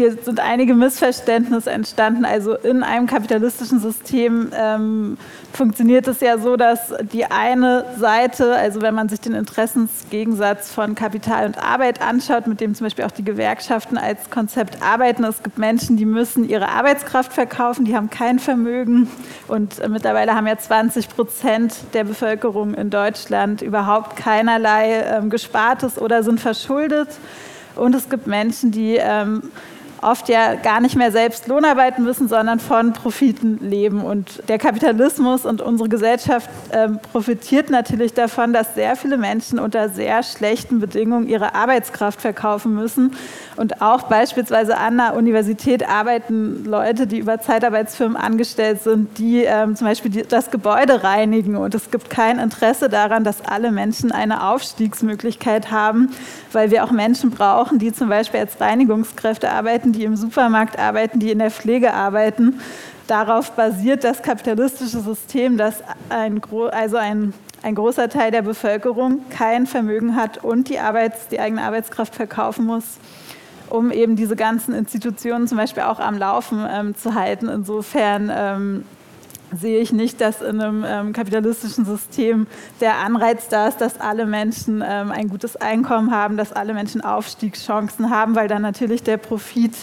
hier 0.00 0.16
sind 0.22 0.40
einige 0.40 0.74
Missverständnisse 0.74 1.70
entstanden. 1.70 2.24
Also 2.24 2.54
in 2.54 2.82
einem 2.82 3.06
kapitalistischen 3.06 3.80
System 3.80 4.50
ähm, 4.54 5.18
funktioniert 5.52 6.08
es 6.08 6.20
ja 6.20 6.38
so, 6.38 6.56
dass 6.56 6.94
die 7.12 7.26
eine 7.26 7.84
Seite, 7.98 8.54
also 8.54 8.80
wenn 8.80 8.94
man 8.94 9.10
sich 9.10 9.20
den 9.20 9.34
Interessensgegensatz 9.34 10.72
von 10.72 10.94
Kapital 10.94 11.44
und 11.44 11.58
Arbeit 11.58 12.00
anschaut, 12.00 12.46
mit 12.46 12.62
dem 12.62 12.74
zum 12.74 12.86
Beispiel 12.86 13.04
auch 13.04 13.10
die 13.10 13.24
Gewerkschaften 13.24 13.98
als 13.98 14.30
Konzept 14.30 14.82
arbeiten, 14.82 15.22
es 15.24 15.42
gibt 15.42 15.58
Menschen, 15.58 15.98
die 15.98 16.06
müssen 16.06 16.48
ihre 16.48 16.70
Arbeitskraft 16.70 17.34
verkaufen, 17.34 17.84
die 17.84 17.94
haben 17.94 18.08
kein 18.08 18.38
Vermögen 18.38 19.10
und 19.48 19.86
mittlerweile 19.86 20.34
haben 20.34 20.46
ja 20.46 20.56
20 20.56 21.10
Prozent 21.10 21.74
der 21.92 22.04
Bevölkerung 22.04 22.72
in 22.72 22.88
Deutschland 22.88 23.60
überhaupt 23.60 24.16
keinerlei 24.16 25.02
ähm, 25.02 25.28
Gespartes 25.28 25.98
oder 26.00 26.22
sind 26.22 26.40
verschuldet. 26.40 27.08
Und 27.76 27.94
es 27.94 28.08
gibt 28.08 28.26
Menschen, 28.26 28.72
die 28.72 28.96
ähm, 28.98 29.42
oft 30.02 30.28
ja 30.28 30.54
gar 30.54 30.80
nicht 30.80 30.96
mehr 30.96 31.12
selbst 31.12 31.46
Lohn 31.46 31.64
arbeiten 31.64 32.02
müssen, 32.02 32.28
sondern 32.28 32.60
von 32.60 32.92
Profiten 32.92 33.58
leben. 33.60 34.02
Und 34.02 34.42
der 34.48 34.58
Kapitalismus 34.58 35.44
und 35.44 35.60
unsere 35.60 35.88
Gesellschaft 35.88 36.48
ähm, 36.72 36.98
profitiert 37.12 37.70
natürlich 37.70 38.14
davon, 38.14 38.52
dass 38.52 38.74
sehr 38.74 38.96
viele 38.96 39.18
Menschen 39.18 39.58
unter 39.58 39.88
sehr 39.88 40.22
schlechten 40.22 40.80
Bedingungen 40.80 41.28
ihre 41.28 41.54
Arbeitskraft 41.54 42.20
verkaufen 42.20 42.74
müssen. 42.74 43.16
Und 43.56 43.82
auch 43.82 44.04
beispielsweise 44.04 44.78
an 44.78 44.96
der 44.96 45.14
Universität 45.14 45.86
arbeiten 45.86 46.64
Leute, 46.64 47.06
die 47.06 47.18
über 47.18 47.40
Zeitarbeitsfirmen 47.40 48.16
angestellt 48.16 48.82
sind, 48.82 49.18
die 49.18 49.44
ähm, 49.44 49.76
zum 49.76 49.86
Beispiel 49.86 50.10
die, 50.10 50.22
das 50.22 50.50
Gebäude 50.50 51.02
reinigen. 51.02 51.56
Und 51.56 51.74
es 51.74 51.90
gibt 51.90 52.08
kein 52.08 52.38
Interesse 52.38 52.88
daran, 52.88 53.22
dass 53.24 53.44
alle 53.44 53.70
Menschen 53.70 54.12
eine 54.12 54.48
Aufstiegsmöglichkeit 54.48 55.70
haben, 55.70 56.10
weil 56.52 56.70
wir 56.70 56.84
auch 56.84 56.90
Menschen 56.90 57.30
brauchen, 57.30 57.78
die 57.78 57.92
zum 57.92 58.08
Beispiel 58.08 58.40
als 58.40 58.60
Reinigungskräfte 58.60 59.50
arbeiten 59.50 59.89
arbeiten, 59.90 59.92
die 59.92 60.04
im 60.04 60.16
Supermarkt 60.16 60.78
arbeiten, 60.78 61.18
die 61.18 61.30
in 61.30 61.38
der 61.38 61.50
Pflege 61.50 61.92
arbeiten. 61.92 62.60
Darauf 63.06 63.52
basiert 63.52 64.04
das 64.04 64.22
kapitalistische 64.22 65.00
System, 65.00 65.56
dass 65.56 65.82
ein, 66.08 66.40
also 66.70 66.96
ein, 66.96 67.34
ein 67.62 67.74
großer 67.74 68.08
Teil 68.08 68.30
der 68.30 68.42
Bevölkerung 68.42 69.24
kein 69.30 69.66
Vermögen 69.66 70.14
hat 70.14 70.44
und 70.44 70.68
die, 70.68 70.78
Arbeits-, 70.78 71.28
die 71.28 71.40
eigene 71.40 71.62
Arbeitskraft 71.62 72.14
verkaufen 72.14 72.66
muss, 72.66 72.84
um 73.68 73.90
eben 73.90 74.16
diese 74.16 74.36
ganzen 74.36 74.74
Institutionen 74.74 75.48
zum 75.48 75.58
Beispiel 75.58 75.82
auch 75.82 75.98
am 75.98 76.18
Laufen 76.18 76.64
ähm, 76.70 76.94
zu 76.94 77.14
halten. 77.14 77.48
Insofern 77.48 78.30
ähm, 78.32 78.84
sehe 79.58 79.80
ich 79.80 79.92
nicht, 79.92 80.20
dass 80.20 80.42
in 80.42 80.60
einem 80.60 80.84
ähm, 80.86 81.12
kapitalistischen 81.12 81.84
System 81.84 82.46
der 82.80 82.98
Anreiz 82.98 83.48
da 83.48 83.68
ist, 83.68 83.80
dass 83.80 84.00
alle 84.00 84.26
Menschen 84.26 84.82
ähm, 84.86 85.10
ein 85.10 85.28
gutes 85.28 85.56
Einkommen 85.56 86.10
haben, 86.10 86.36
dass 86.36 86.52
alle 86.52 86.74
Menschen 86.74 87.00
Aufstiegschancen 87.00 88.10
haben, 88.10 88.34
weil 88.34 88.48
dann 88.48 88.62
natürlich 88.62 89.02
der 89.02 89.16
Profit 89.16 89.74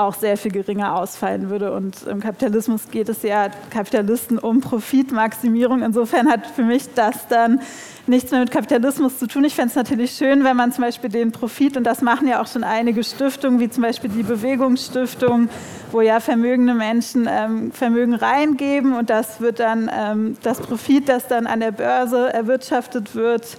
auch 0.00 0.14
sehr 0.14 0.36
viel 0.36 0.50
geringer 0.50 0.96
ausfallen 0.96 1.50
würde. 1.50 1.72
Und 1.72 2.06
im 2.06 2.20
Kapitalismus 2.20 2.88
geht 2.90 3.08
es 3.08 3.22
ja 3.22 3.48
Kapitalisten 3.70 4.38
um 4.38 4.60
Profitmaximierung. 4.60 5.82
Insofern 5.82 6.30
hat 6.30 6.46
für 6.46 6.64
mich 6.64 6.92
das 6.94 7.28
dann 7.28 7.60
nichts 8.06 8.30
mehr 8.30 8.40
mit 8.40 8.50
Kapitalismus 8.50 9.18
zu 9.18 9.26
tun. 9.26 9.44
Ich 9.44 9.54
fände 9.54 9.68
es 9.68 9.76
natürlich 9.76 10.12
schön, 10.12 10.42
wenn 10.42 10.56
man 10.56 10.72
zum 10.72 10.84
Beispiel 10.84 11.10
den 11.10 11.32
Profit, 11.32 11.76
und 11.76 11.84
das 11.84 12.00
machen 12.00 12.26
ja 12.26 12.42
auch 12.42 12.46
schon 12.46 12.64
einige 12.64 13.04
Stiftungen, 13.04 13.60
wie 13.60 13.68
zum 13.68 13.82
Beispiel 13.82 14.10
die 14.10 14.22
Bewegungsstiftung, 14.22 15.48
wo 15.92 16.00
ja 16.00 16.18
vermögende 16.20 16.74
Menschen 16.74 17.28
ähm, 17.30 17.70
Vermögen 17.72 18.14
reingeben 18.14 18.94
und 18.94 19.10
das 19.10 19.40
wird 19.40 19.60
dann, 19.60 19.90
ähm, 19.92 20.36
das 20.42 20.60
Profit, 20.60 21.08
das 21.08 21.28
dann 21.28 21.46
an 21.46 21.60
der 21.60 21.72
Börse 21.72 22.32
erwirtschaftet 22.32 23.14
wird, 23.14 23.58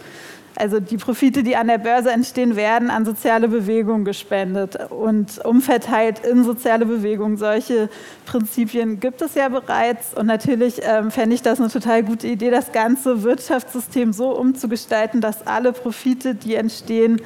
Also 0.61 0.79
die 0.79 0.97
Profite, 0.97 1.41
die 1.41 1.55
an 1.55 1.65
der 1.65 1.79
Börse 1.79 2.11
entstehen, 2.11 2.55
werden 2.55 2.91
an 2.91 3.03
soziale 3.03 3.47
Bewegungen 3.47 4.05
gespendet 4.05 4.77
und 4.91 5.43
umverteilt 5.43 6.23
in 6.23 6.43
soziale 6.43 6.85
Bewegungen. 6.85 7.35
Solche 7.35 7.89
Prinzipien 8.27 8.99
gibt 8.99 9.23
es 9.23 9.33
ja 9.33 9.49
bereits. 9.49 10.13
Und 10.13 10.27
natürlich 10.27 10.79
ähm, 10.83 11.09
fände 11.09 11.33
ich 11.33 11.41
das 11.41 11.59
eine 11.59 11.69
total 11.69 12.03
gute 12.03 12.27
Idee, 12.27 12.51
das 12.51 12.71
ganze 12.73 13.23
Wirtschaftssystem 13.23 14.13
so 14.13 14.37
umzugestalten, 14.37 15.19
dass 15.19 15.47
alle 15.47 15.73
Profite, 15.73 16.35
die 16.35 16.53
entstehen, 16.53 17.19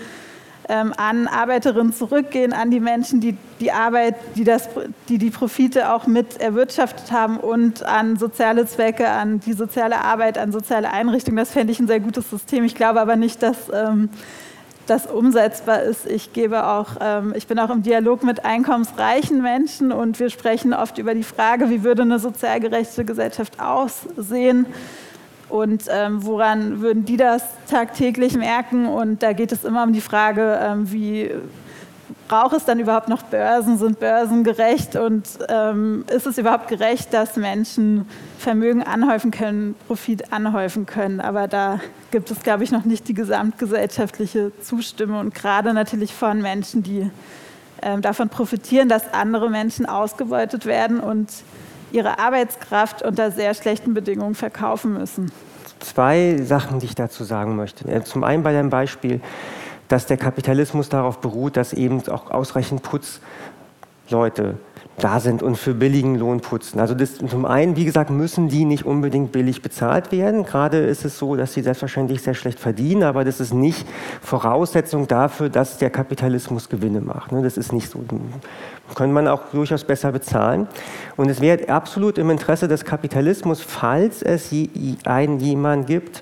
an 0.67 1.27
Arbeiterinnen 1.27 1.93
zurückgehen, 1.93 2.53
an 2.53 2.71
die 2.71 2.79
Menschen, 2.79 3.19
die 3.19 3.37
die 3.59 3.71
Arbeit, 3.71 4.15
die, 4.35 4.43
das, 4.43 4.69
die 5.07 5.17
die 5.17 5.29
Profite 5.29 5.93
auch 5.93 6.07
mit 6.07 6.41
erwirtschaftet 6.41 7.11
haben 7.11 7.37
und 7.37 7.83
an 7.83 8.17
soziale 8.17 8.65
Zwecke, 8.65 9.07
an 9.07 9.39
die 9.39 9.53
soziale 9.53 10.01
Arbeit, 10.03 10.37
an 10.37 10.51
soziale 10.51 10.91
Einrichtungen. 10.91 11.37
Das 11.37 11.51
fände 11.51 11.71
ich 11.71 11.79
ein 11.79 11.87
sehr 11.87 11.99
gutes 11.99 12.29
System. 12.29 12.63
Ich 12.63 12.75
glaube 12.75 12.99
aber 12.99 13.15
nicht, 13.15 13.41
dass 13.41 13.57
ähm, 13.73 14.09
das 14.87 15.07
umsetzbar 15.07 15.83
ist. 15.83 16.05
Ich 16.05 16.33
gebe 16.33 16.67
auch, 16.67 16.97
ähm, 16.99 17.33
ich 17.35 17.47
bin 17.47 17.59
auch 17.59 17.69
im 17.69 17.83
Dialog 17.83 18.23
mit 18.23 18.45
einkommensreichen 18.45 19.41
Menschen 19.41 19.91
und 19.91 20.19
wir 20.19 20.29
sprechen 20.29 20.73
oft 20.73 20.97
über 20.97 21.13
die 21.15 21.23
Frage, 21.23 21.69
wie 21.69 21.83
würde 21.83 22.03
eine 22.03 22.19
sozial 22.19 22.59
gerechte 22.59 23.05
Gesellschaft 23.05 23.59
aussehen 23.59 24.65
und 25.49 25.85
ähm, 25.89 26.25
woran 26.25 26.81
würden 26.81 27.05
die 27.05 27.17
das 27.17 27.43
tagtäglich 27.69 28.35
merken? 28.35 28.87
Und 28.87 29.21
da 29.21 29.33
geht 29.33 29.51
es 29.51 29.63
immer 29.63 29.83
um 29.83 29.93
die 29.93 30.01
Frage, 30.01 30.59
ähm, 30.61 30.91
wie 30.91 31.31
braucht 32.27 32.55
es 32.55 32.65
dann 32.65 32.79
überhaupt 32.79 33.09
noch 33.09 33.23
Börsen? 33.23 33.77
Sind 33.77 33.99
Börsen 33.99 34.43
gerecht? 34.43 34.95
Und 34.95 35.27
ähm, 35.49 36.05
ist 36.13 36.25
es 36.25 36.37
überhaupt 36.37 36.67
gerecht, 36.67 37.13
dass 37.13 37.35
Menschen 37.35 38.07
Vermögen 38.39 38.83
anhäufen 38.83 39.31
können, 39.31 39.75
Profit 39.87 40.33
anhäufen 40.33 40.85
können? 40.85 41.21
Aber 41.21 41.47
da 41.47 41.79
gibt 42.11 42.31
es, 42.31 42.41
glaube 42.41 42.63
ich, 42.63 42.71
noch 42.71 42.85
nicht 42.85 43.07
die 43.07 43.13
gesamtgesellschaftliche 43.13 44.51
Zustimmung. 44.61 45.19
Und 45.19 45.35
gerade 45.35 45.73
natürlich 45.73 46.13
von 46.13 46.41
Menschen, 46.41 46.81
die 46.81 47.09
ähm, 47.81 48.01
davon 48.01 48.29
profitieren, 48.29 48.89
dass 48.89 49.13
andere 49.13 49.49
Menschen 49.49 49.85
ausgebeutet 49.85 50.65
werden 50.65 50.99
und 50.99 51.29
ihre 51.95 52.19
Arbeitskraft 52.19 53.01
unter 53.01 53.31
sehr 53.31 53.53
schlechten 53.53 53.93
Bedingungen 53.93 54.35
verkaufen 54.35 54.93
müssen. 54.93 55.31
Zwei 55.79 56.37
Sachen, 56.43 56.79
die 56.79 56.85
ich 56.85 56.95
dazu 56.95 57.23
sagen 57.23 57.55
möchte. 57.55 57.89
Äh, 57.89 58.03
zum 58.03 58.23
einen 58.23 58.43
bei 58.43 58.53
dem 58.53 58.69
Beispiel, 58.69 59.21
dass 59.87 60.05
der 60.05 60.17
Kapitalismus 60.17 60.89
darauf 60.89 61.19
beruht, 61.19 61.57
dass 61.57 61.73
eben 61.73 62.07
auch 62.09 62.31
ausreichend 62.31 62.83
Putzleute 62.83 64.57
da 64.97 65.19
sind 65.19 65.43
und 65.43 65.57
für 65.57 65.73
billigen 65.73 66.15
Lohn 66.15 66.39
putzen. 66.39 66.79
Also 66.79 66.93
das, 66.93 67.17
zum 67.17 67.45
einen, 67.45 67.75
wie 67.75 67.85
gesagt, 67.85 68.09
müssen 68.09 68.47
die 68.47 68.63
nicht 68.63 68.85
unbedingt 68.85 69.31
billig 69.31 69.61
bezahlt 69.61 70.11
werden. 70.11 70.45
Gerade 70.45 70.77
ist 70.77 71.03
es 71.03 71.19
so, 71.19 71.35
dass 71.35 71.53
sie 71.53 71.61
selbstverständlich 71.61 72.21
sehr 72.21 72.33
schlecht 72.33 72.59
verdienen, 72.59 73.03
aber 73.03 73.25
das 73.25 73.39
ist 73.39 73.53
nicht 73.53 73.85
Voraussetzung 74.21 75.07
dafür, 75.07 75.49
dass 75.49 75.77
der 75.77 75.89
Kapitalismus 75.89 76.69
Gewinne 76.69 77.01
macht. 77.01 77.33
Ne? 77.33 77.41
Das 77.43 77.57
ist 77.57 77.73
nicht 77.73 77.89
so. 77.89 78.03
Können 78.93 79.13
man 79.13 79.27
auch 79.27 79.41
durchaus 79.51 79.83
besser 79.83 80.11
bezahlen. 80.11 80.67
Und 81.17 81.29
es 81.29 81.41
wäre 81.41 81.69
absolut 81.69 82.17
im 82.17 82.29
Interesse 82.29 82.67
des 82.67 82.85
Kapitalismus, 82.85 83.61
falls 83.61 84.21
es 84.21 84.51
einen 85.05 85.39
jemanden 85.39 85.85
gibt, 85.85 86.21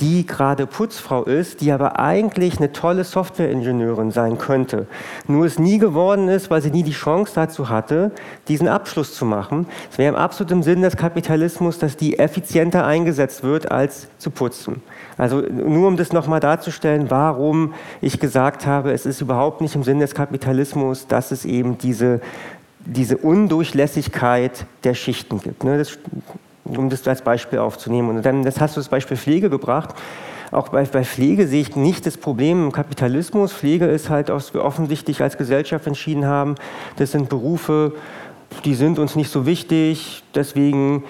die 0.00 0.26
gerade 0.26 0.66
Putzfrau 0.66 1.24
ist, 1.24 1.60
die 1.60 1.72
aber 1.72 1.98
eigentlich 1.98 2.58
eine 2.58 2.72
tolle 2.72 3.04
Softwareingenieurin 3.04 4.10
sein 4.10 4.38
könnte, 4.38 4.86
nur 5.26 5.46
es 5.46 5.58
nie 5.58 5.78
geworden 5.78 6.28
ist, 6.28 6.50
weil 6.50 6.62
sie 6.62 6.70
nie 6.70 6.82
die 6.82 6.92
Chance 6.92 7.32
dazu 7.34 7.68
hatte, 7.68 8.10
diesen 8.48 8.68
Abschluss 8.68 9.14
zu 9.14 9.24
machen. 9.24 9.66
Es 9.90 9.98
wäre 9.98 10.16
absolut 10.16 10.52
im 10.52 10.62
Sinn 10.62 10.82
des 10.82 10.96
Kapitalismus, 10.96 11.78
dass 11.78 11.96
die 11.96 12.18
effizienter 12.18 12.86
eingesetzt 12.86 13.42
wird, 13.42 13.70
als 13.70 14.08
zu 14.18 14.30
putzen. 14.30 14.82
Also 15.16 15.40
nur 15.40 15.88
um 15.88 15.96
das 15.96 16.12
nochmal 16.12 16.40
darzustellen, 16.40 17.10
warum 17.10 17.74
ich 18.00 18.18
gesagt 18.18 18.66
habe, 18.66 18.92
es 18.92 19.06
ist 19.06 19.20
überhaupt 19.20 19.60
nicht 19.60 19.74
im 19.74 19.82
Sinn 19.82 20.00
des 20.00 20.14
Kapitalismus, 20.14 21.06
dass 21.06 21.30
es 21.30 21.44
eben 21.44 21.78
diese, 21.78 22.20
diese 22.80 23.16
Undurchlässigkeit 23.18 24.66
der 24.82 24.94
Schichten 24.94 25.40
gibt. 25.40 25.64
Ne? 25.64 25.78
Das 25.78 25.98
um 26.64 26.88
das 26.88 27.06
als 27.06 27.22
Beispiel 27.22 27.58
aufzunehmen. 27.58 28.08
Und 28.08 28.24
dann, 28.24 28.42
das 28.42 28.60
hast 28.60 28.76
du 28.76 28.80
das 28.80 28.88
Beispiel 28.88 29.16
Pflege 29.16 29.50
gebracht. 29.50 29.94
Auch 30.50 30.68
bei, 30.68 30.84
bei 30.84 31.04
Pflege 31.04 31.46
sehe 31.46 31.60
ich 31.60 31.76
nicht 31.76 32.06
das 32.06 32.16
Problem 32.16 32.64
im 32.64 32.72
Kapitalismus. 32.72 33.52
Pflege 33.52 33.86
ist 33.86 34.08
halt, 34.08 34.28
was 34.28 34.54
wir 34.54 34.64
offensichtlich 34.64 35.20
als 35.22 35.36
Gesellschaft 35.36 35.86
entschieden 35.86 36.26
haben, 36.26 36.54
das 36.96 37.12
sind 37.12 37.28
Berufe, 37.28 37.92
die 38.64 38.74
sind 38.74 38.98
uns 38.98 39.16
nicht 39.16 39.30
so 39.30 39.46
wichtig, 39.46 40.22
deswegen 40.34 41.04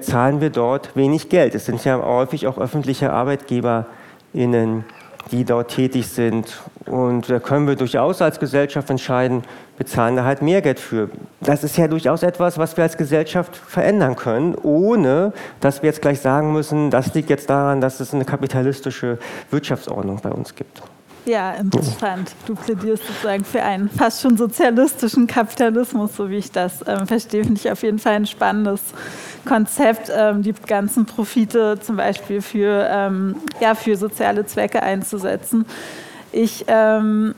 zahlen 0.00 0.40
wir 0.40 0.50
dort 0.50 0.94
wenig 0.96 1.28
Geld. 1.28 1.54
Es 1.54 1.66
sind 1.66 1.84
ja 1.84 2.02
häufig 2.02 2.46
auch 2.46 2.58
öffentliche 2.58 3.12
ArbeitgeberInnen, 3.12 4.84
die 5.30 5.44
dort 5.44 5.70
tätig 5.70 6.08
sind. 6.08 6.60
Und 6.86 7.30
da 7.30 7.38
können 7.38 7.68
wir 7.68 7.76
durchaus 7.76 8.20
als 8.22 8.40
Gesellschaft 8.40 8.90
entscheiden, 8.90 9.42
bezahlen 9.78 10.16
da 10.16 10.24
halt 10.24 10.42
mehr 10.42 10.60
Geld 10.60 10.80
für. 10.80 11.10
Das 11.40 11.64
ist 11.64 11.76
ja 11.76 11.88
durchaus 11.88 12.22
etwas, 12.22 12.58
was 12.58 12.76
wir 12.76 12.84
als 12.84 12.96
Gesellschaft 12.96 13.56
verändern 13.56 14.16
können, 14.16 14.54
ohne 14.62 15.32
dass 15.60 15.82
wir 15.82 15.88
jetzt 15.88 16.02
gleich 16.02 16.20
sagen 16.20 16.52
müssen, 16.52 16.90
das 16.90 17.14
liegt 17.14 17.30
jetzt 17.30 17.48
daran, 17.48 17.80
dass 17.80 18.00
es 18.00 18.12
eine 18.12 18.24
kapitalistische 18.24 19.18
Wirtschaftsordnung 19.50 20.20
bei 20.22 20.30
uns 20.30 20.54
gibt. 20.54 20.82
Ja, 21.30 21.52
interessant. 21.52 22.32
Du 22.44 22.56
plädierst 22.56 23.06
sozusagen 23.06 23.44
für 23.44 23.62
einen 23.62 23.88
fast 23.88 24.20
schon 24.20 24.36
sozialistischen 24.36 25.28
Kapitalismus, 25.28 26.16
so 26.16 26.28
wie 26.28 26.38
ich 26.38 26.50
das 26.50 26.84
ähm, 26.88 27.06
verstehe. 27.06 27.44
Finde 27.44 27.60
ich 27.60 27.70
auf 27.70 27.84
jeden 27.84 28.00
Fall 28.00 28.14
ein 28.14 28.26
spannendes 28.26 28.80
Konzept, 29.46 30.10
ähm, 30.12 30.42
die 30.42 30.52
ganzen 30.52 31.06
Profite 31.06 31.78
zum 31.80 31.96
Beispiel 31.96 32.42
für, 32.42 32.84
ähm, 32.90 33.36
ja, 33.60 33.76
für 33.76 33.96
soziale 33.96 34.44
Zwecke 34.44 34.82
einzusetzen. 34.82 35.66
Ich 36.32 36.64
ähm, 36.66 37.36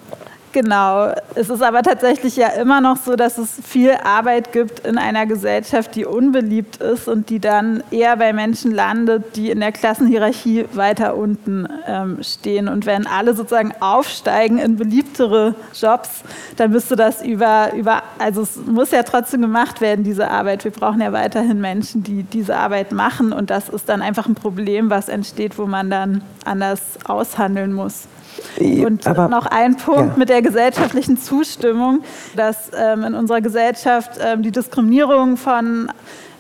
Genau. 0.53 1.13
Es 1.35 1.49
ist 1.49 1.63
aber 1.63 1.83
tatsächlich 1.83 2.37
ja 2.37 2.49
immer 2.49 2.83
noch 2.83 2.99
so, 2.99 3.17
dass 3.17 3.39
es 3.39 3.59
viel 3.65 3.93
Arbeit 4.05 4.53
gibt 4.53 4.87
in 4.87 4.99
einer 4.99 5.25
Gesellschaft, 5.25 5.95
die 5.95 6.05
unbeliebt 6.05 6.77
ist 6.77 7.09
und 7.09 7.31
die 7.31 7.39
dann 7.39 7.83
eher 7.91 8.19
bei 8.19 8.35
Menschen 8.35 8.71
landet, 8.71 9.35
die 9.37 9.51
in 9.51 9.61
der 9.61 9.73
Klassenhierarchie 9.73 10.67
weiter 10.75 11.17
unten 11.17 11.67
ähm, 11.87 12.23
stehen. 12.23 12.69
Und 12.69 12.85
wenn 12.85 13.07
alle 13.07 13.35
sozusagen 13.35 13.73
aufsteigen 13.81 14.59
in 14.59 14.77
beliebtere 14.77 15.55
Jobs, 15.73 16.23
dann 16.57 16.71
müsste 16.71 16.97
das 16.97 17.23
über, 17.23 17.73
über, 17.75 18.03
also 18.19 18.43
es 18.43 18.57
muss 18.57 18.91
ja 18.91 19.05
trotzdem 19.05 19.41
gemacht 19.41 19.81
werden, 19.81 20.05
diese 20.05 20.29
Arbeit. 20.29 20.65
Wir 20.65 20.71
brauchen 20.71 21.01
ja 21.01 21.13
weiterhin 21.13 21.63
Menschen, 21.63 22.03
die 22.03 22.25
diese 22.25 22.57
Arbeit 22.59 22.93
machen. 22.93 23.33
Und 23.33 23.49
das 23.49 23.71
ist 23.71 23.89
dann 23.89 24.03
einfach 24.03 24.27
ein 24.27 24.35
Problem, 24.35 24.91
was 24.91 25.09
entsteht, 25.09 25.57
wo 25.57 25.65
man 25.65 25.89
dann 25.89 26.23
anders 26.45 26.81
aushandeln 27.07 27.73
muss. 27.73 28.07
Und 28.59 29.07
Aber, 29.07 29.29
noch 29.29 29.47
ein 29.47 29.77
Punkt 29.77 30.13
ja. 30.13 30.19
mit 30.19 30.29
der 30.29 30.43
gesellschaftlichen 30.43 31.17
Zustimmung, 31.17 32.03
dass 32.37 32.71
ähm, 32.77 33.05
in 33.05 33.15
unserer 33.15 33.41
Gesellschaft 33.41 34.13
ähm, 34.21 34.43
die 34.43 34.53
Diskriminierung 34.53 35.37
von 35.37 35.91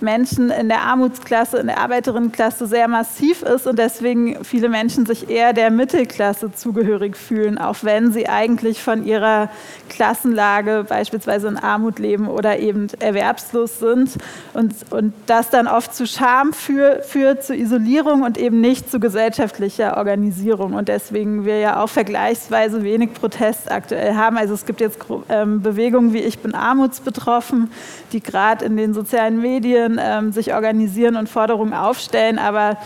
Menschen 0.02 0.50
in 0.50 0.68
der 0.68 0.82
Armutsklasse, 0.82 1.58
in 1.58 1.68
der 1.68 1.78
Arbeiterinnenklasse 1.78 2.66
sehr 2.66 2.88
massiv 2.88 3.42
ist 3.42 3.66
und 3.66 3.78
deswegen 3.78 4.44
viele 4.44 4.68
Menschen 4.68 5.06
sich 5.06 5.30
eher 5.30 5.52
der 5.52 5.70
Mittelklasse 5.70 6.52
zugehörig 6.52 7.16
fühlen, 7.16 7.58
auch 7.58 7.76
wenn 7.82 8.12
sie 8.12 8.28
eigentlich 8.28 8.82
von 8.82 9.06
ihrer 9.06 9.48
Klassenlage 9.88 10.84
beispielsweise 10.88 11.48
in 11.48 11.56
Armut 11.56 11.98
leben 11.98 12.28
oder 12.28 12.58
eben 12.58 12.88
erwerbslos 12.98 13.78
sind 13.78 14.16
und, 14.54 14.74
und 14.90 15.14
das 15.26 15.50
dann 15.50 15.66
oft 15.66 15.94
zu 15.94 16.06
Scham 16.06 16.52
führt, 16.52 17.04
führt, 17.04 17.44
zu 17.44 17.54
Isolierung 17.54 18.22
und 18.22 18.38
eben 18.38 18.60
nicht 18.60 18.90
zu 18.90 19.00
gesellschaftlicher 19.00 19.96
Organisierung 19.96 20.74
und 20.74 20.88
deswegen 20.88 21.44
wir 21.44 21.58
ja 21.58 21.82
auch 21.82 21.88
vergleichsweise 21.88 22.82
wenig 22.82 23.14
Protest 23.14 23.70
aktuell 23.70 24.14
haben. 24.14 24.36
Also 24.36 24.54
es 24.54 24.66
gibt 24.66 24.80
jetzt 24.80 24.98
ähm, 25.28 25.62
Bewegungen 25.62 26.12
wie 26.12 26.20
Ich 26.20 26.38
bin 26.40 26.54
armutsbetroffen, 26.54 27.70
die 28.12 28.22
gerade 28.22 28.64
in 28.64 28.76
den 28.76 28.94
sozialen 28.94 29.40
Medien 29.40 30.00
ähm, 30.02 30.32
sich 30.32 30.54
organisieren 30.54 31.16
und 31.16 31.28
Forderungen 31.28 31.74
aufstellen, 31.74 32.38
aber 32.38 32.76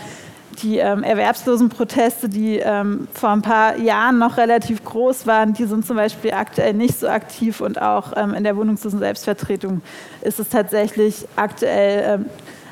die 0.61 0.77
ähm, 0.77 1.03
Erwerbslosenproteste, 1.03 2.29
die 2.29 2.57
ähm, 2.57 3.07
vor 3.13 3.29
ein 3.29 3.41
paar 3.41 3.77
Jahren 3.77 4.17
noch 4.17 4.37
relativ 4.37 4.83
groß 4.83 5.27
waren, 5.27 5.53
die 5.53 5.65
sind 5.65 5.85
zum 5.85 5.97
Beispiel 5.97 6.33
aktuell 6.33 6.73
nicht 6.73 6.99
so 6.99 7.07
aktiv 7.07 7.61
und 7.61 7.81
auch 7.81 8.13
ähm, 8.15 8.33
in 8.33 8.43
der 8.43 8.57
wohnungslosen 8.57 8.99
Selbstvertretung 8.99 9.81
ist 10.21 10.39
es 10.39 10.49
tatsächlich 10.49 11.27
aktuell 11.35 12.21
ähm, 12.21 12.25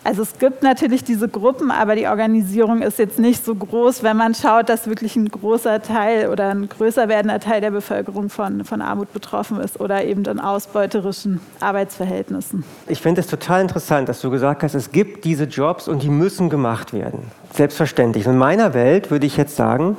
also 0.06 0.22
es 0.22 0.38
gibt 0.38 0.62
natürlich 0.62 1.04
diese 1.04 1.28
Gruppen, 1.28 1.72
aber 1.72 1.96
die 1.96 2.06
Organisierung 2.06 2.84
ist 2.84 3.00
jetzt 3.00 3.18
nicht 3.18 3.44
so 3.44 3.56
groß, 3.56 4.04
wenn 4.04 4.16
man 4.16 4.36
schaut, 4.36 4.70
dass 4.70 4.88
wirklich 4.88 5.16
ein 5.16 5.28
großer 5.28 5.82
Teil 5.82 6.30
oder 6.30 6.50
ein 6.50 6.70
größer 6.70 7.10
werdender 7.10 7.40
Teil 7.40 7.60
der 7.60 7.72
Bevölkerung 7.72 8.30
von, 8.30 8.64
von 8.66 8.82
Armut 8.82 9.12
betroffen 9.14 9.60
ist 9.60 9.80
oder 9.80 10.06
eben 10.06 10.24
in 10.26 10.40
ausbeuterischen 10.40 11.42
Arbeitsverhältnissen. 11.60 12.64
Ich 12.88 13.02
finde 13.02 13.22
es 13.22 13.28
total 13.28 13.62
interessant, 13.62 14.08
dass 14.08 14.22
du 14.22 14.30
gesagt 14.30 14.62
hast, 14.62 14.76
es 14.76 14.92
gibt 14.92 15.26
diese 15.26 15.46
Jobs 15.46 15.88
und 15.88 16.04
die 16.04 16.10
müssen 16.10 16.52
gemacht 16.52 16.94
werden. 16.94 17.24
Selbstverständlich. 17.54 18.28
In 18.28 18.38
meiner 18.38 18.76
Welt 18.76 19.10
würde 19.10 19.26
ich 19.26 19.38
jetzt 19.38 19.56
sagen, 19.56 19.98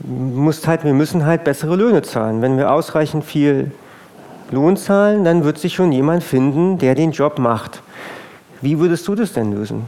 muss 0.00 0.66
halt, 0.66 0.82
wir 0.82 0.94
müssen 0.94 1.24
halt 1.24 1.44
bessere 1.44 1.76
Löhne 1.76 2.02
zahlen. 2.02 2.42
Wenn 2.42 2.58
wir 2.58 2.72
ausreichend 2.72 3.24
viel 3.24 3.70
Lohn 4.50 4.76
zahlen, 4.76 5.24
dann 5.24 5.44
wird 5.44 5.58
sich 5.58 5.74
schon 5.74 5.92
jemand 5.92 6.24
finden, 6.24 6.78
der 6.78 6.96
den 6.96 7.12
Job 7.12 7.38
macht. 7.38 7.80
Wie 8.64 8.78
würdest 8.78 9.06
du 9.06 9.14
das 9.14 9.34
denn 9.34 9.52
lösen? 9.52 9.82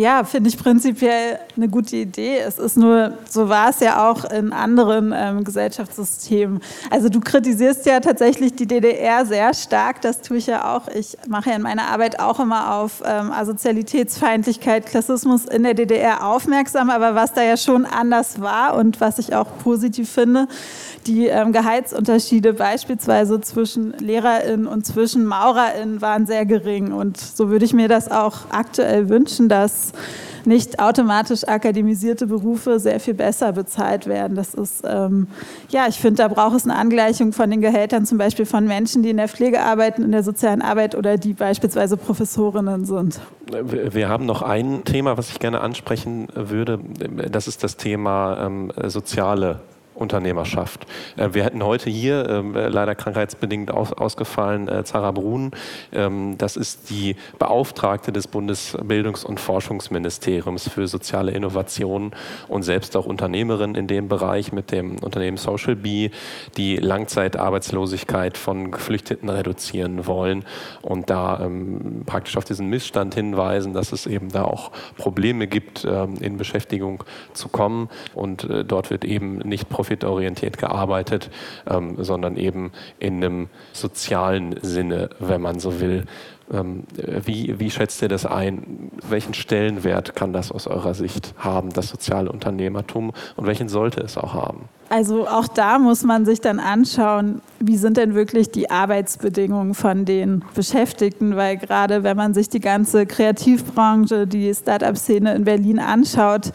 Ja, 0.00 0.24
finde 0.24 0.48
ich 0.48 0.56
prinzipiell 0.56 1.38
eine 1.58 1.68
gute 1.68 1.94
Idee. 1.94 2.38
Es 2.38 2.58
ist 2.58 2.78
nur, 2.78 3.18
so 3.28 3.50
war 3.50 3.68
es 3.68 3.80
ja 3.80 4.10
auch 4.10 4.24
in 4.24 4.50
anderen 4.50 5.12
ähm, 5.14 5.44
Gesellschaftssystemen. 5.44 6.62
Also 6.88 7.10
du 7.10 7.20
kritisierst 7.20 7.84
ja 7.84 8.00
tatsächlich 8.00 8.54
die 8.54 8.66
DDR 8.66 9.26
sehr 9.26 9.52
stark, 9.52 10.00
das 10.00 10.22
tue 10.22 10.38
ich 10.38 10.46
ja 10.46 10.74
auch. 10.74 10.88
Ich 10.88 11.18
mache 11.28 11.50
ja 11.50 11.56
in 11.56 11.60
meiner 11.60 11.88
Arbeit 11.88 12.18
auch 12.18 12.40
immer 12.40 12.76
auf 12.76 13.02
ähm, 13.04 13.30
Asozialitätsfeindlichkeit, 13.30 14.86
Klassismus 14.86 15.44
in 15.44 15.64
der 15.64 15.74
DDR 15.74 16.26
aufmerksam, 16.26 16.88
aber 16.88 17.14
was 17.14 17.34
da 17.34 17.42
ja 17.42 17.58
schon 17.58 17.84
anders 17.84 18.40
war 18.40 18.76
und 18.76 19.02
was 19.02 19.18
ich 19.18 19.34
auch 19.34 19.48
positiv 19.62 20.08
finde, 20.08 20.48
die 21.06 21.26
ähm, 21.26 21.52
Gehaltsunterschiede 21.52 22.54
beispielsweise 22.54 23.42
zwischen 23.42 23.92
LehrerInnen 23.98 24.66
und 24.66 24.86
zwischen 24.86 25.26
MaurerInnen 25.26 26.00
waren 26.00 26.24
sehr 26.24 26.46
gering. 26.46 26.94
Und 26.94 27.18
so 27.18 27.50
würde 27.50 27.66
ich 27.66 27.74
mir 27.74 27.88
das 27.88 28.10
auch 28.10 28.38
aktuell 28.50 29.10
wünschen, 29.10 29.50
dass 29.50 29.89
nicht 30.44 30.78
automatisch 30.78 31.46
akademisierte 31.46 32.26
Berufe 32.26 32.78
sehr 32.78 33.00
viel 33.00 33.14
besser 33.14 33.52
bezahlt 33.52 34.06
werden. 34.06 34.36
Das 34.36 34.54
ist, 34.54 34.82
ähm, 34.86 35.26
ja, 35.68 35.86
ich 35.88 35.98
finde, 35.98 36.22
da 36.22 36.28
braucht 36.28 36.56
es 36.56 36.64
eine 36.64 36.76
Angleichung 36.76 37.32
von 37.32 37.50
den 37.50 37.60
Gehältern 37.60 38.06
zum 38.06 38.18
Beispiel 38.18 38.46
von 38.46 38.66
Menschen, 38.66 39.02
die 39.02 39.10
in 39.10 39.16
der 39.16 39.28
Pflege 39.28 39.60
arbeiten, 39.62 40.02
in 40.02 40.12
der 40.12 40.22
sozialen 40.22 40.62
Arbeit 40.62 40.94
oder 40.94 41.16
die 41.16 41.34
beispielsweise 41.34 41.96
Professorinnen 41.96 42.84
sind. 42.84 43.20
Wir 43.50 44.08
haben 44.08 44.26
noch 44.26 44.42
ein 44.42 44.84
Thema, 44.84 45.18
was 45.18 45.30
ich 45.30 45.40
gerne 45.40 45.60
ansprechen 45.60 46.28
würde. 46.34 46.78
Das 47.30 47.48
ist 47.48 47.64
das 47.64 47.76
Thema 47.76 48.46
ähm, 48.46 48.72
soziale 48.86 49.60
Unternehmerschaft. 50.00 50.86
Äh, 51.16 51.28
wir 51.32 51.44
hätten 51.44 51.62
heute 51.62 51.90
hier, 51.90 52.28
ähm, 52.28 52.54
leider 52.54 52.94
krankheitsbedingt 52.94 53.70
ausgefallen, 53.70 54.68
äh, 54.68 54.82
Zara 54.84 55.12
Brun. 55.12 55.52
Ähm, 55.92 56.36
das 56.38 56.56
ist 56.56 56.90
die 56.90 57.16
Beauftragte 57.38 58.12
des 58.12 58.28
Bundesbildungs- 58.28 59.24
und 59.24 59.38
Forschungsministeriums 59.38 60.68
für 60.68 60.88
soziale 60.88 61.32
Innovation 61.32 62.12
und 62.48 62.62
selbst 62.62 62.96
auch 62.96 63.06
Unternehmerin 63.06 63.74
in 63.74 63.86
dem 63.86 64.08
Bereich 64.08 64.52
mit 64.52 64.72
dem 64.72 64.96
Unternehmen 64.98 65.36
Social 65.36 65.76
Bee, 65.76 66.10
die 66.56 66.76
Langzeitarbeitslosigkeit 66.76 68.38
von 68.38 68.70
Geflüchteten 68.70 69.28
reduzieren 69.28 70.06
wollen 70.06 70.44
und 70.82 71.10
da 71.10 71.40
ähm, 71.40 72.02
praktisch 72.06 72.36
auf 72.36 72.44
diesen 72.44 72.68
Missstand 72.68 73.14
hinweisen, 73.14 73.74
dass 73.74 73.92
es 73.92 74.06
eben 74.06 74.30
da 74.30 74.44
auch 74.44 74.70
Probleme 74.96 75.46
gibt, 75.46 75.84
in 75.84 76.36
Beschäftigung 76.36 77.04
zu 77.32 77.48
kommen 77.48 77.88
und 78.14 78.44
äh, 78.44 78.64
dort 78.64 78.90
wird 78.90 79.04
eben 79.04 79.38
nicht 79.38 79.68
profitiert 79.68 79.89
profitorientiert 79.90 80.56
gearbeitet, 80.56 81.30
ähm, 81.68 81.96
sondern 81.98 82.36
eben 82.36 82.70
in 83.00 83.16
einem 83.16 83.48
sozialen 83.72 84.54
Sinne, 84.62 85.10
wenn 85.18 85.40
man 85.40 85.58
so 85.58 85.80
will. 85.80 86.04
Ähm, 86.52 86.84
wie, 87.24 87.58
wie 87.58 87.70
schätzt 87.70 88.00
ihr 88.02 88.08
das 88.08 88.24
ein? 88.24 88.90
Welchen 89.08 89.34
Stellenwert 89.34 90.14
kann 90.14 90.32
das 90.32 90.52
aus 90.52 90.66
eurer 90.68 90.94
Sicht 90.94 91.34
haben, 91.38 91.72
das 91.72 91.88
soziale 91.88 92.30
Unternehmertum, 92.30 93.12
und 93.36 93.46
welchen 93.46 93.68
sollte 93.68 94.00
es 94.00 94.16
auch 94.16 94.34
haben? 94.34 94.68
Also 94.88 95.28
auch 95.28 95.46
da 95.46 95.78
muss 95.78 96.02
man 96.02 96.24
sich 96.24 96.40
dann 96.40 96.58
anschauen, 96.58 97.40
wie 97.60 97.76
sind 97.76 97.96
denn 97.96 98.14
wirklich 98.14 98.50
die 98.50 98.70
Arbeitsbedingungen 98.70 99.74
von 99.74 100.04
den 100.04 100.44
Beschäftigten, 100.54 101.36
weil 101.36 101.56
gerade 101.56 102.02
wenn 102.02 102.16
man 102.16 102.34
sich 102.34 102.48
die 102.48 102.58
ganze 102.58 103.06
Kreativbranche, 103.06 104.26
die 104.26 104.52
Start-up-Szene 104.52 105.34
in 105.34 105.44
Berlin 105.44 105.78
anschaut, 105.78 106.52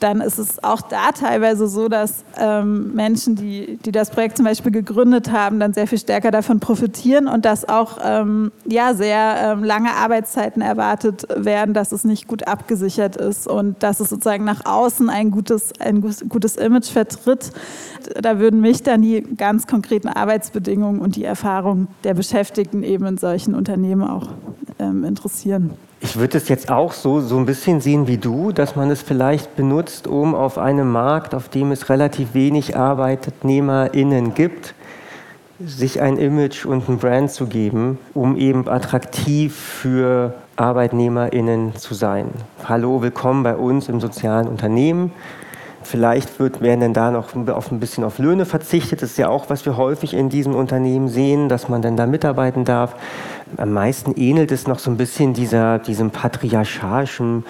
dann 0.00 0.20
ist 0.20 0.38
es 0.38 0.62
auch 0.64 0.80
da 0.80 1.12
teilweise 1.12 1.68
so, 1.68 1.88
dass 1.88 2.24
ähm, 2.38 2.94
Menschen, 2.94 3.36
die, 3.36 3.78
die 3.84 3.92
das 3.92 4.10
Projekt 4.10 4.36
zum 4.36 4.46
Beispiel 4.46 4.72
gegründet 4.72 5.30
haben, 5.30 5.60
dann 5.60 5.72
sehr 5.72 5.86
viel 5.86 5.98
stärker 5.98 6.30
davon 6.30 6.58
profitieren 6.58 7.28
und 7.28 7.44
dass 7.44 7.68
auch 7.68 7.98
ähm, 8.02 8.50
ja, 8.66 8.94
sehr 8.94 9.36
ähm, 9.52 9.64
lange 9.64 9.92
Arbeitszeiten 9.92 10.62
erwartet 10.62 11.26
werden, 11.34 11.74
dass 11.74 11.92
es 11.92 12.04
nicht 12.04 12.26
gut 12.26 12.48
abgesichert 12.48 13.16
ist 13.16 13.46
und 13.46 13.82
dass 13.82 14.00
es 14.00 14.08
sozusagen 14.08 14.44
nach 14.44 14.64
außen 14.64 15.10
ein 15.10 15.30
gutes, 15.30 15.72
ein 15.80 16.00
gutes 16.00 16.56
Image 16.56 16.90
vertritt. 16.90 17.50
Da 18.20 18.38
würden 18.38 18.60
mich 18.60 18.82
dann 18.82 19.02
die 19.02 19.20
ganz 19.20 19.66
konkreten 19.66 20.08
Arbeitsbedingungen 20.08 21.00
und 21.00 21.16
die 21.16 21.24
Erfahrungen 21.24 21.88
der 22.04 22.14
Beschäftigten 22.14 22.82
eben 22.82 23.06
in 23.06 23.18
solchen 23.18 23.54
Unternehmen 23.54 24.02
auch 24.02 24.28
ähm, 24.78 25.04
interessieren. 25.04 25.70
Ich 26.02 26.16
würde 26.16 26.38
es 26.38 26.48
jetzt 26.48 26.70
auch 26.70 26.92
so, 26.92 27.20
so 27.20 27.36
ein 27.36 27.44
bisschen 27.44 27.82
sehen 27.82 28.06
wie 28.06 28.16
du, 28.16 28.52
dass 28.52 28.74
man 28.74 28.90
es 28.90 29.02
vielleicht 29.02 29.54
benutzt, 29.54 30.06
um 30.06 30.34
auf 30.34 30.56
einem 30.56 30.90
Markt, 30.90 31.34
auf 31.34 31.50
dem 31.50 31.72
es 31.72 31.90
relativ 31.90 32.32
wenig 32.32 32.74
ArbeitnehmerInnen 32.74 34.32
gibt, 34.32 34.74
sich 35.62 36.00
ein 36.00 36.16
Image 36.16 36.64
und 36.64 36.88
ein 36.88 36.96
Brand 36.96 37.30
zu 37.30 37.46
geben, 37.46 37.98
um 38.14 38.38
eben 38.38 38.66
attraktiv 38.66 39.54
für 39.54 40.32
ArbeitnehmerInnen 40.56 41.76
zu 41.76 41.92
sein. 41.92 42.30
Hallo, 42.64 43.02
willkommen 43.02 43.42
bei 43.42 43.54
uns 43.54 43.90
im 43.90 44.00
sozialen 44.00 44.48
Unternehmen. 44.48 45.12
Vielleicht 45.90 46.38
wird, 46.38 46.60
werden 46.60 46.80
dann 46.80 46.94
da 46.94 47.10
noch 47.10 47.34
auf 47.48 47.72
ein 47.72 47.80
bisschen 47.80 48.04
auf 48.04 48.20
Löhne 48.20 48.46
verzichtet. 48.46 49.02
Das 49.02 49.10
ist 49.10 49.16
ja 49.16 49.28
auch, 49.28 49.50
was 49.50 49.66
wir 49.66 49.76
häufig 49.76 50.14
in 50.14 50.28
diesem 50.28 50.54
Unternehmen 50.54 51.08
sehen, 51.08 51.48
dass 51.48 51.68
man 51.68 51.82
dann 51.82 51.96
da 51.96 52.06
mitarbeiten 52.06 52.64
darf. 52.64 52.94
Am 53.56 53.72
meisten 53.72 54.12
ähnelt 54.12 54.52
es 54.52 54.68
noch 54.68 54.78
so 54.78 54.88
ein 54.88 54.96
bisschen 54.96 55.34
dieser, 55.34 55.80
diesem 55.80 56.12
patriarchalischen 56.12 57.44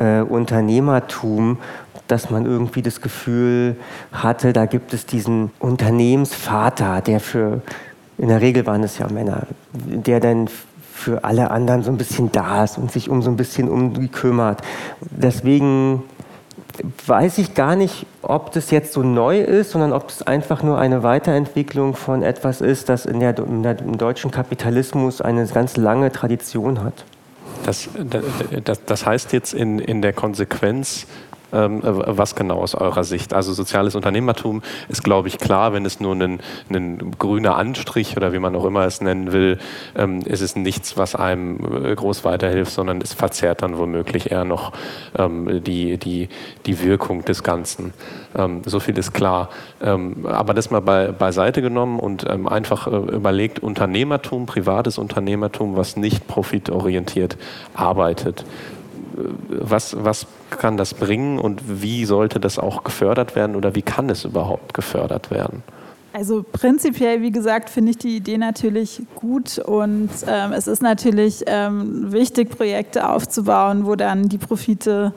äh, 0.00 0.20
Unternehmertum, 0.20 1.56
dass 2.08 2.28
man 2.28 2.44
irgendwie 2.44 2.82
das 2.82 3.00
Gefühl 3.00 3.76
hatte, 4.12 4.52
da 4.52 4.66
gibt 4.66 4.92
es 4.92 5.06
diesen 5.06 5.50
Unternehmensvater, 5.58 7.00
der 7.00 7.20
für, 7.20 7.62
in 8.18 8.28
der 8.28 8.42
Regel 8.42 8.66
waren 8.66 8.82
es 8.82 8.98
ja 8.98 9.08
Männer, 9.08 9.46
der 9.72 10.20
dann 10.20 10.50
für 10.92 11.24
alle 11.24 11.50
anderen 11.50 11.82
so 11.82 11.90
ein 11.90 11.96
bisschen 11.96 12.30
da 12.32 12.64
ist 12.64 12.76
und 12.76 12.92
sich 12.92 13.08
um 13.08 13.22
so 13.22 13.30
ein 13.30 13.38
bisschen 13.38 13.70
um 13.70 13.94
die 13.94 14.08
kümmert. 14.08 14.60
Deswegen 15.00 16.02
weiß 17.06 17.38
ich 17.38 17.54
gar 17.54 17.76
nicht, 17.76 18.06
ob 18.22 18.52
das 18.52 18.70
jetzt 18.70 18.92
so 18.92 19.02
neu 19.02 19.40
ist, 19.40 19.70
sondern 19.70 19.92
ob 19.92 20.08
es 20.08 20.22
einfach 20.22 20.62
nur 20.62 20.78
eine 20.78 21.02
Weiterentwicklung 21.02 21.94
von 21.94 22.22
etwas 22.22 22.60
ist, 22.60 22.88
das 22.88 23.06
in 23.06 23.20
der, 23.20 23.38
in 23.38 23.62
der, 23.62 23.78
im 23.78 23.98
deutschen 23.98 24.30
Kapitalismus 24.30 25.20
eine 25.20 25.46
ganz 25.46 25.76
lange 25.76 26.12
Tradition 26.12 26.82
hat. 26.82 27.04
Das, 27.64 27.88
das, 28.64 28.84
das 28.84 29.06
heißt 29.06 29.32
jetzt 29.32 29.52
in, 29.52 29.78
in 29.78 30.00
der 30.00 30.12
Konsequenz, 30.12 31.06
was 31.50 32.34
genau 32.34 32.58
aus 32.60 32.74
eurer 32.74 33.04
Sicht? 33.04 33.32
Also 33.32 33.52
soziales 33.52 33.94
Unternehmertum 33.94 34.62
ist, 34.88 35.02
glaube 35.02 35.28
ich, 35.28 35.38
klar, 35.38 35.72
wenn 35.72 35.84
es 35.86 36.00
nur 36.00 36.14
ein, 36.14 36.40
ein 36.70 37.12
grüner 37.18 37.56
Anstrich 37.56 38.16
oder 38.16 38.32
wie 38.32 38.38
man 38.38 38.54
auch 38.54 38.64
immer 38.64 38.84
es 38.84 39.00
nennen 39.00 39.32
will, 39.32 39.58
ähm, 39.96 40.20
ist 40.22 40.40
es 40.40 40.56
nichts, 40.56 40.96
was 40.96 41.14
einem 41.14 41.84
äh, 41.84 41.94
groß 41.94 42.24
weiterhilft, 42.24 42.72
sondern 42.72 43.00
es 43.00 43.14
verzerrt 43.14 43.62
dann 43.62 43.78
womöglich 43.78 44.30
eher 44.30 44.44
noch 44.44 44.72
ähm, 45.16 45.62
die, 45.64 45.96
die, 45.98 46.28
die 46.66 46.82
Wirkung 46.82 47.24
des 47.24 47.42
Ganzen. 47.42 47.92
so 48.64 48.80
viel 48.80 48.96
ist 48.98 49.12
klar. 49.12 49.48
aber 49.80 50.54
das 50.54 50.70
mal 50.70 50.80
bei, 50.80 51.08
beiseite 51.08 51.62
genommen 51.62 51.98
und 51.98 52.28
einfach 52.28 52.86
äh, 52.86 52.90
überlegt, 52.90 53.60
Unternehmertum, 53.60 54.46
privates 54.46 54.98
Unternehmertum, 54.98 55.76
was 55.76 55.96
nicht 55.96 56.26
profitorientiert 56.26 57.36
arbeitet 57.74 58.44
was, 59.48 59.96
was 59.98 60.26
kann 60.50 60.76
das 60.76 60.94
bringen 60.94 61.38
und 61.38 61.82
wie 61.82 62.04
sollte 62.04 62.40
das 62.40 62.58
auch 62.58 62.84
gefördert 62.84 63.36
werden 63.36 63.56
oder 63.56 63.74
wie 63.74 63.82
kann 63.82 64.08
es 64.10 64.24
überhaupt 64.24 64.74
gefördert 64.74 65.30
werden? 65.30 65.62
Also 66.12 66.42
prinzipiell, 66.42 67.20
wie 67.20 67.30
gesagt, 67.30 67.68
finde 67.68 67.90
ich 67.90 67.98
die 67.98 68.16
Idee 68.16 68.38
natürlich 68.38 69.02
gut 69.14 69.58
und 69.58 70.08
ähm, 70.26 70.52
es 70.52 70.66
ist 70.66 70.82
natürlich 70.82 71.44
ähm, 71.46 72.10
wichtig, 72.10 72.50
Projekte 72.50 73.08
aufzubauen, 73.08 73.86
wo 73.86 73.94
dann 73.94 74.28
die 74.28 74.38
Profite 74.38 75.12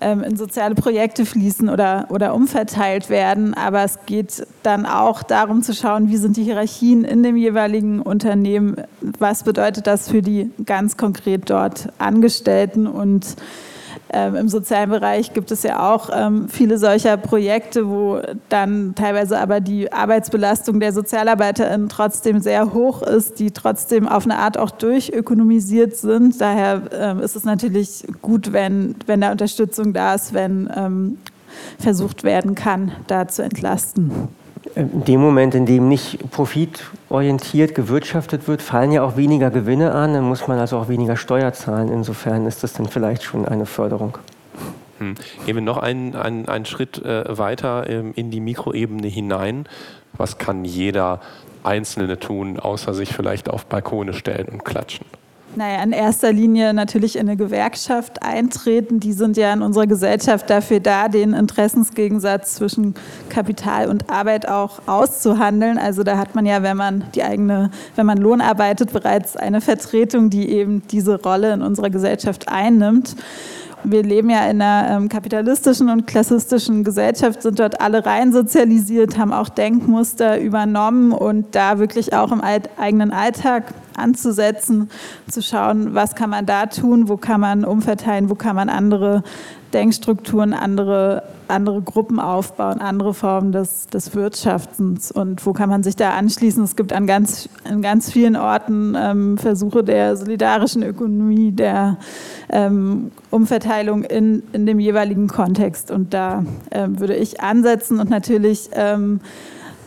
in 0.00 0.36
soziale 0.36 0.74
Projekte 0.74 1.24
fließen 1.24 1.68
oder, 1.68 2.06
oder 2.10 2.34
umverteilt 2.34 3.10
werden. 3.10 3.54
Aber 3.54 3.84
es 3.84 3.98
geht 4.06 4.46
dann 4.62 4.86
auch 4.86 5.22
darum 5.22 5.62
zu 5.62 5.74
schauen, 5.74 6.08
wie 6.08 6.16
sind 6.16 6.36
die 6.36 6.44
Hierarchien 6.44 7.04
in 7.04 7.22
dem 7.22 7.36
jeweiligen 7.36 8.00
Unternehmen, 8.00 8.76
was 9.00 9.44
bedeutet 9.44 9.86
das 9.86 10.08
für 10.08 10.22
die 10.22 10.50
ganz 10.66 10.96
konkret 10.96 11.48
dort 11.50 11.88
Angestellten 11.98 12.86
und 12.86 13.36
ähm, 14.12 14.36
Im 14.36 14.48
sozialen 14.48 14.90
Bereich 14.90 15.32
gibt 15.32 15.50
es 15.50 15.62
ja 15.62 15.92
auch 15.92 16.10
ähm, 16.14 16.48
viele 16.48 16.78
solcher 16.78 17.16
Projekte, 17.16 17.88
wo 17.88 18.20
dann 18.48 18.94
teilweise 18.94 19.38
aber 19.38 19.60
die 19.60 19.92
Arbeitsbelastung 19.92 20.78
der 20.78 20.92
SozialarbeiterInnen 20.92 21.88
trotzdem 21.88 22.40
sehr 22.40 22.74
hoch 22.74 23.02
ist, 23.02 23.38
die 23.40 23.50
trotzdem 23.50 24.06
auf 24.06 24.24
eine 24.24 24.38
Art 24.38 24.58
auch 24.58 24.70
durchökonomisiert 24.70 25.96
sind. 25.96 26.40
Daher 26.40 26.82
ähm, 26.92 27.20
ist 27.20 27.34
es 27.34 27.44
natürlich 27.44 28.04
gut, 28.20 28.52
wenn, 28.52 28.94
wenn 29.06 29.20
da 29.22 29.32
Unterstützung 29.32 29.92
da 29.92 30.14
ist, 30.14 30.34
wenn 30.34 30.70
ähm, 30.76 31.18
versucht 31.78 32.24
werden 32.24 32.54
kann, 32.54 32.92
da 33.06 33.26
zu 33.26 33.42
entlasten. 33.42 34.10
In 34.76 35.04
dem 35.04 35.20
Moment, 35.20 35.54
in 35.54 35.66
dem 35.66 35.88
nicht 35.88 36.18
profitorientiert 36.32 37.76
gewirtschaftet 37.76 38.48
wird, 38.48 38.60
fallen 38.60 38.90
ja 38.90 39.04
auch 39.04 39.16
weniger 39.16 39.50
Gewinne 39.50 39.92
an, 39.92 40.14
dann 40.14 40.24
muss 40.24 40.48
man 40.48 40.58
also 40.58 40.78
auch 40.78 40.88
weniger 40.88 41.16
Steuer 41.16 41.52
zahlen. 41.52 41.88
Insofern 41.88 42.46
ist 42.46 42.64
das 42.64 42.72
dann 42.72 42.86
vielleicht 42.86 43.22
schon 43.22 43.46
eine 43.46 43.66
Förderung. 43.66 44.18
Hm. 44.98 45.14
Gehen 45.46 45.54
wir 45.54 45.62
noch 45.62 45.78
einen, 45.78 46.16
einen, 46.16 46.48
einen 46.48 46.64
Schritt 46.64 47.04
äh, 47.04 47.38
weiter 47.38 47.88
ähm, 47.88 48.12
in 48.16 48.30
die 48.30 48.40
Mikroebene 48.40 49.06
hinein. 49.06 49.66
Was 50.16 50.38
kann 50.38 50.64
jeder 50.64 51.20
Einzelne 51.62 52.18
tun, 52.18 52.58
außer 52.58 52.94
sich 52.94 53.12
vielleicht 53.12 53.48
auf 53.48 53.66
Balkone 53.66 54.12
stellen 54.12 54.48
und 54.48 54.64
klatschen? 54.64 55.06
Naja, 55.56 55.82
in 55.84 55.92
erster 55.92 56.32
Linie 56.32 56.74
natürlich 56.74 57.16
in 57.16 57.28
eine 57.28 57.36
Gewerkschaft 57.36 58.22
eintreten. 58.22 58.98
Die 58.98 59.12
sind 59.12 59.36
ja 59.36 59.52
in 59.52 59.62
unserer 59.62 59.86
Gesellschaft 59.86 60.50
dafür 60.50 60.80
da, 60.80 61.08
den 61.08 61.32
Interessensgegensatz 61.32 62.54
zwischen 62.56 62.94
Kapital 63.28 63.88
und 63.88 64.10
Arbeit 64.10 64.48
auch 64.48 64.80
auszuhandeln. 64.86 65.78
Also 65.78 66.02
da 66.02 66.18
hat 66.18 66.34
man 66.34 66.44
ja, 66.44 66.62
wenn 66.62 66.76
man 66.76 67.04
die 67.14 67.22
eigene, 67.22 67.70
wenn 67.94 68.06
man 68.06 68.18
Lohn 68.18 68.40
arbeitet, 68.40 68.92
bereits 68.92 69.36
eine 69.36 69.60
Vertretung, 69.60 70.28
die 70.28 70.50
eben 70.50 70.82
diese 70.90 71.22
Rolle 71.22 71.52
in 71.52 71.62
unserer 71.62 71.90
Gesellschaft 71.90 72.48
einnimmt 72.48 73.14
wir 73.84 74.02
leben 74.02 74.30
ja 74.30 74.46
in 74.48 74.60
einer 74.62 74.96
ähm, 74.96 75.08
kapitalistischen 75.08 75.90
und 75.90 76.06
klassistischen 76.06 76.84
Gesellschaft, 76.84 77.42
sind 77.42 77.58
dort 77.58 77.80
alle 77.80 78.04
rein 78.04 78.32
sozialisiert, 78.32 79.18
haben 79.18 79.32
auch 79.32 79.50
Denkmuster 79.50 80.40
übernommen 80.40 81.12
und 81.12 81.54
da 81.54 81.78
wirklich 81.78 82.14
auch 82.14 82.32
im 82.32 82.40
eigenen 82.40 83.12
Alltag 83.12 83.64
anzusetzen, 83.96 84.90
zu 85.28 85.42
schauen, 85.42 85.94
was 85.94 86.14
kann 86.14 86.30
man 86.30 86.46
da 86.46 86.66
tun, 86.66 87.08
wo 87.08 87.16
kann 87.16 87.40
man 87.40 87.64
umverteilen, 87.64 88.30
wo 88.30 88.34
kann 88.34 88.56
man 88.56 88.68
andere 88.68 89.22
Denkstrukturen, 89.74 90.54
andere, 90.54 91.24
andere 91.48 91.82
Gruppen 91.82 92.20
aufbauen, 92.20 92.80
andere 92.80 93.12
Formen 93.12 93.50
des, 93.50 93.88
des 93.88 94.14
Wirtschaftens 94.14 95.10
und 95.10 95.44
wo 95.44 95.52
kann 95.52 95.68
man 95.68 95.82
sich 95.82 95.96
da 95.96 96.10
anschließen. 96.10 96.62
Es 96.62 96.76
gibt 96.76 96.92
an 96.92 97.08
ganz, 97.08 97.48
an 97.68 97.82
ganz 97.82 98.10
vielen 98.10 98.36
Orten 98.36 98.96
ähm, 98.96 99.36
Versuche 99.36 99.82
der 99.82 100.16
solidarischen 100.16 100.84
Ökonomie, 100.84 101.50
der 101.50 101.98
ähm, 102.50 103.10
Umverteilung 103.30 104.04
in, 104.04 104.44
in 104.52 104.64
dem 104.64 104.78
jeweiligen 104.78 105.26
Kontext 105.26 105.90
und 105.90 106.14
da 106.14 106.44
ähm, 106.70 107.00
würde 107.00 107.16
ich 107.16 107.40
ansetzen 107.40 107.98
und 107.98 108.08
natürlich 108.08 108.70
ähm, 108.74 109.20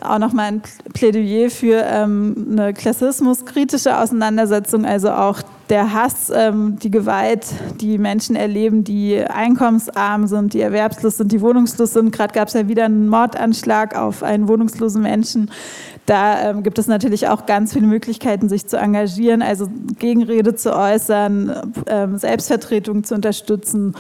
auch 0.10 0.20
nochmal 0.20 0.48
ein 0.48 0.62
Plädoyer 0.94 1.50
für 1.50 1.84
ähm, 1.86 2.48
eine 2.52 2.74
klassismuskritische 2.74 3.98
Auseinandersetzung, 4.00 4.86
also 4.86 5.12
auch 5.12 5.42
der 5.70 5.94
Hass, 5.94 6.32
ähm, 6.34 6.78
die 6.80 6.92
Gewalt, 6.92 7.46
die 7.82 7.98
Menschen 7.98 8.36
erleben, 8.36 8.84
die 8.84 9.20
einkommensarm 9.20 10.28
sind, 10.28 10.54
die 10.54 10.62
erwerbslos 10.62 11.18
sind, 11.18 11.32
die 11.32 11.42
wohnungslos 11.42 11.94
sind. 11.94 12.12
Gerade 12.12 12.34
gab 12.34 12.48
es 12.48 12.54
ja 12.54 12.68
wieder 12.68 12.86
einen 12.86 13.10
Mordanschlag 13.10 13.98
auf 13.98 14.24
einen 14.24 14.48
wohnungslosen 14.48 15.02
Menschen. 15.02 15.52
Da 16.06 16.52
ähm, 16.52 16.64
gibt 16.64 16.80
es 16.80 16.88
natürlich 16.88 17.28
auch 17.28 17.46
ganz 17.46 17.74
viele 17.74 17.88
Möglichkeiten, 17.88 18.48
sich 18.48 18.66
zu 18.68 18.78
engagieren, 18.78 19.42
also 19.42 19.68
Gegenrede 20.00 20.56
zu 20.56 20.74
äußern, 20.74 21.74
ähm, 21.88 22.18
Selbstvertretung 22.18 23.04
zu 23.04 23.14
unterstützen 23.14 23.94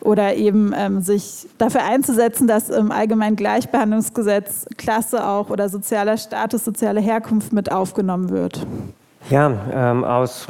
oder 0.00 0.34
eben 0.34 0.72
ähm, 0.76 1.00
sich 1.00 1.46
dafür 1.58 1.84
einzusetzen, 1.84 2.46
dass 2.46 2.70
im 2.70 2.92
Allgemeinen 2.92 3.36
Gleichbehandlungsgesetz 3.36 4.66
Klasse 4.76 5.26
auch 5.26 5.50
oder 5.50 5.68
sozialer 5.68 6.16
Status, 6.16 6.64
soziale 6.64 7.00
Herkunft 7.00 7.52
mit 7.52 7.70
aufgenommen 7.70 8.30
wird. 8.30 8.66
Ja, 9.28 9.52
ähm, 9.72 10.04
aus 10.04 10.46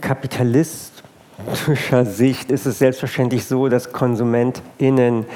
kapitalistischer 0.00 2.04
Sicht 2.04 2.50
ist 2.50 2.66
es 2.66 2.78
selbstverständlich 2.78 3.44
so, 3.44 3.68
dass 3.68 3.92
KonsumentInnen 3.92 5.26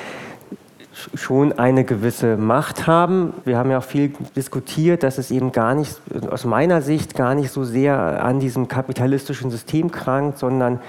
schon 1.14 1.59
eine 1.59 1.84
gewisse 1.84 2.36
Macht 2.36 2.86
haben. 2.86 3.32
Wir 3.44 3.59
haben 3.59 3.70
ja 3.70 3.78
auch 3.78 3.84
viel 3.84 4.12
diskutiert, 4.36 5.03
dass 5.03 5.18
es 5.18 5.30
eben 5.30 5.53
gar 5.53 5.74
nicht, 5.74 6.00
aus 6.30 6.44
meiner 6.44 6.82
Sicht, 6.82 7.14
gar 7.14 7.34
nicht 7.34 7.50
so 7.50 7.64
sehr 7.64 8.24
an 8.24 8.40
diesem 8.40 8.68
kapitalistischen 8.68 9.50
System 9.50 9.90
krankt, 9.90 10.38
sondern 10.38 10.80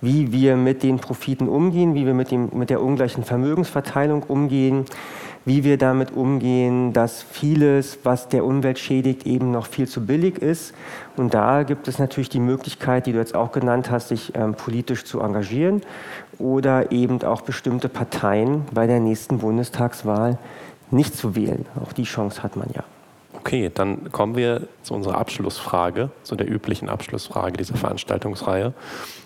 wie 0.00 0.32
wir 0.32 0.56
mit 0.56 0.82
den 0.82 0.98
Profiten 0.98 1.48
umgehen, 1.48 1.94
wie 1.94 2.06
wir 2.06 2.14
mit, 2.14 2.30
dem, 2.30 2.48
mit 2.52 2.70
der 2.70 2.82
ungleichen 2.82 3.24
Vermögensverteilung 3.24 4.22
umgehen, 4.22 4.86
wie 5.44 5.64
wir 5.64 5.78
damit 5.78 6.12
umgehen, 6.12 6.92
dass 6.92 7.22
vieles, 7.22 7.98
was 8.04 8.28
der 8.28 8.44
Umwelt 8.44 8.78
schädigt, 8.78 9.26
eben 9.26 9.50
noch 9.50 9.66
viel 9.66 9.88
zu 9.88 10.04
billig 10.04 10.38
ist. 10.38 10.74
Und 11.16 11.34
da 11.34 11.62
gibt 11.62 11.88
es 11.88 11.98
natürlich 11.98 12.28
die 12.28 12.40
Möglichkeit, 12.40 13.06
die 13.06 13.12
du 13.12 13.18
jetzt 13.18 13.34
auch 13.34 13.52
genannt 13.52 13.90
hast, 13.90 14.08
sich 14.08 14.34
ähm, 14.34 14.54
politisch 14.54 15.04
zu 15.04 15.20
engagieren 15.20 15.82
oder 16.38 16.92
eben 16.92 17.22
auch 17.22 17.42
bestimmte 17.42 17.88
Parteien 17.88 18.64
bei 18.72 18.86
der 18.86 19.00
nächsten 19.00 19.38
Bundestagswahl 19.38 20.38
nicht 20.90 21.16
zu 21.16 21.34
wählen. 21.34 21.66
Auch 21.82 21.92
die 21.92 22.04
Chance 22.04 22.42
hat 22.42 22.56
man 22.56 22.68
ja. 22.74 22.84
Okay, 23.32 23.70
dann 23.72 24.12
kommen 24.12 24.36
wir 24.36 24.68
zu 24.82 24.92
unserer 24.92 25.16
Abschlussfrage, 25.16 26.10
zu 26.24 26.36
der 26.36 26.50
üblichen 26.50 26.90
Abschlussfrage 26.90 27.56
dieser 27.56 27.76
Veranstaltungsreihe. 27.76 28.74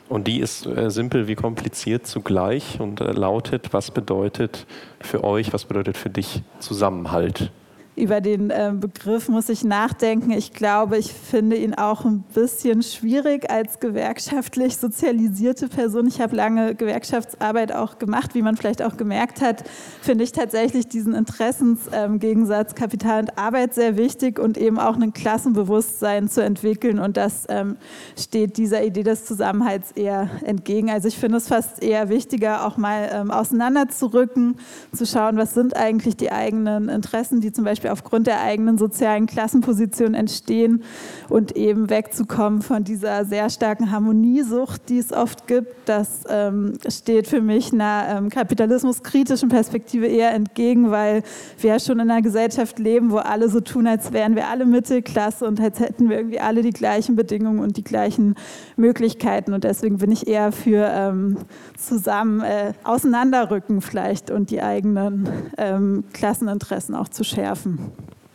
Und 0.08 0.26
die 0.26 0.40
ist 0.40 0.66
äh, 0.66 0.90
simpel 0.90 1.28
wie 1.28 1.34
kompliziert 1.34 2.06
zugleich 2.06 2.78
und 2.78 3.00
äh, 3.00 3.12
lautet, 3.12 3.72
was 3.72 3.90
bedeutet 3.90 4.66
für 5.00 5.24
euch, 5.24 5.52
was 5.52 5.64
bedeutet 5.64 5.96
für 5.96 6.10
dich 6.10 6.42
Zusammenhalt? 6.60 7.50
Über 7.96 8.20
den 8.20 8.50
äh, 8.50 8.72
Begriff 8.74 9.28
muss 9.28 9.48
ich 9.48 9.62
nachdenken. 9.62 10.32
Ich 10.32 10.52
glaube, 10.52 10.98
ich 10.98 11.12
finde 11.12 11.56
ihn 11.56 11.74
auch 11.74 12.04
ein 12.04 12.24
bisschen 12.34 12.82
schwierig 12.82 13.50
als 13.50 13.78
gewerkschaftlich 13.78 14.76
sozialisierte 14.76 15.68
Person. 15.68 16.08
Ich 16.08 16.20
habe 16.20 16.34
lange 16.34 16.74
Gewerkschaftsarbeit 16.74 17.72
auch 17.72 17.98
gemacht, 17.98 18.34
wie 18.34 18.42
man 18.42 18.56
vielleicht 18.56 18.82
auch 18.82 18.96
gemerkt 18.96 19.40
hat, 19.40 19.64
finde 20.02 20.24
ich 20.24 20.32
tatsächlich 20.32 20.88
diesen 20.88 21.14
Interessensgegensatz 21.14 22.70
ähm, 22.70 22.74
Kapital 22.74 23.20
und 23.20 23.38
Arbeit 23.38 23.74
sehr 23.74 23.96
wichtig 23.96 24.40
und 24.40 24.58
eben 24.58 24.80
auch 24.80 24.96
ein 24.96 25.12
Klassenbewusstsein 25.12 26.28
zu 26.28 26.42
entwickeln. 26.42 26.98
Und 26.98 27.16
das 27.16 27.44
ähm, 27.48 27.76
steht 28.18 28.56
dieser 28.56 28.84
Idee 28.84 29.04
des 29.04 29.24
Zusammenhalts 29.24 29.92
eher 29.92 30.30
entgegen. 30.44 30.90
Also 30.90 31.06
ich 31.06 31.16
finde 31.16 31.38
es 31.38 31.46
fast 31.46 31.82
eher 31.82 32.08
wichtiger, 32.08 32.66
auch 32.66 32.76
mal 32.76 33.08
ähm, 33.12 33.30
auseinanderzurücken, 33.30 34.56
zu 34.92 35.06
schauen, 35.06 35.36
was 35.36 35.54
sind 35.54 35.76
eigentlich 35.76 36.16
die 36.16 36.32
eigenen 36.32 36.88
Interessen, 36.88 37.40
die 37.40 37.52
zum 37.52 37.64
Beispiel 37.64 37.83
Beispiel 37.84 37.90
aufgrund 37.90 38.26
der 38.26 38.40
eigenen 38.40 38.78
sozialen 38.78 39.26
Klassenposition 39.26 40.14
entstehen 40.14 40.82
und 41.28 41.56
eben 41.56 41.90
wegzukommen 41.90 42.62
von 42.62 42.84
dieser 42.84 43.24
sehr 43.24 43.50
starken 43.50 43.90
Harmoniesucht, 43.90 44.88
die 44.88 44.98
es 44.98 45.12
oft 45.12 45.46
gibt. 45.46 45.88
Das 45.88 46.24
ähm, 46.28 46.74
steht 46.88 47.26
für 47.26 47.40
mich 47.40 47.72
einer 47.72 48.06
ähm, 48.08 48.28
kapitalismuskritischen 48.30 49.48
Perspektive 49.48 50.06
eher 50.06 50.32
entgegen, 50.32 50.90
weil 50.90 51.22
wir 51.58 51.74
ja 51.74 51.78
schon 51.78 52.00
in 52.00 52.10
einer 52.10 52.22
Gesellschaft 52.22 52.78
leben, 52.78 53.10
wo 53.10 53.18
alle 53.18 53.48
so 53.48 53.60
tun, 53.60 53.86
als 53.86 54.12
wären 54.12 54.34
wir 54.34 54.48
alle 54.48 54.64
Mittelklasse 54.64 55.46
und 55.46 55.60
als 55.60 55.80
hätten 55.80 56.08
wir 56.08 56.16
irgendwie 56.16 56.40
alle 56.40 56.62
die 56.62 56.70
gleichen 56.70 57.16
Bedingungen 57.16 57.60
und 57.60 57.76
die 57.76 57.84
gleichen 57.84 58.34
Möglichkeiten. 58.76 59.52
Und 59.52 59.64
deswegen 59.64 59.98
bin 59.98 60.10
ich 60.10 60.26
eher 60.26 60.52
für 60.52 60.88
ähm, 60.90 61.36
zusammen 61.76 62.40
äh, 62.40 62.72
auseinanderrücken 62.82 63.80
vielleicht 63.80 64.30
und 64.30 64.50
die 64.50 64.62
eigenen 64.62 65.28
ähm, 65.58 66.04
Klasseninteressen 66.12 66.94
auch 66.94 67.08
zu 67.08 67.24
schärfen. 67.24 67.73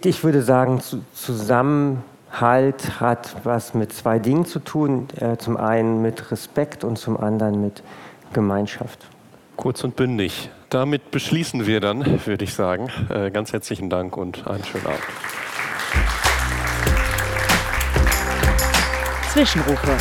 Ich 0.03 0.23
würde 0.23 0.41
sagen, 0.41 0.81
Zusammenhalt 1.13 2.99
hat 2.99 3.35
was 3.43 3.73
mit 3.73 3.91
zwei 3.91 4.19
Dingen 4.19 4.45
zu 4.45 4.59
tun. 4.59 5.07
Äh, 5.19 5.37
zum 5.37 5.57
einen 5.57 6.01
mit 6.01 6.31
Respekt 6.31 6.83
und 6.83 6.97
zum 6.97 7.17
anderen 7.17 7.61
mit 7.61 7.83
Gemeinschaft. 8.33 9.07
Kurz 9.57 9.83
und 9.83 9.95
bündig. 9.95 10.49
Damit 10.69 11.11
beschließen 11.11 11.65
wir 11.67 11.81
dann, 11.81 12.25
würde 12.25 12.45
ich 12.45 12.53
sagen. 12.53 12.89
Äh, 13.09 13.31
ganz 13.31 13.51
herzlichen 13.51 13.89
Dank 13.89 14.15
und 14.15 14.47
einen 14.47 14.63
schönen 14.63 14.85
Abend. 14.85 15.03
Zwischenrufe. 19.33 19.97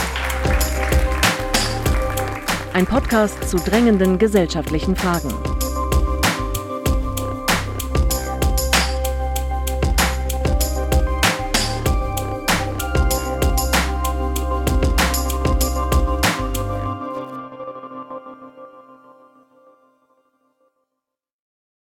Ein 2.72 2.86
Podcast 2.86 3.48
zu 3.48 3.56
drängenden 3.56 4.18
gesellschaftlichen 4.18 4.94
Fragen. 4.94 5.30